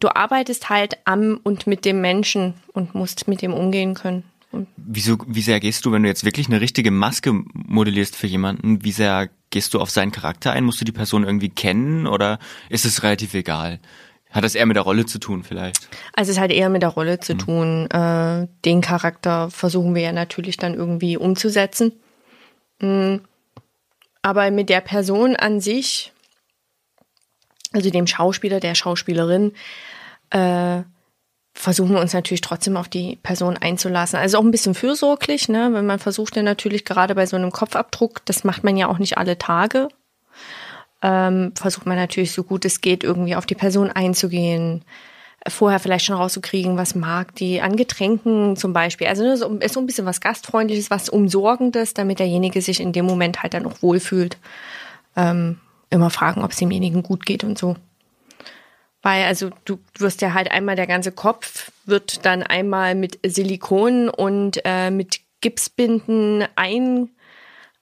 [0.00, 4.24] du arbeitest halt am und mit dem Menschen und musst mit dem umgehen können.
[4.76, 8.84] Wieso, wie sehr gehst du, wenn du jetzt wirklich eine richtige Maske modellierst für jemanden,
[8.84, 10.64] wie sehr gehst du auf seinen Charakter ein?
[10.64, 12.38] Musst du die Person irgendwie kennen oder
[12.70, 13.80] ist es relativ egal?
[14.30, 15.88] Hat das eher mit der Rolle zu tun vielleicht?
[16.14, 17.38] Also es hat eher mit der Rolle zu mhm.
[17.38, 17.90] tun.
[17.90, 21.92] Äh, den Charakter versuchen wir ja natürlich dann irgendwie umzusetzen.
[22.80, 23.22] Mhm.
[24.22, 26.12] Aber mit der Person an sich,
[27.72, 29.52] also dem Schauspieler, der Schauspielerin,
[30.30, 30.82] äh,
[31.54, 34.18] versuchen wir uns natürlich trotzdem auf die Person einzulassen.
[34.18, 35.70] Also auch ein bisschen fürsorglich, ne?
[35.72, 38.98] Wenn man versucht ja natürlich gerade bei so einem Kopfabdruck, das macht man ja auch
[38.98, 39.88] nicht alle Tage,
[41.02, 44.84] ähm, versucht man natürlich so gut es geht irgendwie auf die Person einzugehen,
[45.48, 49.06] vorher vielleicht schon rauszukriegen, was mag die an Getränken zum Beispiel.
[49.06, 53.06] Also ne, ist so ein bisschen was Gastfreundliches, was Umsorgendes, damit derjenige sich in dem
[53.06, 54.36] Moment halt dann auch wohlfühlt.
[55.16, 55.58] Ähm,
[55.90, 57.76] immer fragen, ob es demjenigen gut geht und so.
[59.02, 64.08] Weil also du wirst ja halt einmal der ganze Kopf wird dann einmal mit Silikon
[64.08, 67.10] und äh, mit Gipsbinden ein,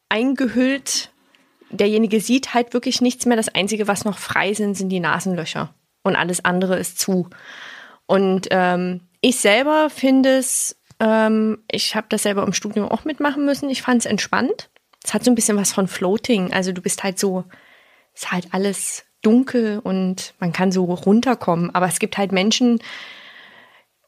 [0.08, 1.10] eingehüllt.
[1.70, 3.36] Derjenige sieht halt wirklich nichts mehr.
[3.36, 5.72] Das Einzige, was noch frei sind, sind die Nasenlöcher.
[6.02, 7.30] Und alles andere ist zu.
[8.06, 13.46] Und ähm, ich selber finde es, ähm, ich habe das selber im Studium auch mitmachen
[13.46, 13.70] müssen.
[13.70, 14.68] Ich fand es entspannt.
[15.02, 16.52] Es hat so ein bisschen was von Floating.
[16.52, 17.44] Also du bist halt so,
[18.14, 21.74] ist halt alles dunkel und man kann so runterkommen.
[21.74, 22.80] Aber es gibt halt Menschen,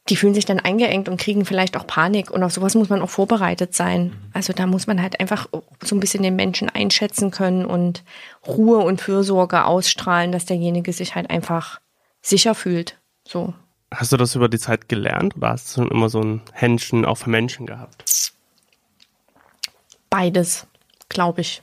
[0.08, 2.30] die fühlen sich dann eingeengt und kriegen vielleicht auch Panik.
[2.30, 4.12] Und auf sowas muss man auch vorbereitet sein.
[4.32, 5.48] Also da muss man halt einfach
[5.82, 8.04] so ein bisschen den Menschen einschätzen können und
[8.46, 11.80] Ruhe und Fürsorge ausstrahlen, dass derjenige sich halt einfach
[12.22, 12.98] sicher fühlt.
[13.26, 13.52] So.
[13.92, 17.04] Hast du das über die Zeit gelernt oder hast du schon immer so ein Händchen
[17.04, 18.04] auch für Menschen gehabt?
[20.10, 20.66] Beides,
[21.08, 21.62] glaube ich.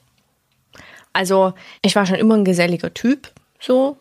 [1.13, 3.97] Also ich war schon immer ein geselliger Typ so.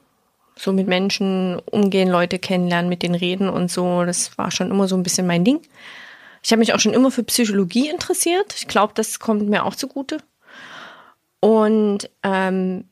[0.55, 4.05] So mit Menschen umgehen, Leute kennenlernen, mit denen reden und so.
[4.05, 5.61] Das war schon immer so ein bisschen mein Ding.
[6.43, 8.55] Ich habe mich auch schon immer für Psychologie interessiert.
[8.55, 10.19] Ich glaube, das kommt mir auch zugute.
[11.41, 12.85] Und ähm,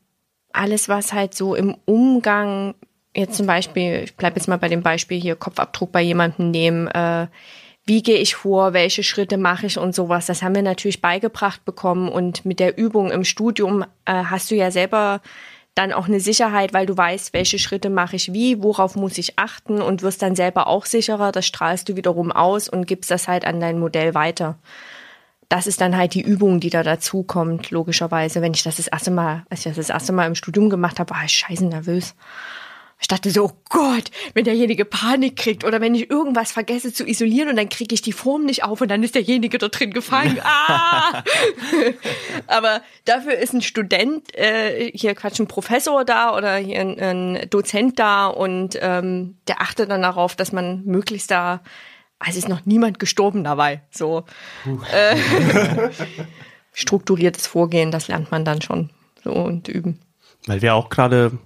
[0.53, 2.73] alles, was halt so im Umgang,
[3.15, 6.87] jetzt zum Beispiel, ich bleibe jetzt mal bei dem Beispiel hier, Kopfabdruck bei jemandem nehmen,
[6.87, 7.27] äh,
[7.85, 11.65] wie gehe ich vor, welche Schritte mache ich und sowas, das haben wir natürlich beigebracht
[11.65, 12.09] bekommen.
[12.09, 15.21] Und mit der Übung im Studium äh, hast du ja selber
[15.73, 19.39] dann auch eine Sicherheit, weil du weißt, welche Schritte mache ich wie, worauf muss ich
[19.39, 21.31] achten und wirst dann selber auch sicherer.
[21.31, 24.57] Das strahlst du wiederum aus und gibst das halt an dein Modell weiter.
[25.47, 28.41] Das ist dann halt die Übung, die da dazu kommt, logischerweise.
[28.41, 30.99] Wenn ich das das erste Mal, als ich das das erste Mal im Studium gemacht
[30.99, 32.15] habe, war ich scheiße nervös.
[33.01, 37.05] Ich dachte so, oh Gott, wenn derjenige Panik kriegt oder wenn ich irgendwas vergesse zu
[37.05, 39.91] isolieren und dann kriege ich die Form nicht auf und dann ist derjenige da drin
[39.91, 40.39] gefangen.
[40.51, 41.23] Ah!
[42.47, 47.49] Aber dafür ist ein Student, äh, hier Quatsch, ein Professor da oder hier ein, ein
[47.49, 51.61] Dozent da und ähm, der achtet dann darauf, dass man möglichst da,
[52.19, 53.81] also ist noch niemand gestorben dabei.
[53.89, 54.25] So
[54.93, 55.17] äh,
[56.73, 58.91] strukturiertes Vorgehen, das lernt man dann schon
[59.23, 59.99] so und üben.
[60.45, 61.39] Weil wir auch gerade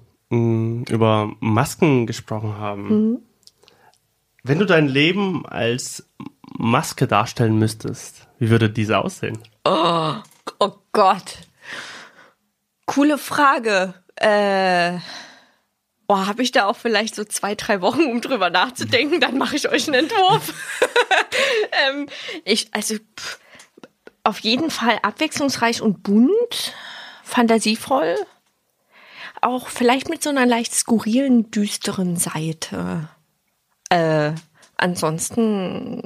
[0.90, 2.88] über Masken gesprochen haben.
[2.88, 3.20] Mhm.
[4.44, 6.08] Wenn du dein Leben als
[6.58, 9.40] Maske darstellen müsstest, wie würde diese aussehen?
[9.64, 10.14] Oh,
[10.60, 11.40] oh Gott.
[12.86, 13.96] Coole Frage.
[14.16, 15.00] Äh,
[16.08, 19.56] oh, habe ich da auch vielleicht so zwei, drei Wochen, um drüber nachzudenken, dann mache
[19.56, 20.54] ich euch einen Entwurf.
[21.88, 22.08] ähm,
[22.44, 23.40] ich, also pff,
[24.24, 26.74] auf jeden Fall abwechslungsreich und bunt,
[27.24, 28.16] fantasievoll
[29.46, 33.10] auch vielleicht mit so einer leicht skurrilen, düsteren Seite.
[33.90, 34.32] Äh,
[34.76, 36.02] ansonsten,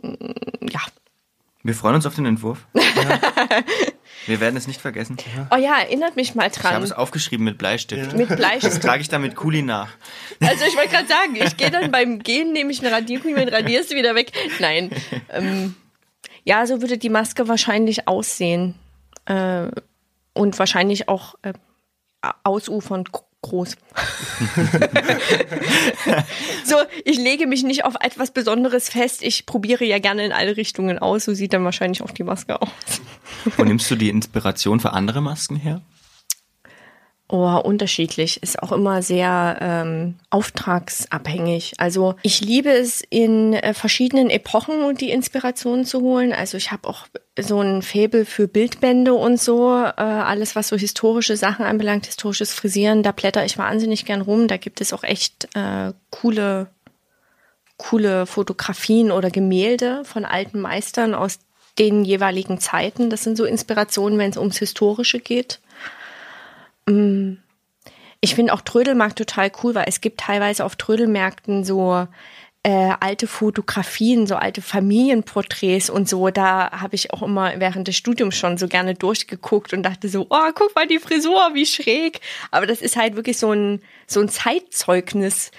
[0.61, 0.81] ja.
[1.63, 2.67] Wir freuen uns auf den Entwurf.
[2.75, 3.19] Ja.
[4.25, 5.17] Wir werden es nicht vergessen.
[5.49, 6.71] Oh ja, erinnert mich mal dran.
[6.71, 8.11] Ich habe es aufgeschrieben mit Bleistift.
[8.11, 8.17] Ja.
[8.17, 8.75] Mit Bleistift.
[8.75, 9.89] Das trage ich dann mit Kuli nach.
[10.41, 13.51] Also ich wollte gerade sagen, ich gehe dann beim Gehen, nehme ich eine Radiergummi und
[13.51, 14.31] radierst wieder weg.
[14.59, 14.91] Nein.
[15.29, 15.75] Ähm,
[16.43, 18.75] ja, so würde die Maske wahrscheinlich aussehen.
[19.25, 19.67] Äh,
[20.33, 21.53] und wahrscheinlich auch äh,
[22.43, 23.11] ausufernd
[23.41, 23.77] groß.
[26.65, 26.75] so,
[27.05, 29.23] ich lege mich nicht auf etwas Besonderes fest.
[29.23, 31.25] Ich probiere ja gerne in alle Richtungen aus.
[31.25, 32.69] So sieht dann wahrscheinlich auch die Maske aus.
[33.57, 35.81] Wo nimmst du die Inspiration für andere Masken her?
[37.32, 38.41] Oh, unterschiedlich.
[38.41, 41.73] Ist auch immer sehr ähm, auftragsabhängig.
[41.77, 46.34] Also ich liebe es, in äh, verschiedenen Epochen die Inspiration zu holen.
[46.34, 47.05] Also ich habe auch
[47.39, 49.75] so ein Faible für Bildbände und so.
[49.75, 54.47] Äh, alles, was so historische Sachen anbelangt, historisches Frisieren, da blätter ich wahnsinnig gern rum.
[54.47, 56.71] Da gibt es auch echt äh, coole,
[57.77, 61.38] coole Fotografien oder Gemälde von alten Meistern aus
[61.77, 63.11] den jeweiligen Zeiten.
[63.11, 65.59] Das sind so Inspirationen, wenn es ums Historische geht.
[66.89, 67.37] Mm.
[68.21, 72.05] Ich finde auch Trödelmarkt total cool, weil es gibt teilweise auf Trödelmärkten so
[72.63, 76.29] äh, alte Fotografien, so alte Familienporträts und so.
[76.29, 80.27] Da habe ich auch immer während des Studiums schon so gerne durchgeguckt und dachte so,
[80.29, 82.19] oh, guck mal die Frisur, wie schräg.
[82.51, 85.51] Aber das ist halt wirklich so ein, so ein Zeitzeugnis.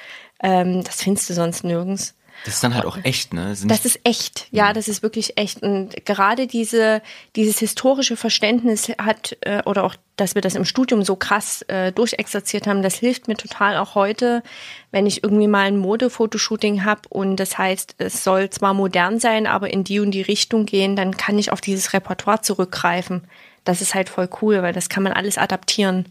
[0.42, 2.14] Ähm, das findest du sonst nirgends.
[2.44, 3.48] Das ist dann halt auch echt, ne?
[3.48, 5.62] Das, das ist echt, ja, das ist wirklich echt.
[5.62, 7.02] Und gerade diese,
[7.36, 11.92] dieses historische Verständnis hat, äh, oder auch, dass wir das im Studium so krass äh,
[11.92, 14.42] durchexerziert haben, das hilft mir total auch heute,
[14.90, 19.46] wenn ich irgendwie mal ein Modefotoshooting habe und das heißt, es soll zwar modern sein,
[19.46, 23.26] aber in die und die Richtung gehen, dann kann ich auf dieses Repertoire zurückgreifen.
[23.64, 26.06] Das ist halt voll cool, weil das kann man alles adaptieren.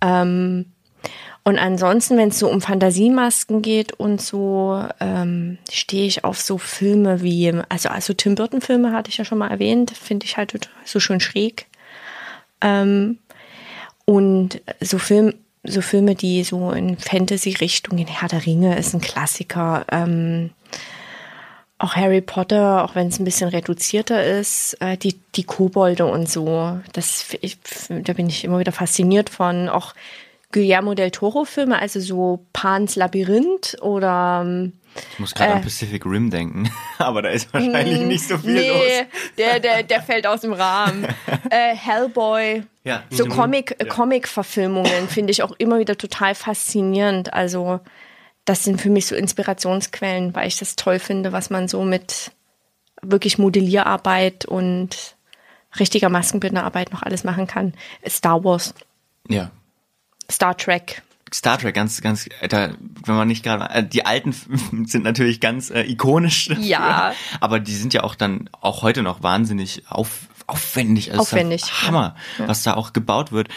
[0.00, 0.73] Ähm,
[1.46, 6.56] und ansonsten, wenn es so um Fantasiemasken geht und so, ähm, stehe ich auf so
[6.56, 10.38] Filme wie, also, also Tim Burton Filme hatte ich ja schon mal erwähnt, finde ich
[10.38, 11.66] halt so schön schräg.
[12.62, 13.18] Ähm,
[14.06, 15.34] und so Film,
[15.64, 19.84] so Filme, die so in Fantasy-Richtung, in Herr der Ringe ist ein Klassiker.
[19.92, 20.50] Ähm,
[21.76, 26.26] auch Harry Potter, auch wenn es ein bisschen reduzierter ist, äh, die, die Kobolde und
[26.26, 27.58] so, das, ich,
[27.90, 29.68] da bin ich immer wieder fasziniert von.
[29.68, 29.92] Auch
[30.54, 34.42] Guillermo del Toro-Filme, also so Pans Labyrinth oder.
[34.46, 34.72] Ähm,
[35.10, 38.38] ich muss gerade äh, an Pacific Rim denken, aber da ist wahrscheinlich mm, nicht so
[38.38, 39.08] viel nee, los.
[39.36, 41.08] Der, der, der fällt aus dem Rahmen.
[41.50, 43.02] äh, Hellboy, ja.
[43.10, 43.26] so.
[43.26, 43.86] Comic, ja.
[43.86, 47.32] Comic-Verfilmungen finde ich auch immer wieder total faszinierend.
[47.32, 47.80] Also,
[48.44, 52.30] das sind für mich so Inspirationsquellen, weil ich das toll finde, was man so mit
[53.02, 55.16] wirklich Modellierarbeit und
[55.80, 57.74] richtiger Maskenbildnerarbeit noch alles machen kann.
[58.06, 58.72] Star Wars.
[59.28, 59.50] Ja,
[60.30, 61.02] Star Trek.
[61.32, 62.70] Star Trek, ganz, ganz, da,
[63.06, 64.32] wenn man nicht gerade, äh, die alten
[64.86, 66.46] sind natürlich ganz äh, ikonisch.
[66.46, 67.12] Dafür, ja.
[67.40, 71.10] Aber die sind ja auch dann, auch heute noch wahnsinnig auf, aufwendig.
[71.10, 71.64] Also aufwendig.
[71.82, 72.46] Hammer, ja.
[72.46, 73.48] was da auch gebaut wird.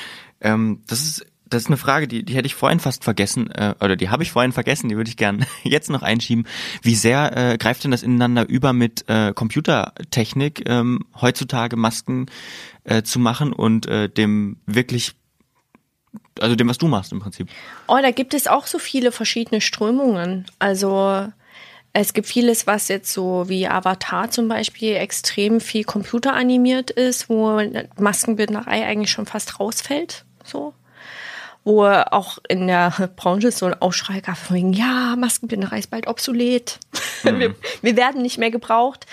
[0.42, 3.76] Ähm, das ist, das ist eine Frage, die, die hätte ich vorhin fast vergessen, äh,
[3.80, 6.48] oder die habe ich vorhin vergessen, die würde ich gern jetzt noch einschieben.
[6.82, 12.26] Wie sehr äh, greift denn das ineinander über mit äh, Computertechnik, ähm, heutzutage Masken
[12.86, 15.16] äh, zu machen und äh, dem wirklich
[16.40, 17.48] also dem, was du machst im Prinzip.
[17.88, 20.46] Oh, da gibt es auch so viele verschiedene Strömungen.
[20.60, 21.28] Also
[21.94, 27.62] es gibt vieles, was jetzt so wie Avatar zum Beispiel extrem viel computeranimiert ist, wo
[27.98, 30.26] Maskenbildnerei eigentlich schon fast rausfällt.
[30.44, 30.74] So
[31.68, 36.08] wo auch in der Branche so ein Aufschrei gab von wegen, ja, Maskenbinderei ist bald
[36.08, 36.80] obsolet.
[37.24, 37.40] Mhm.
[37.40, 39.08] Wir, wir, werden nicht mehr gebraucht.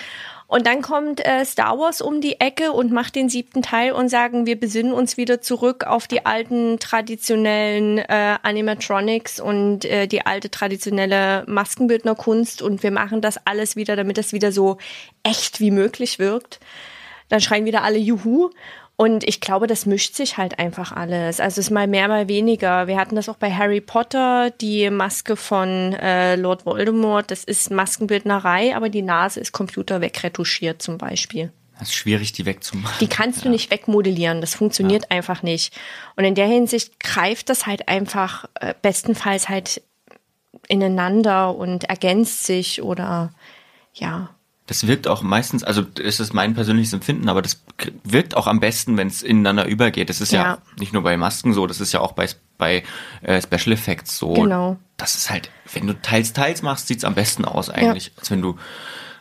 [0.55, 4.07] Und dann kommt äh, Star Wars um die Ecke und macht den siebten Teil und
[4.07, 10.25] sagen, wir besinnen uns wieder zurück auf die alten traditionellen äh, Animatronics und äh, die
[10.25, 14.77] alte traditionelle Maskenbildnerkunst und wir machen das alles wieder, damit das wieder so
[15.23, 16.61] echt wie möglich wirkt.
[17.27, 18.49] Dann schreien wieder alle Juhu.
[18.97, 21.41] Und ich glaube, das mischt sich halt einfach alles.
[21.41, 22.87] Also es ist mal mehr, mal weniger.
[22.87, 27.29] Wir hatten das auch bei Harry Potter, die Maske von äh, Lord Voldemort.
[27.29, 31.51] Das ist Maskenbildnerei, aber die Nase ist Computer wegretuschiert zum Beispiel.
[31.77, 32.95] Das ist schwierig, die wegzumachen.
[33.01, 33.51] Die kannst du ja.
[33.51, 34.39] nicht wegmodellieren.
[34.39, 35.17] Das funktioniert ja.
[35.17, 35.77] einfach nicht.
[36.15, 39.81] Und in der Hinsicht greift das halt einfach äh, bestenfalls halt
[40.69, 43.33] ineinander und ergänzt sich oder
[43.93, 44.29] ja
[44.67, 47.61] das wirkt auch meistens, also ist es mein persönliches Empfinden, aber das
[48.03, 50.09] wirkt auch am besten, wenn es ineinander übergeht.
[50.09, 50.43] Das ist ja.
[50.43, 50.57] ja.
[50.79, 52.83] nicht nur bei Masken so, das ist ja auch bei, bei
[53.21, 54.33] äh, Special Effects so.
[54.33, 54.77] Genau.
[54.97, 58.11] Das ist halt, wenn du teils, teils machst, sieht's am besten aus eigentlich, ja.
[58.17, 58.57] als wenn du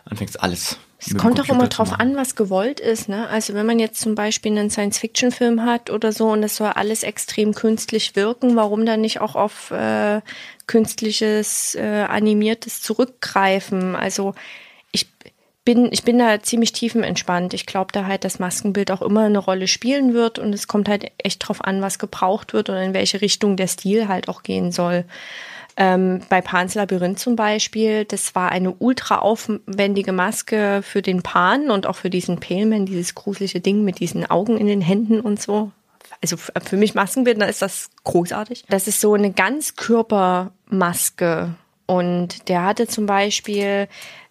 [0.06, 0.78] anfängst alles.
[0.98, 3.10] Es kommt auch immer drauf an, was gewollt ist.
[3.10, 3.28] Ne?
[3.28, 7.02] Also wenn man jetzt zum Beispiel einen Science-Fiction-Film hat oder so und es soll alles
[7.02, 10.22] extrem künstlich wirken, warum dann nicht auch auf äh,
[10.66, 13.96] künstliches, äh, animiertes zurückgreifen?
[13.96, 14.34] Also
[15.64, 17.54] bin, ich bin da ziemlich tiefenentspannt.
[17.54, 20.88] Ich glaube da halt, dass Maskenbild auch immer eine Rolle spielen wird und es kommt
[20.88, 24.42] halt echt drauf an, was gebraucht wird und in welche Richtung der Stil halt auch
[24.42, 25.04] gehen soll.
[25.76, 31.70] Ähm, bei Pans Labyrinth zum Beispiel, das war eine ultra aufwendige Maske für den Pan
[31.70, 35.42] und auch für diesen Paleman, dieses gruselige Ding mit diesen Augen in den Händen und
[35.42, 35.72] so.
[36.22, 38.64] also für mich Maskenbildner ist das großartig.
[38.68, 41.56] Das ist so eine Ganzkörpermaske.
[41.86, 43.88] Und der hatte zum Beispiel,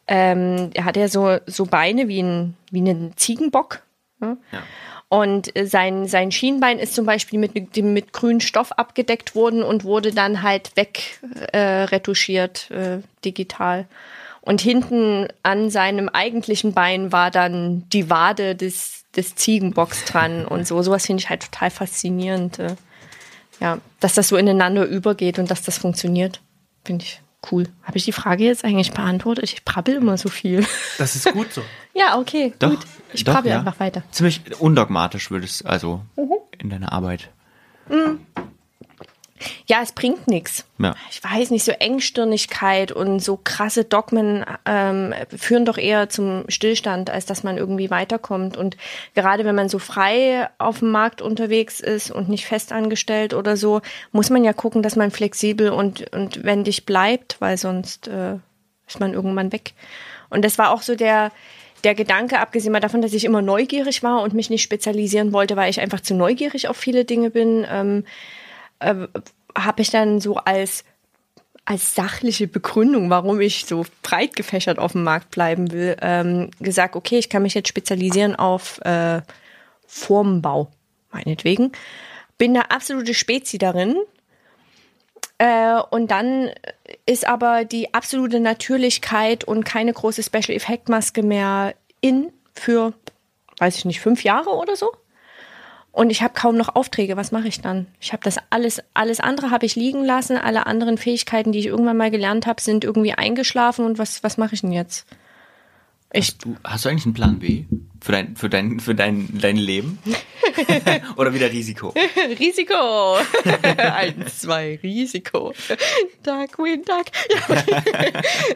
[0.07, 3.81] ähm, er hat ja so, so Beine wie ein, wie ein Ziegenbock.
[4.21, 4.37] Ja?
[4.51, 4.63] ja.
[5.09, 9.83] Und sein, sein Schienbein ist zum Beispiel mit, mit, mit grünem Stoff abgedeckt worden und
[9.83, 13.85] wurde dann halt wegretuschiert äh, äh, digital.
[14.41, 20.67] Und hinten an seinem eigentlichen Bein war dann die Wade des, des Ziegenbocks dran und
[20.67, 20.81] so.
[20.81, 22.57] Sowas finde ich halt total faszinierend.
[22.57, 22.75] Äh,
[23.59, 26.41] ja, dass das so ineinander übergeht und dass das funktioniert,
[26.83, 27.21] finde ich
[27.51, 27.65] cool.
[27.83, 29.43] Habe ich die Frage jetzt eigentlich beantwortet?
[29.43, 30.65] Ich brabbel immer so viel.
[30.97, 31.61] Das ist gut so.
[31.93, 32.79] ja, okay, doch, gut.
[33.13, 33.59] Ich doch, brabbel ja.
[33.59, 34.03] einfach weiter.
[34.11, 36.33] Ziemlich undogmatisch würdest also mhm.
[36.57, 37.29] in deiner Arbeit.
[37.89, 38.19] Mhm
[39.65, 40.65] ja, es bringt nichts.
[40.79, 40.95] Ja.
[41.11, 47.09] Ich weiß nicht, so Engstirnigkeit und so krasse Dogmen ähm, führen doch eher zum Stillstand,
[47.09, 48.57] als dass man irgendwie weiterkommt.
[48.57, 48.77] Und
[49.15, 53.81] gerade wenn man so frei auf dem Markt unterwegs ist und nicht festangestellt oder so,
[54.11, 58.35] muss man ja gucken, dass man flexibel und, und wendig bleibt, weil sonst äh,
[58.87, 59.73] ist man irgendwann weg.
[60.29, 61.31] Und das war auch so der,
[61.83, 65.55] der Gedanke, abgesehen mal davon, dass ich immer neugierig war und mich nicht spezialisieren wollte,
[65.55, 68.05] weil ich einfach zu neugierig auf viele Dinge bin, ähm,
[68.83, 69.07] äh,
[69.57, 70.83] habe ich dann so als
[71.65, 76.95] als sachliche Begründung, warum ich so breit gefächert auf dem Markt bleiben will, ähm, gesagt,
[76.95, 79.21] okay, ich kann mich jetzt spezialisieren auf äh,
[79.87, 80.69] Formenbau,
[81.11, 81.71] meinetwegen.
[82.37, 83.95] Bin da absolute Spezi darin.
[85.37, 86.51] Äh, und dann
[87.05, 92.93] ist aber die absolute Natürlichkeit und keine große Special Effect Maske mehr in für,
[93.59, 94.91] weiß ich nicht, fünf Jahre oder so.
[95.93, 97.17] Und ich habe kaum noch Aufträge.
[97.17, 97.85] Was mache ich dann?
[98.01, 100.37] Ich habe das alles, alles andere habe ich liegen lassen.
[100.37, 103.85] Alle anderen Fähigkeiten, die ich irgendwann mal gelernt habe, sind irgendwie eingeschlafen.
[103.85, 105.05] Und was, was mache ich denn jetzt?
[106.11, 107.65] Ich, hast, du, hast du eigentlich einen Plan B
[108.01, 109.99] für dein, für dein, für dein, dein Leben?
[111.15, 111.93] Oder wieder Risiko?
[112.39, 113.17] Risiko!
[113.77, 115.53] Eins, zwei, Risiko.
[116.23, 117.05] Darkwing Duck.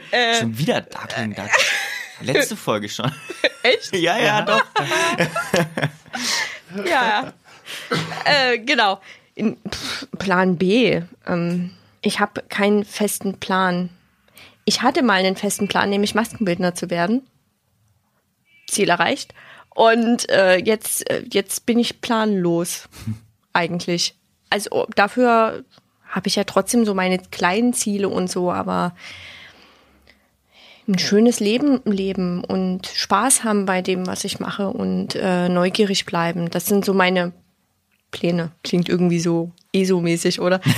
[0.09, 1.49] äh, schon wieder Darkwing Duck.
[2.21, 3.11] Letzte Folge schon.
[3.61, 3.95] Echt?
[3.95, 4.41] ja, ja, ja.
[4.41, 4.63] doch.
[6.85, 7.33] Ja,
[8.25, 9.01] äh, genau.
[9.35, 9.57] In,
[10.17, 11.01] Plan B.
[11.25, 13.89] Ähm, ich habe keinen festen Plan.
[14.65, 17.25] Ich hatte mal einen festen Plan, nämlich Maskenbildner zu werden.
[18.67, 19.33] Ziel erreicht.
[19.69, 22.89] Und äh, jetzt, äh, jetzt bin ich planlos,
[23.53, 24.15] eigentlich.
[24.49, 25.63] Also dafür
[26.09, 28.95] habe ich ja trotzdem so meine kleinen Ziele und so, aber
[30.87, 36.05] ein schönes Leben leben und Spaß haben bei dem, was ich mache und äh, neugierig
[36.05, 36.49] bleiben.
[36.49, 37.33] Das sind so meine
[38.11, 38.51] Pläne.
[38.63, 40.61] Klingt irgendwie so ESO-mäßig, oder?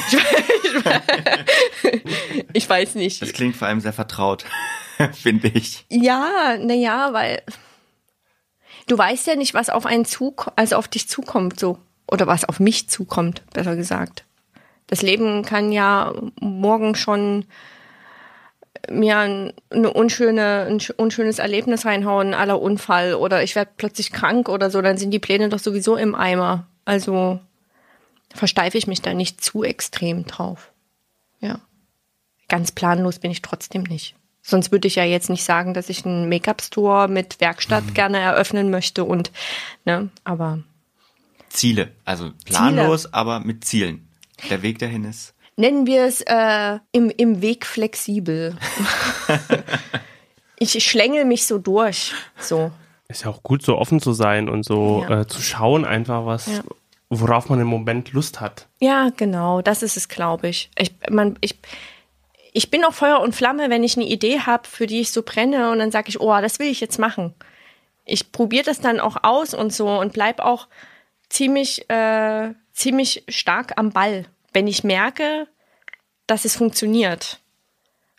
[2.54, 3.22] Ich, weiß nicht.
[3.22, 4.46] Das klingt vor allem sehr vertraut,
[5.14, 5.86] finde ich.
[5.90, 7.42] Ja, naja, weil
[8.88, 11.80] du weißt ja nicht, was auf einen zukommt, also auf dich zukommt, so.
[12.08, 14.26] Oder was auf mich zukommt, besser gesagt.
[14.88, 17.46] Das Leben kann ja morgen schon
[18.90, 24.50] mir ein, eine unschöne, ein unschönes Erlebnis reinhauen, aller Unfall oder ich werde plötzlich krank
[24.50, 26.68] oder so, dann sind die Pläne doch sowieso im Eimer.
[26.86, 27.40] Also
[28.34, 30.72] versteife ich mich da nicht zu extrem drauf.
[31.40, 31.60] Ja.
[32.48, 34.16] Ganz planlos bin ich trotzdem nicht.
[34.42, 37.94] Sonst würde ich ja jetzt nicht sagen, dass ich einen Make-up-Store mit Werkstatt mhm.
[37.94, 39.32] gerne eröffnen möchte und,
[39.86, 40.64] ne, aber.
[41.50, 43.14] Ziele, also planlos, Ziele.
[43.14, 44.08] aber mit Zielen.
[44.50, 48.56] Der Weg dahin ist nennen wir es äh, im, im Weg flexibel.
[50.60, 52.14] ich schlängel mich so durch.
[52.40, 52.72] So.
[53.10, 55.22] Ist ja auch gut, so offen zu sein und so ja.
[55.22, 56.62] äh, zu schauen, einfach was, ja.
[57.10, 58.68] worauf man im Moment Lust hat.
[58.80, 60.72] Ja, genau, das ist es, glaube ich.
[60.78, 61.60] Ich, man, ich,
[62.54, 65.24] ich bin auch Feuer und Flamme, wenn ich eine Idee habe, für die ich so
[65.24, 67.34] brenne und dann sage ich, oh, das will ich jetzt machen.
[68.06, 70.68] Ich probiere das dann auch aus und so und bleib auch
[71.30, 75.48] ziemlich, äh, ziemlich stark am Ball wenn ich merke,
[76.28, 77.40] dass es funktioniert.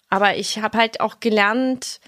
[0.08, 2.00] Aber ich habe halt auch gelernt,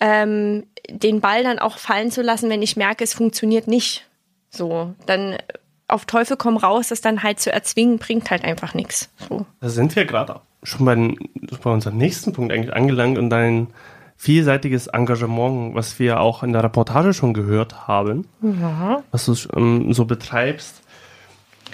[0.00, 4.06] ähm, den Ball dann auch fallen zu lassen, wenn ich merke, es funktioniert nicht.
[4.50, 5.36] So, dann
[5.88, 9.10] auf Teufel komm raus, das dann halt zu erzwingen, bringt halt einfach nichts.
[9.28, 9.46] So.
[9.60, 10.96] Da sind wir gerade schon bei,
[11.62, 13.68] bei unserem nächsten Punkt eigentlich angelangt und dein
[14.16, 19.02] vielseitiges Engagement, was wir auch in der Reportage schon gehört haben, ja.
[19.10, 20.82] was du ähm, so betreibst.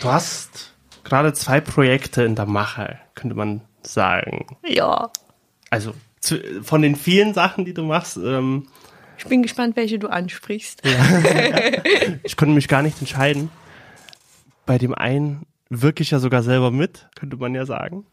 [0.00, 0.69] Du hast
[1.04, 4.46] gerade zwei Projekte in der Mache, könnte man sagen.
[4.66, 5.10] Ja.
[5.70, 8.16] Also zu, von den vielen Sachen, die du machst.
[8.16, 8.68] Ähm,
[9.18, 10.82] ich bin gespannt, welche du ansprichst.
[10.84, 10.92] Ja.
[12.22, 13.50] ich konnte mich gar nicht entscheiden.
[14.66, 18.04] Bei dem einen wirklich ja sogar selber mit, könnte man ja sagen.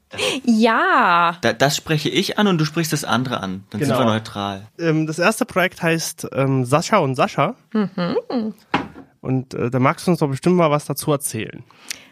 [0.46, 1.38] Ja.
[1.42, 3.64] Da, das spreche ich an und du sprichst das andere an.
[3.72, 3.96] Dann genau.
[3.96, 4.68] sind wir neutral.
[4.80, 7.56] Ähm, das erste Projekt heißt ähm, Sascha und Sascha.
[7.74, 8.54] Mhm.
[9.22, 11.64] Und äh, da magst du uns doch bestimmt mal was dazu erzählen.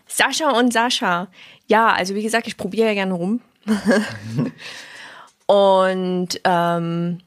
[0.08, 1.28] Sascha und Sascha.
[1.68, 3.42] Ja, also wie gesagt, ich probiere ja gerne rum.
[5.48, 7.20] und ähm,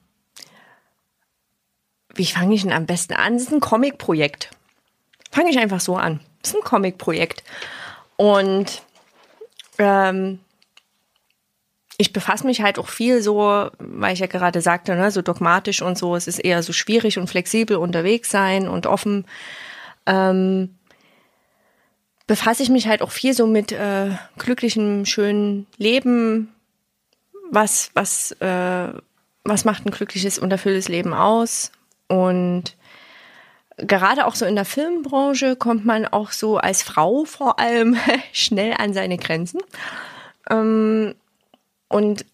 [2.14, 3.35] wie fange ich denn am besten an?
[3.35, 4.51] Das ist ein Comic-Projekt.
[5.31, 6.20] Fange ich einfach so an.
[6.43, 7.45] Das ist ein Comic-Projekt.
[8.16, 8.83] Und
[9.79, 10.41] ähm,
[11.97, 15.83] ich befasse mich halt auch viel so, weil ich ja gerade sagte, ne, so dogmatisch
[15.83, 16.14] und so.
[16.14, 19.26] Es ist eher so schwierig und flexibel unterwegs sein und offen.
[20.07, 20.78] Ähm,
[22.29, 26.55] befasse ich mich halt auch viel so mit äh, glücklichem, schönen Leben.
[27.51, 28.89] Was, was, äh,
[29.43, 31.72] was macht ein glückliches und erfülltes Leben aus?
[32.07, 32.76] Und
[33.79, 37.97] gerade auch so in der Filmbranche kommt man auch so als Frau vor allem
[38.33, 39.61] schnell an seine Grenzen.
[40.51, 41.14] Ähm,
[41.89, 42.26] und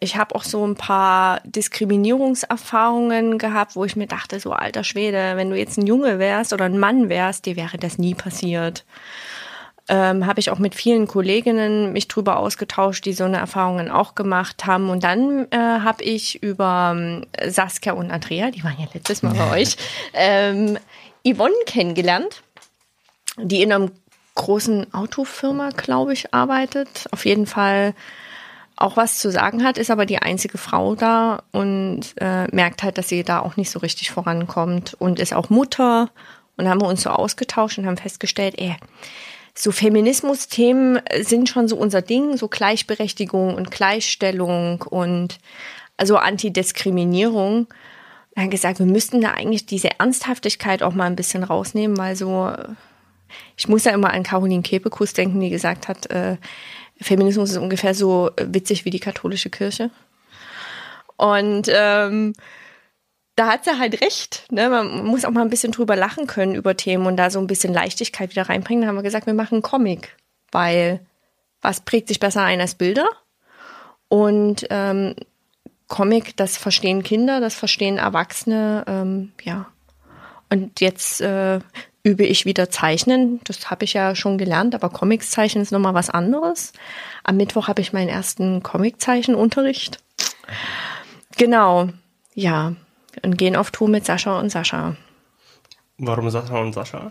[0.00, 5.36] ich habe auch so ein paar Diskriminierungserfahrungen gehabt, wo ich mir dachte, so alter Schwede,
[5.36, 8.84] wenn du jetzt ein Junge wärst oder ein Mann wärst, dir wäre das nie passiert
[9.88, 14.14] ähm, habe ich auch mit vielen Kolleginnen mich drüber ausgetauscht, die so eine Erfahrungen auch
[14.14, 14.90] gemacht haben.
[14.90, 19.34] Und dann äh, habe ich über ähm, Saskia und Andrea, die waren ja letztes Mal
[19.34, 19.76] bei euch,
[20.12, 20.78] ähm,
[21.26, 22.42] Yvonne kennengelernt,
[23.38, 23.90] die in einem
[24.34, 27.06] großen Autofirma, glaube ich, arbeitet.
[27.10, 27.94] Auf jeden Fall
[28.78, 32.96] auch was zu sagen hat, ist aber die einzige Frau da und äh, merkt halt,
[32.96, 36.10] dass sie da auch nicht so richtig vorankommt und ist auch Mutter.
[36.56, 38.74] Und haben wir uns so ausgetauscht und haben festgestellt, ey,
[39.54, 45.38] so Feminismus-Themen sind schon so unser Ding, so Gleichberechtigung und Gleichstellung und
[45.96, 47.66] also Antidiskriminierung.
[48.34, 52.14] Er hat gesagt, wir müssten da eigentlich diese Ernsthaftigkeit auch mal ein bisschen rausnehmen, weil
[52.14, 52.52] so,
[53.56, 56.36] ich muss ja immer an Caroline Kebekus denken, die gesagt hat, äh,
[57.00, 59.90] Feminismus ist ungefähr so witzig wie die katholische Kirche.
[61.16, 62.34] Und ähm,
[63.36, 64.46] da hat sie halt recht.
[64.50, 64.68] Ne?
[64.68, 67.46] Man muss auch mal ein bisschen drüber lachen können über Themen und da so ein
[67.46, 68.82] bisschen Leichtigkeit wieder reinbringen.
[68.82, 70.16] Da haben wir gesagt, wir machen einen Comic,
[70.50, 71.00] weil
[71.60, 73.06] was prägt sich besser ein als Bilder?
[74.08, 75.14] Und ähm,
[75.86, 79.66] Comic, das verstehen Kinder, das verstehen Erwachsene, ähm, ja.
[80.50, 81.60] Und jetzt äh,
[82.02, 83.40] übe ich wieder Zeichnen.
[83.44, 86.72] Das habe ich ja schon gelernt, aber Comics zeichnen ist nochmal was anderes.
[87.24, 89.98] Am Mittwoch habe ich meinen ersten Comiczeichenunterricht.
[91.36, 91.88] Genau,
[92.34, 92.74] ja
[93.22, 94.96] und gehen auf Tour mit Sascha und Sascha.
[95.98, 97.10] Warum Sascha und Sascha?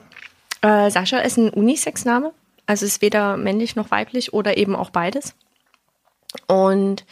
[0.61, 2.33] Äh, Sascha ist ein Unisex-Name,
[2.65, 5.35] also ist weder männlich noch weiblich oder eben auch beides.
[6.47, 7.05] Und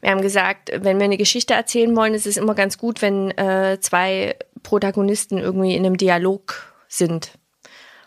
[0.00, 3.30] wir haben gesagt, wenn wir eine Geschichte erzählen wollen, ist es immer ganz gut, wenn
[3.32, 7.32] äh, zwei Protagonisten irgendwie in einem Dialog sind.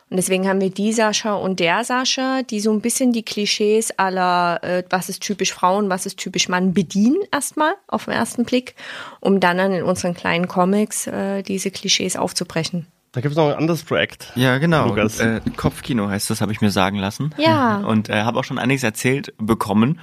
[0.09, 3.91] Und deswegen haben wir die Sascha und der Sascha, die so ein bisschen die Klischees
[3.97, 8.45] aller, äh, was ist typisch Frauen, was ist typisch Mann, bedienen erstmal auf den ersten
[8.45, 8.75] Blick,
[9.19, 12.85] um dann, dann in unseren kleinen Comics äh, diese Klischees aufzubrechen.
[13.13, 14.31] Da gibt es noch ein anderes Projekt.
[14.35, 14.95] Ja, genau.
[14.95, 17.33] Äh, Kopfkino heißt das, habe ich mir sagen lassen.
[17.37, 17.77] Ja.
[17.77, 19.99] Und äh, habe auch schon einiges erzählt bekommen.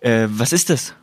[0.00, 0.94] Äh, was ist das?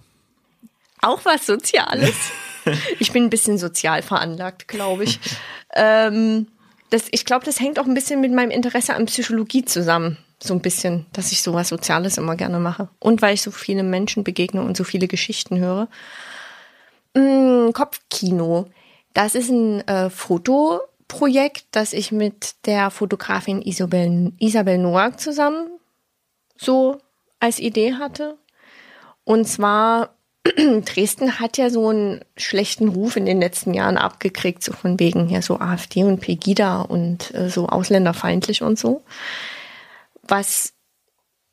[1.02, 2.16] Auch was Soziales.
[3.00, 5.20] ich bin ein bisschen sozial veranlagt, glaube ich.
[5.76, 6.48] ähm,
[6.90, 10.18] das, ich glaube, das hängt auch ein bisschen mit meinem Interesse an Psychologie zusammen.
[10.42, 12.90] So ein bisschen, dass ich sowas Soziales immer gerne mache.
[13.00, 15.88] Und weil ich so viele Menschen begegne und so viele Geschichten höre.
[17.14, 18.68] Mm, Kopfkino.
[19.14, 25.70] Das ist ein äh, Fotoprojekt, das ich mit der Fotografin Isabel, Isabel Noack zusammen
[26.58, 27.00] so
[27.40, 28.38] als Idee hatte.
[29.24, 34.74] Und zwar Dresden hat ja so einen schlechten Ruf in den letzten Jahren abgekriegt, so
[34.74, 39.04] von wegen ja so AfD und Pegida und äh, so ausländerfeindlich und so.
[40.24, 40.74] Was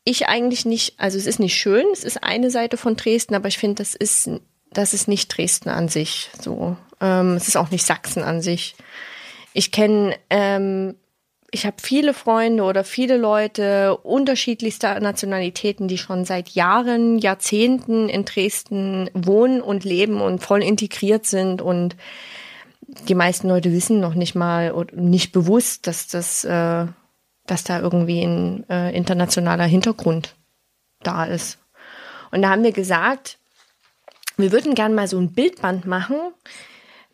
[0.05, 3.49] ich eigentlich nicht, also es ist nicht schön, es ist eine Seite von Dresden, aber
[3.49, 4.31] ich finde, das ist,
[4.71, 6.31] das ist nicht Dresden an sich.
[6.41, 8.77] So, ähm, es ist auch nicht Sachsen an sich.
[9.53, 10.95] Ich kenne ähm,
[11.57, 18.27] ich habe viele Freunde oder viele Leute unterschiedlichster Nationalitäten, die schon seit Jahren, Jahrzehnten in
[18.27, 21.97] Dresden wohnen und leben und voll integriert sind und
[23.09, 26.87] die meisten Leute wissen noch nicht mal oder nicht bewusst, dass das, äh,
[27.47, 30.37] dass da irgendwie ein äh, internationaler Hintergrund
[31.03, 31.59] da ist.
[32.33, 33.39] Und da haben wir gesagt,
[34.37, 36.19] wir würden gern mal so ein Bildband machen,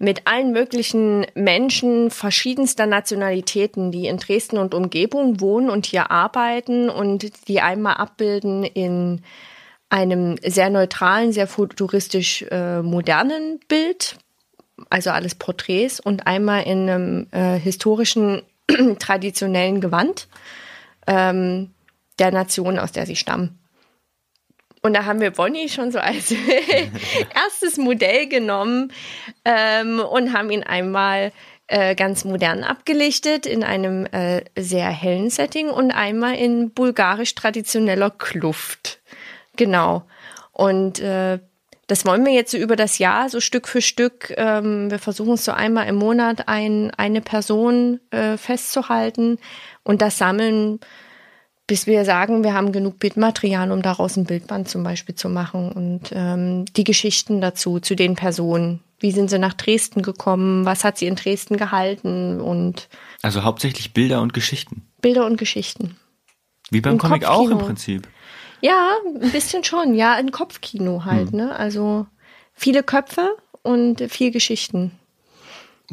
[0.03, 6.91] mit allen möglichen Menschen verschiedenster Nationalitäten, die in Dresden und Umgebung wohnen und hier arbeiten
[6.91, 9.23] und die einmal abbilden in
[9.91, 14.17] einem sehr neutralen, sehr futuristisch äh, modernen Bild,
[14.91, 18.43] also alles Porträts und einmal in einem äh, historischen,
[18.99, 20.27] traditionellen Gewand
[21.07, 21.71] ähm,
[22.19, 23.62] der Nation, aus der sie stammen.
[24.83, 26.35] Und da haben wir Bonnie schon so als
[27.35, 28.93] erstes Modell genommen
[29.45, 31.33] ähm, und haben ihn einmal
[31.69, 38.11] äh, ganz modern abgelichtet in einem äh, sehr hellen Setting und einmal in bulgarisch traditioneller
[38.11, 39.01] Kluft.
[39.57, 40.03] Genau.
[40.51, 41.39] Und äh,
[41.87, 44.35] das wollen wir jetzt so über das Jahr, so Stück für Stück.
[44.37, 49.39] Ähm, wir versuchen es so einmal im Monat ein, eine Person äh, festzuhalten
[49.85, 50.81] und das sammeln
[51.67, 55.73] bis wir sagen, wir haben genug Bildmaterial, um daraus ein Bildband zum Beispiel zu machen
[55.73, 58.81] und ähm, die Geschichten dazu, zu den Personen.
[58.99, 60.65] Wie sind sie nach Dresden gekommen?
[60.65, 62.41] Was hat sie in Dresden gehalten?
[62.41, 62.89] Und
[63.23, 64.87] also hauptsächlich Bilder und Geschichten.
[65.01, 65.97] Bilder und Geschichten.
[66.71, 68.09] Wie beim Ein Comic auch im Prinzip.
[68.61, 69.95] Ja, ein bisschen schon.
[69.95, 71.31] Ja, ein Kopfkino halt.
[71.31, 71.37] Hm.
[71.37, 71.57] Ne?
[71.57, 72.07] Also
[72.55, 74.93] viele Köpfe und viel Geschichten.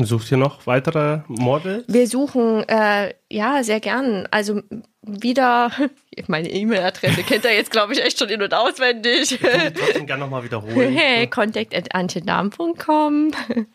[0.06, 1.84] Sucht ihr noch weitere Models?
[1.88, 4.28] Wir suchen, äh, ja, sehr gern.
[4.32, 4.62] Also
[5.02, 5.72] wieder,
[6.28, 9.34] meine E-Mail-Adresse kennt er jetzt, glaube ich, echt schon in- und auswendig.
[9.34, 10.94] Ich würde trotzdem gerne nochmal wiederholen.
[11.00, 13.32] Hey, contact at antedam.com.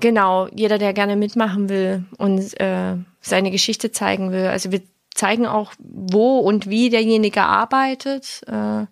[0.00, 4.46] Genau, jeder, der gerne mitmachen will und äh, seine Geschichte zeigen will.
[4.46, 4.80] Also wir
[5.14, 8.86] zeigen auch, wo und wie derjenige arbeitet, äh,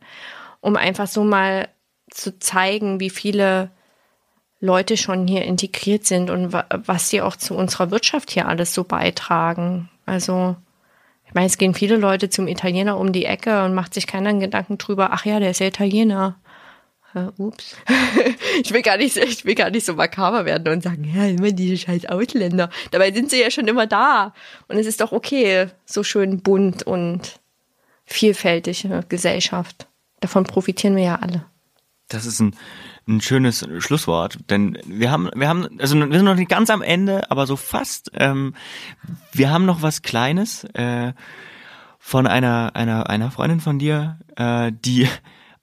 [0.61, 1.69] um einfach so mal
[2.11, 3.71] zu zeigen, wie viele
[4.61, 8.85] Leute schon hier integriert sind und was sie auch zu unserer Wirtschaft hier alles so
[8.85, 9.89] beitragen.
[10.05, 10.57] Also,
[11.27, 14.41] ich meine, es gehen viele Leute zum Italiener um die Ecke und macht sich keinen
[14.41, 16.37] Gedanken drüber, ach ja, der ist ja Italiener.
[17.15, 17.75] Uh, ups.
[18.63, 21.53] ich will gar nicht, ich will gar nicht so makaber werden und sagen, ja, immer
[21.53, 22.69] diese scheiß Ausländer.
[22.91, 24.35] Dabei sind sie ja schon immer da.
[24.69, 27.41] Und es ist doch okay, so schön bunt und
[28.05, 29.87] vielfältige Gesellschaft.
[30.21, 31.47] Davon profitieren wir ja alle.
[32.09, 32.55] Das ist ein
[33.09, 36.83] ein schönes Schlusswort, denn wir haben, wir haben, also wir sind noch nicht ganz am
[36.83, 38.11] Ende, aber so fast.
[38.15, 38.55] Ähm,
[39.33, 41.13] wir haben noch was Kleines äh,
[41.99, 45.09] von einer einer einer Freundin von dir, äh, die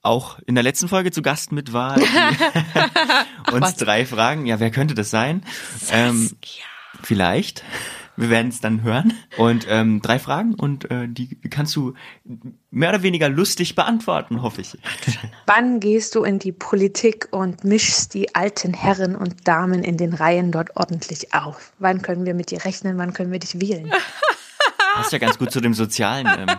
[0.02, 1.98] auch in der letzten Folge zu Gast mit war.
[3.52, 3.76] uns was?
[3.76, 4.46] drei Fragen.
[4.46, 5.44] Ja, wer könnte das sein?
[5.92, 6.32] Ähm,
[7.04, 7.64] vielleicht.
[8.18, 9.14] Wir werden es dann hören.
[9.38, 11.94] Und ähm, drei Fragen und äh, die kannst du
[12.72, 14.78] mehr oder weniger lustig beantworten, hoffe ich.
[15.46, 20.14] Wann gehst du in die Politik und mischst die alten Herren und Damen in den
[20.14, 21.74] Reihen dort ordentlich auf?
[21.80, 22.98] Wann können wir mit dir rechnen?
[22.98, 23.92] Wann können wir dich wählen?
[24.96, 26.28] Passt ja ganz gut zu dem Sozialen.
[26.28, 26.48] Ähm.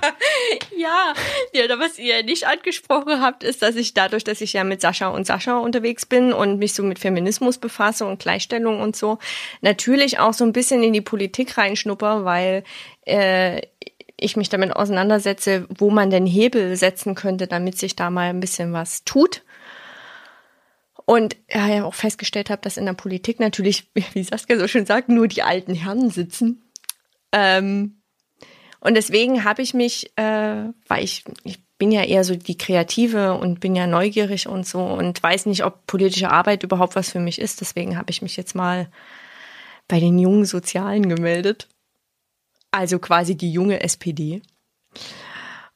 [0.77, 1.15] Ja,
[1.53, 5.09] ja, was ihr nicht angesprochen habt, ist, dass ich dadurch, dass ich ja mit Sascha
[5.09, 9.19] und Sascha unterwegs bin und mich so mit Feminismus befasse und Gleichstellung und so,
[9.63, 12.63] natürlich auch so ein bisschen in die Politik reinschnupper, weil
[13.07, 13.63] äh,
[14.19, 18.41] ich mich damit auseinandersetze, wo man den Hebel setzen könnte, damit sich da mal ein
[18.41, 19.43] bisschen was tut.
[21.05, 25.09] Und ja, auch festgestellt habe, dass in der Politik natürlich, wie Saskia so schön sagt,
[25.09, 26.63] nur die alten Herren sitzen.
[27.33, 27.96] Ähm,
[28.87, 33.35] und deswegen habe ich mich, äh, weil ich, ich bin ja eher so die Kreative
[33.35, 37.19] und bin ja neugierig und so und weiß nicht, ob politische Arbeit überhaupt was für
[37.19, 37.61] mich ist.
[37.61, 38.89] Deswegen habe ich mich jetzt mal
[39.89, 41.67] bei den jungen Sozialen gemeldet.
[42.71, 44.41] Also quasi die junge SPD.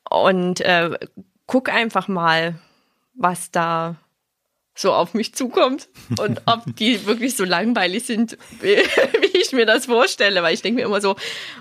[0.08, 0.96] Und äh,
[1.46, 2.60] guck einfach mal,
[3.14, 3.96] was da
[4.74, 5.88] so auf mich zukommt
[6.18, 8.76] und ob die wirklich so langweilig sind, wie,
[9.38, 10.42] ich mir das vorstelle.
[10.42, 11.16] Weil ich denke mir immer so,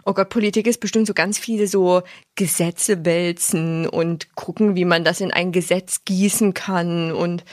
[0.05, 2.03] oh Gott, Politik ist bestimmt so ganz viele so
[2.35, 7.11] Gesetze wälzen und gucken, wie man das in ein Gesetz gießen kann.
[7.11, 7.43] Und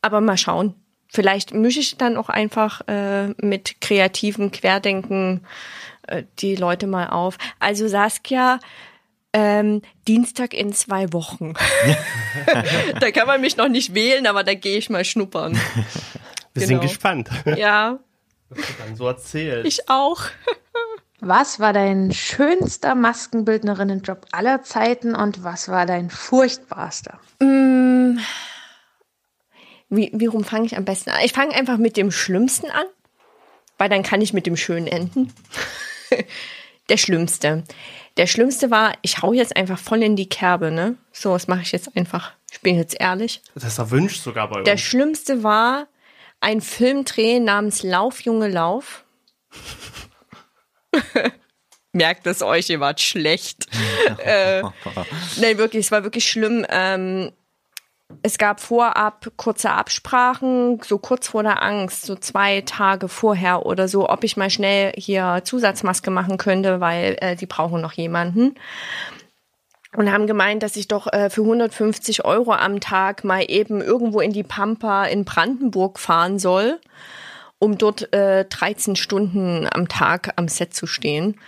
[0.00, 0.74] aber mal schauen.
[1.08, 5.46] Vielleicht mische ich dann auch einfach äh, mit kreativen Querdenken
[6.06, 7.36] äh, die Leute mal auf.
[7.58, 8.60] Also Saskia,
[9.32, 11.54] ähm, Dienstag in zwei Wochen.
[13.00, 15.54] da kann man mich noch nicht wählen, aber da gehe ich mal schnuppern.
[16.54, 16.66] Wir genau.
[16.66, 17.30] sind gespannt.
[17.56, 17.98] Ja.
[18.50, 19.66] Was du dann so erzählst.
[19.66, 20.20] Ich auch.
[21.20, 27.20] Was war dein schönster Maskenbildnerinnenjob aller Zeiten und was war dein furchtbarster?
[27.38, 28.18] Mm,
[29.88, 31.20] wie, wie rum fange ich am besten an?
[31.24, 32.86] Ich fange einfach mit dem Schlimmsten an,
[33.78, 35.32] weil dann kann ich mit dem Schönen enden.
[36.88, 37.62] Der Schlimmste.
[38.16, 40.96] Der Schlimmste war, ich hau jetzt einfach voll in die Kerbe, ne?
[41.12, 42.32] So, was mache ich jetzt einfach.
[42.50, 43.42] Ich bin jetzt ehrlich.
[43.54, 44.64] Das ist erwünscht sogar bei uns.
[44.64, 45.86] Der Schlimmste war
[46.40, 49.04] ein Filmdreh namens Lauf, Junge, Lauf.
[51.92, 53.66] Merkt es euch, ihr wart schlecht.
[54.24, 54.62] äh,
[55.36, 56.66] nein, wirklich, es war wirklich schlimm.
[56.68, 57.32] Ähm,
[58.22, 63.88] es gab vorab kurze Absprachen, so kurz vor der Angst, so zwei Tage vorher oder
[63.88, 68.54] so, ob ich mal schnell hier Zusatzmaske machen könnte, weil äh, die brauchen noch jemanden.
[69.94, 74.20] Und haben gemeint, dass ich doch äh, für 150 Euro am Tag mal eben irgendwo
[74.20, 76.80] in die Pampa in Brandenburg fahren soll,
[77.58, 81.38] um dort äh, 13 Stunden am Tag am Set zu stehen.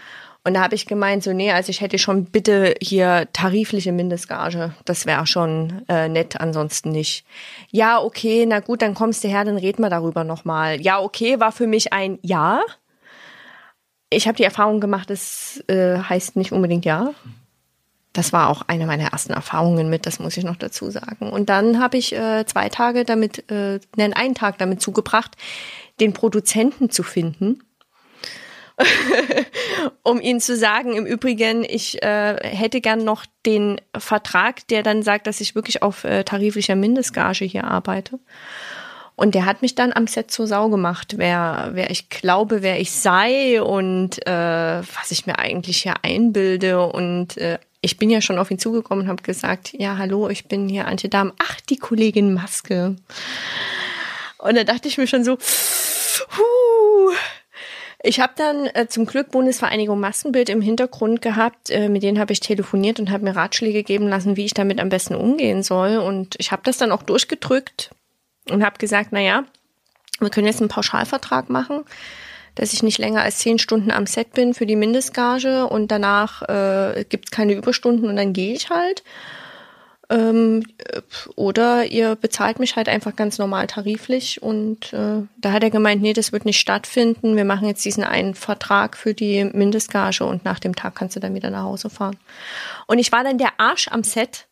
[0.47, 4.75] Und da habe ich gemeint, so, nee, also ich hätte schon bitte hier tarifliche Mindestgage.
[4.85, 7.25] Das wäre schon äh, nett, ansonsten nicht.
[7.71, 10.83] Ja, okay, na gut, dann kommst du her, dann reden wir darüber nochmal.
[10.83, 12.61] Ja, okay, war für mich ein Ja.
[14.11, 17.15] Ich habe die Erfahrung gemacht, das äh, heißt nicht unbedingt Ja.
[18.13, 21.33] Das war auch eine meiner ersten Erfahrungen mit, das muss ich noch dazu sagen.
[21.33, 25.37] Und dann habe ich äh, zwei Tage damit, äh, nein, einen Tag damit zugebracht,
[25.99, 27.65] den Produzenten zu finden.
[30.03, 35.03] um ihnen zu sagen, im Übrigen, ich äh, hätte gern noch den Vertrag, der dann
[35.03, 38.19] sagt, dass ich wirklich auf äh, tariflicher Mindestgage hier arbeite.
[39.17, 42.81] Und der hat mich dann am Set zur Sau gemacht, wer, wer ich glaube, wer
[42.81, 46.85] ich sei und äh, was ich mir eigentlich hier einbilde.
[46.85, 50.47] Und äh, ich bin ja schon auf ihn zugekommen und habe gesagt, ja, hallo, ich
[50.47, 51.33] bin hier Antje Dahm.
[51.39, 52.97] Ach, die Kollegin Maske.
[54.39, 55.39] Und da dachte ich mir schon so,
[56.37, 57.13] huh.
[58.07, 61.71] Ich habe dann äh, zum Glück Bundesvereinigung Massenbild im Hintergrund gehabt.
[61.71, 64.79] Äh, mit denen habe ich telefoniert und habe mir Ratschläge geben lassen, wie ich damit
[64.79, 65.97] am besten umgehen soll.
[65.97, 67.93] Und ich habe das dann auch durchgedrückt
[68.51, 69.45] und habe gesagt, na ja,
[70.21, 71.85] wir können jetzt einen Pauschalvertrag machen,
[72.57, 76.43] dass ich nicht länger als zehn Stunden am Set bin für die Mindestgage und danach
[76.43, 79.03] äh, gibt es keine Überstunden und dann gehe ich halt.
[80.11, 80.65] Ähm,
[81.35, 84.43] oder ihr bezahlt mich halt einfach ganz normal tariflich.
[84.43, 87.37] Und äh, da hat er gemeint, nee, das wird nicht stattfinden.
[87.37, 91.21] Wir machen jetzt diesen einen Vertrag für die Mindestgage und nach dem Tag kannst du
[91.21, 92.19] dann wieder nach Hause fahren.
[92.87, 94.47] Und ich war dann der Arsch am Set,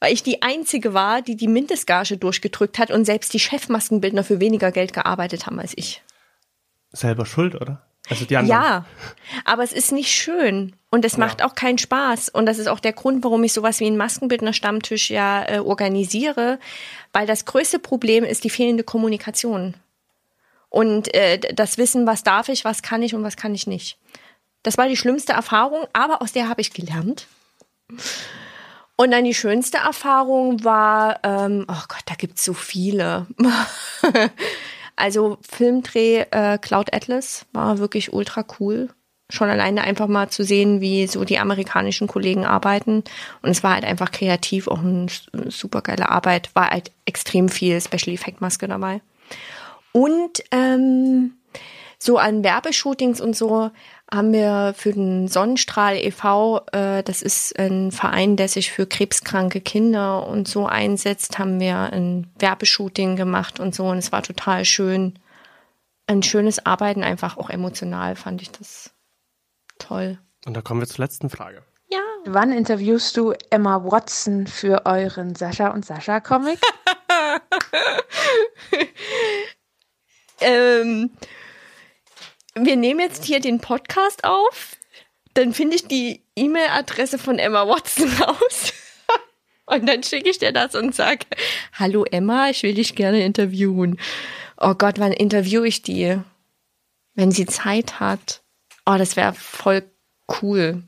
[0.00, 4.40] weil ich die Einzige war, die die Mindestgage durchgedrückt hat und selbst die Chefmaskenbildner für
[4.40, 6.02] weniger Geld gearbeitet haben als ich.
[6.92, 7.82] Selber schuld, oder?
[8.08, 8.60] Also die anderen.
[8.60, 8.84] Ja,
[9.44, 12.80] aber es ist nicht schön und es macht auch keinen Spaß und das ist auch
[12.80, 16.58] der Grund, warum ich sowas wie einen Maskenbildner-Stammtisch ja äh, organisiere,
[17.12, 19.74] weil das größte Problem ist die fehlende Kommunikation
[20.68, 23.98] und äh, das Wissen, was darf ich, was kann ich und was kann ich nicht.
[24.62, 27.26] Das war die schlimmste Erfahrung, aber aus der habe ich gelernt.
[28.96, 33.26] Und dann die schönste Erfahrung war, ähm, oh Gott, da gibt's so viele.
[34.96, 38.88] Also Filmdreh äh, Cloud Atlas war wirklich ultra cool.
[39.28, 43.02] Schon alleine einfach mal zu sehen, wie so die amerikanischen Kollegen arbeiten.
[43.42, 45.08] Und es war halt einfach kreativ, auch eine
[45.48, 46.50] super geile Arbeit.
[46.54, 49.00] War halt extrem viel Special Effect Maske dabei.
[49.92, 51.32] Und ähm,
[51.98, 53.70] so an Werbeshootings und so
[54.12, 59.60] haben wir für den Sonnenstrahl e.V., äh, das ist ein Verein, der sich für krebskranke
[59.60, 64.64] Kinder und so einsetzt, haben wir ein Werbeshooting gemacht und so und es war total
[64.64, 65.18] schön.
[66.06, 68.92] Ein schönes Arbeiten, einfach auch emotional fand ich das
[69.78, 70.18] toll.
[70.44, 71.64] Und da kommen wir zur letzten Frage.
[71.88, 71.98] Ja.
[72.24, 76.60] Wann interviewst du Emma Watson für euren Sascha und Sascha Comic?
[80.40, 81.10] ähm,
[82.58, 84.76] wir nehmen jetzt hier den Podcast auf,
[85.34, 88.72] dann finde ich die E-Mail-Adresse von Emma Watson raus.
[89.66, 91.26] Und dann schicke ich dir das und sage,
[91.72, 93.98] hallo Emma, ich will dich gerne interviewen.
[94.58, 96.18] Oh Gott, wann interviewe ich die?
[97.14, 98.42] Wenn sie Zeit hat.
[98.86, 99.82] Oh, das wäre voll
[100.40, 100.84] cool.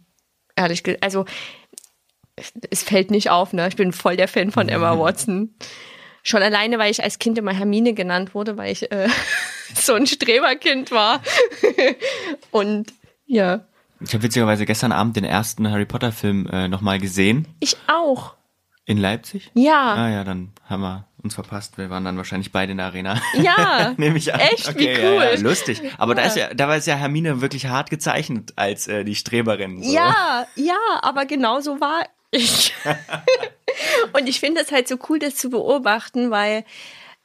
[0.55, 1.03] Ehrlich gesagt.
[1.03, 1.25] Also,
[2.71, 3.67] es fällt nicht auf, ne?
[3.67, 5.57] Ich bin voll der Fan von Emma Watson.
[6.29, 9.09] Schon alleine, weil ich als Kind immer Hermine genannt wurde, weil ich äh,
[9.75, 11.23] so ein Streberkind war.
[12.51, 12.93] Und
[13.25, 13.65] ja.
[14.01, 17.49] Ich habe witzigerweise gestern Abend den ersten Harry Potter Film äh, nochmal gesehen.
[17.61, 18.35] Ich auch.
[18.85, 19.51] In Leipzig?
[19.55, 19.95] Ja.
[19.95, 21.79] Ah ja, dann haben wir uns verpasst.
[21.79, 23.19] Wir waren dann wahrscheinlich beide in der Arena.
[23.33, 23.95] Ja.
[23.97, 24.41] Nehme ich an.
[24.41, 25.23] Echt, wie cool.
[25.23, 25.81] Ja, ja, lustig.
[25.97, 26.21] Aber ja.
[26.21, 29.83] da ist ja, da war es ja Hermine wirklich hart gezeichnet als äh, die Streberin.
[29.83, 29.95] So.
[29.95, 32.75] Ja, ja, aber genau so war ich.
[34.13, 36.65] und ich finde es halt so cool, das zu beobachten, weil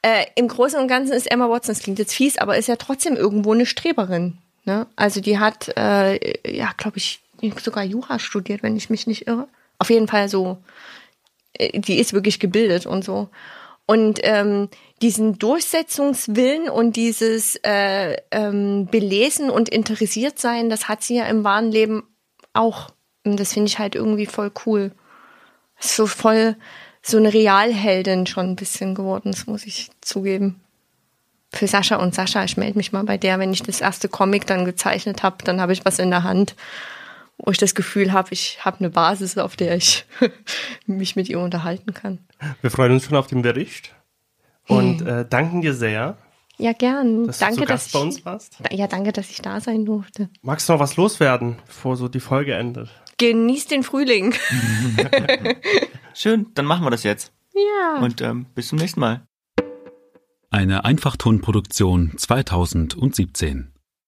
[0.02, 2.76] äh, im Großen und Ganzen ist Emma Watson, das klingt jetzt fies, aber ist ja
[2.76, 4.38] trotzdem irgendwo eine Streberin.
[4.64, 4.86] Ne?
[4.96, 7.20] Also die hat, äh, ja, glaube ich,
[7.62, 9.48] sogar Jura studiert, wenn ich mich nicht irre.
[9.78, 10.58] Auf jeden Fall so,
[11.54, 13.28] äh, die ist wirklich gebildet und so.
[13.86, 14.70] Und ähm,
[15.02, 21.44] diesen Durchsetzungswillen und dieses äh, ähm, Belesen und interessiert sein, das hat sie ja im
[21.44, 22.02] wahren Leben
[22.54, 22.90] auch.
[23.24, 24.92] Und das finde ich halt irgendwie voll cool.
[25.78, 26.56] So voll
[27.06, 30.60] so eine Realheldin schon ein bisschen geworden, das muss ich zugeben.
[31.52, 34.46] Für Sascha und Sascha, ich melde mich mal bei der, wenn ich das erste Comic
[34.46, 36.56] dann gezeichnet habe, dann habe ich was in der Hand,
[37.36, 40.06] wo ich das Gefühl habe, ich habe eine Basis, auf der ich
[40.86, 42.18] mich mit ihr unterhalten kann.
[42.62, 43.94] Wir freuen uns schon auf den Bericht
[44.66, 45.06] und hm.
[45.06, 46.16] äh, danken dir sehr.
[46.56, 47.26] Ja, gern.
[47.26, 48.56] Dass danke, du dass ich, bei uns warst.
[48.70, 50.30] Ja, danke, dass ich da sein durfte.
[50.42, 52.88] Magst du noch was loswerden, bevor so die Folge endet?
[53.18, 54.34] Genießt den Frühling.
[56.14, 57.32] Schön, dann machen wir das jetzt.
[57.54, 58.00] Ja.
[58.00, 59.26] Und ähm, bis zum nächsten Mal.
[60.50, 63.73] Eine Einfachtonproduktion 2017.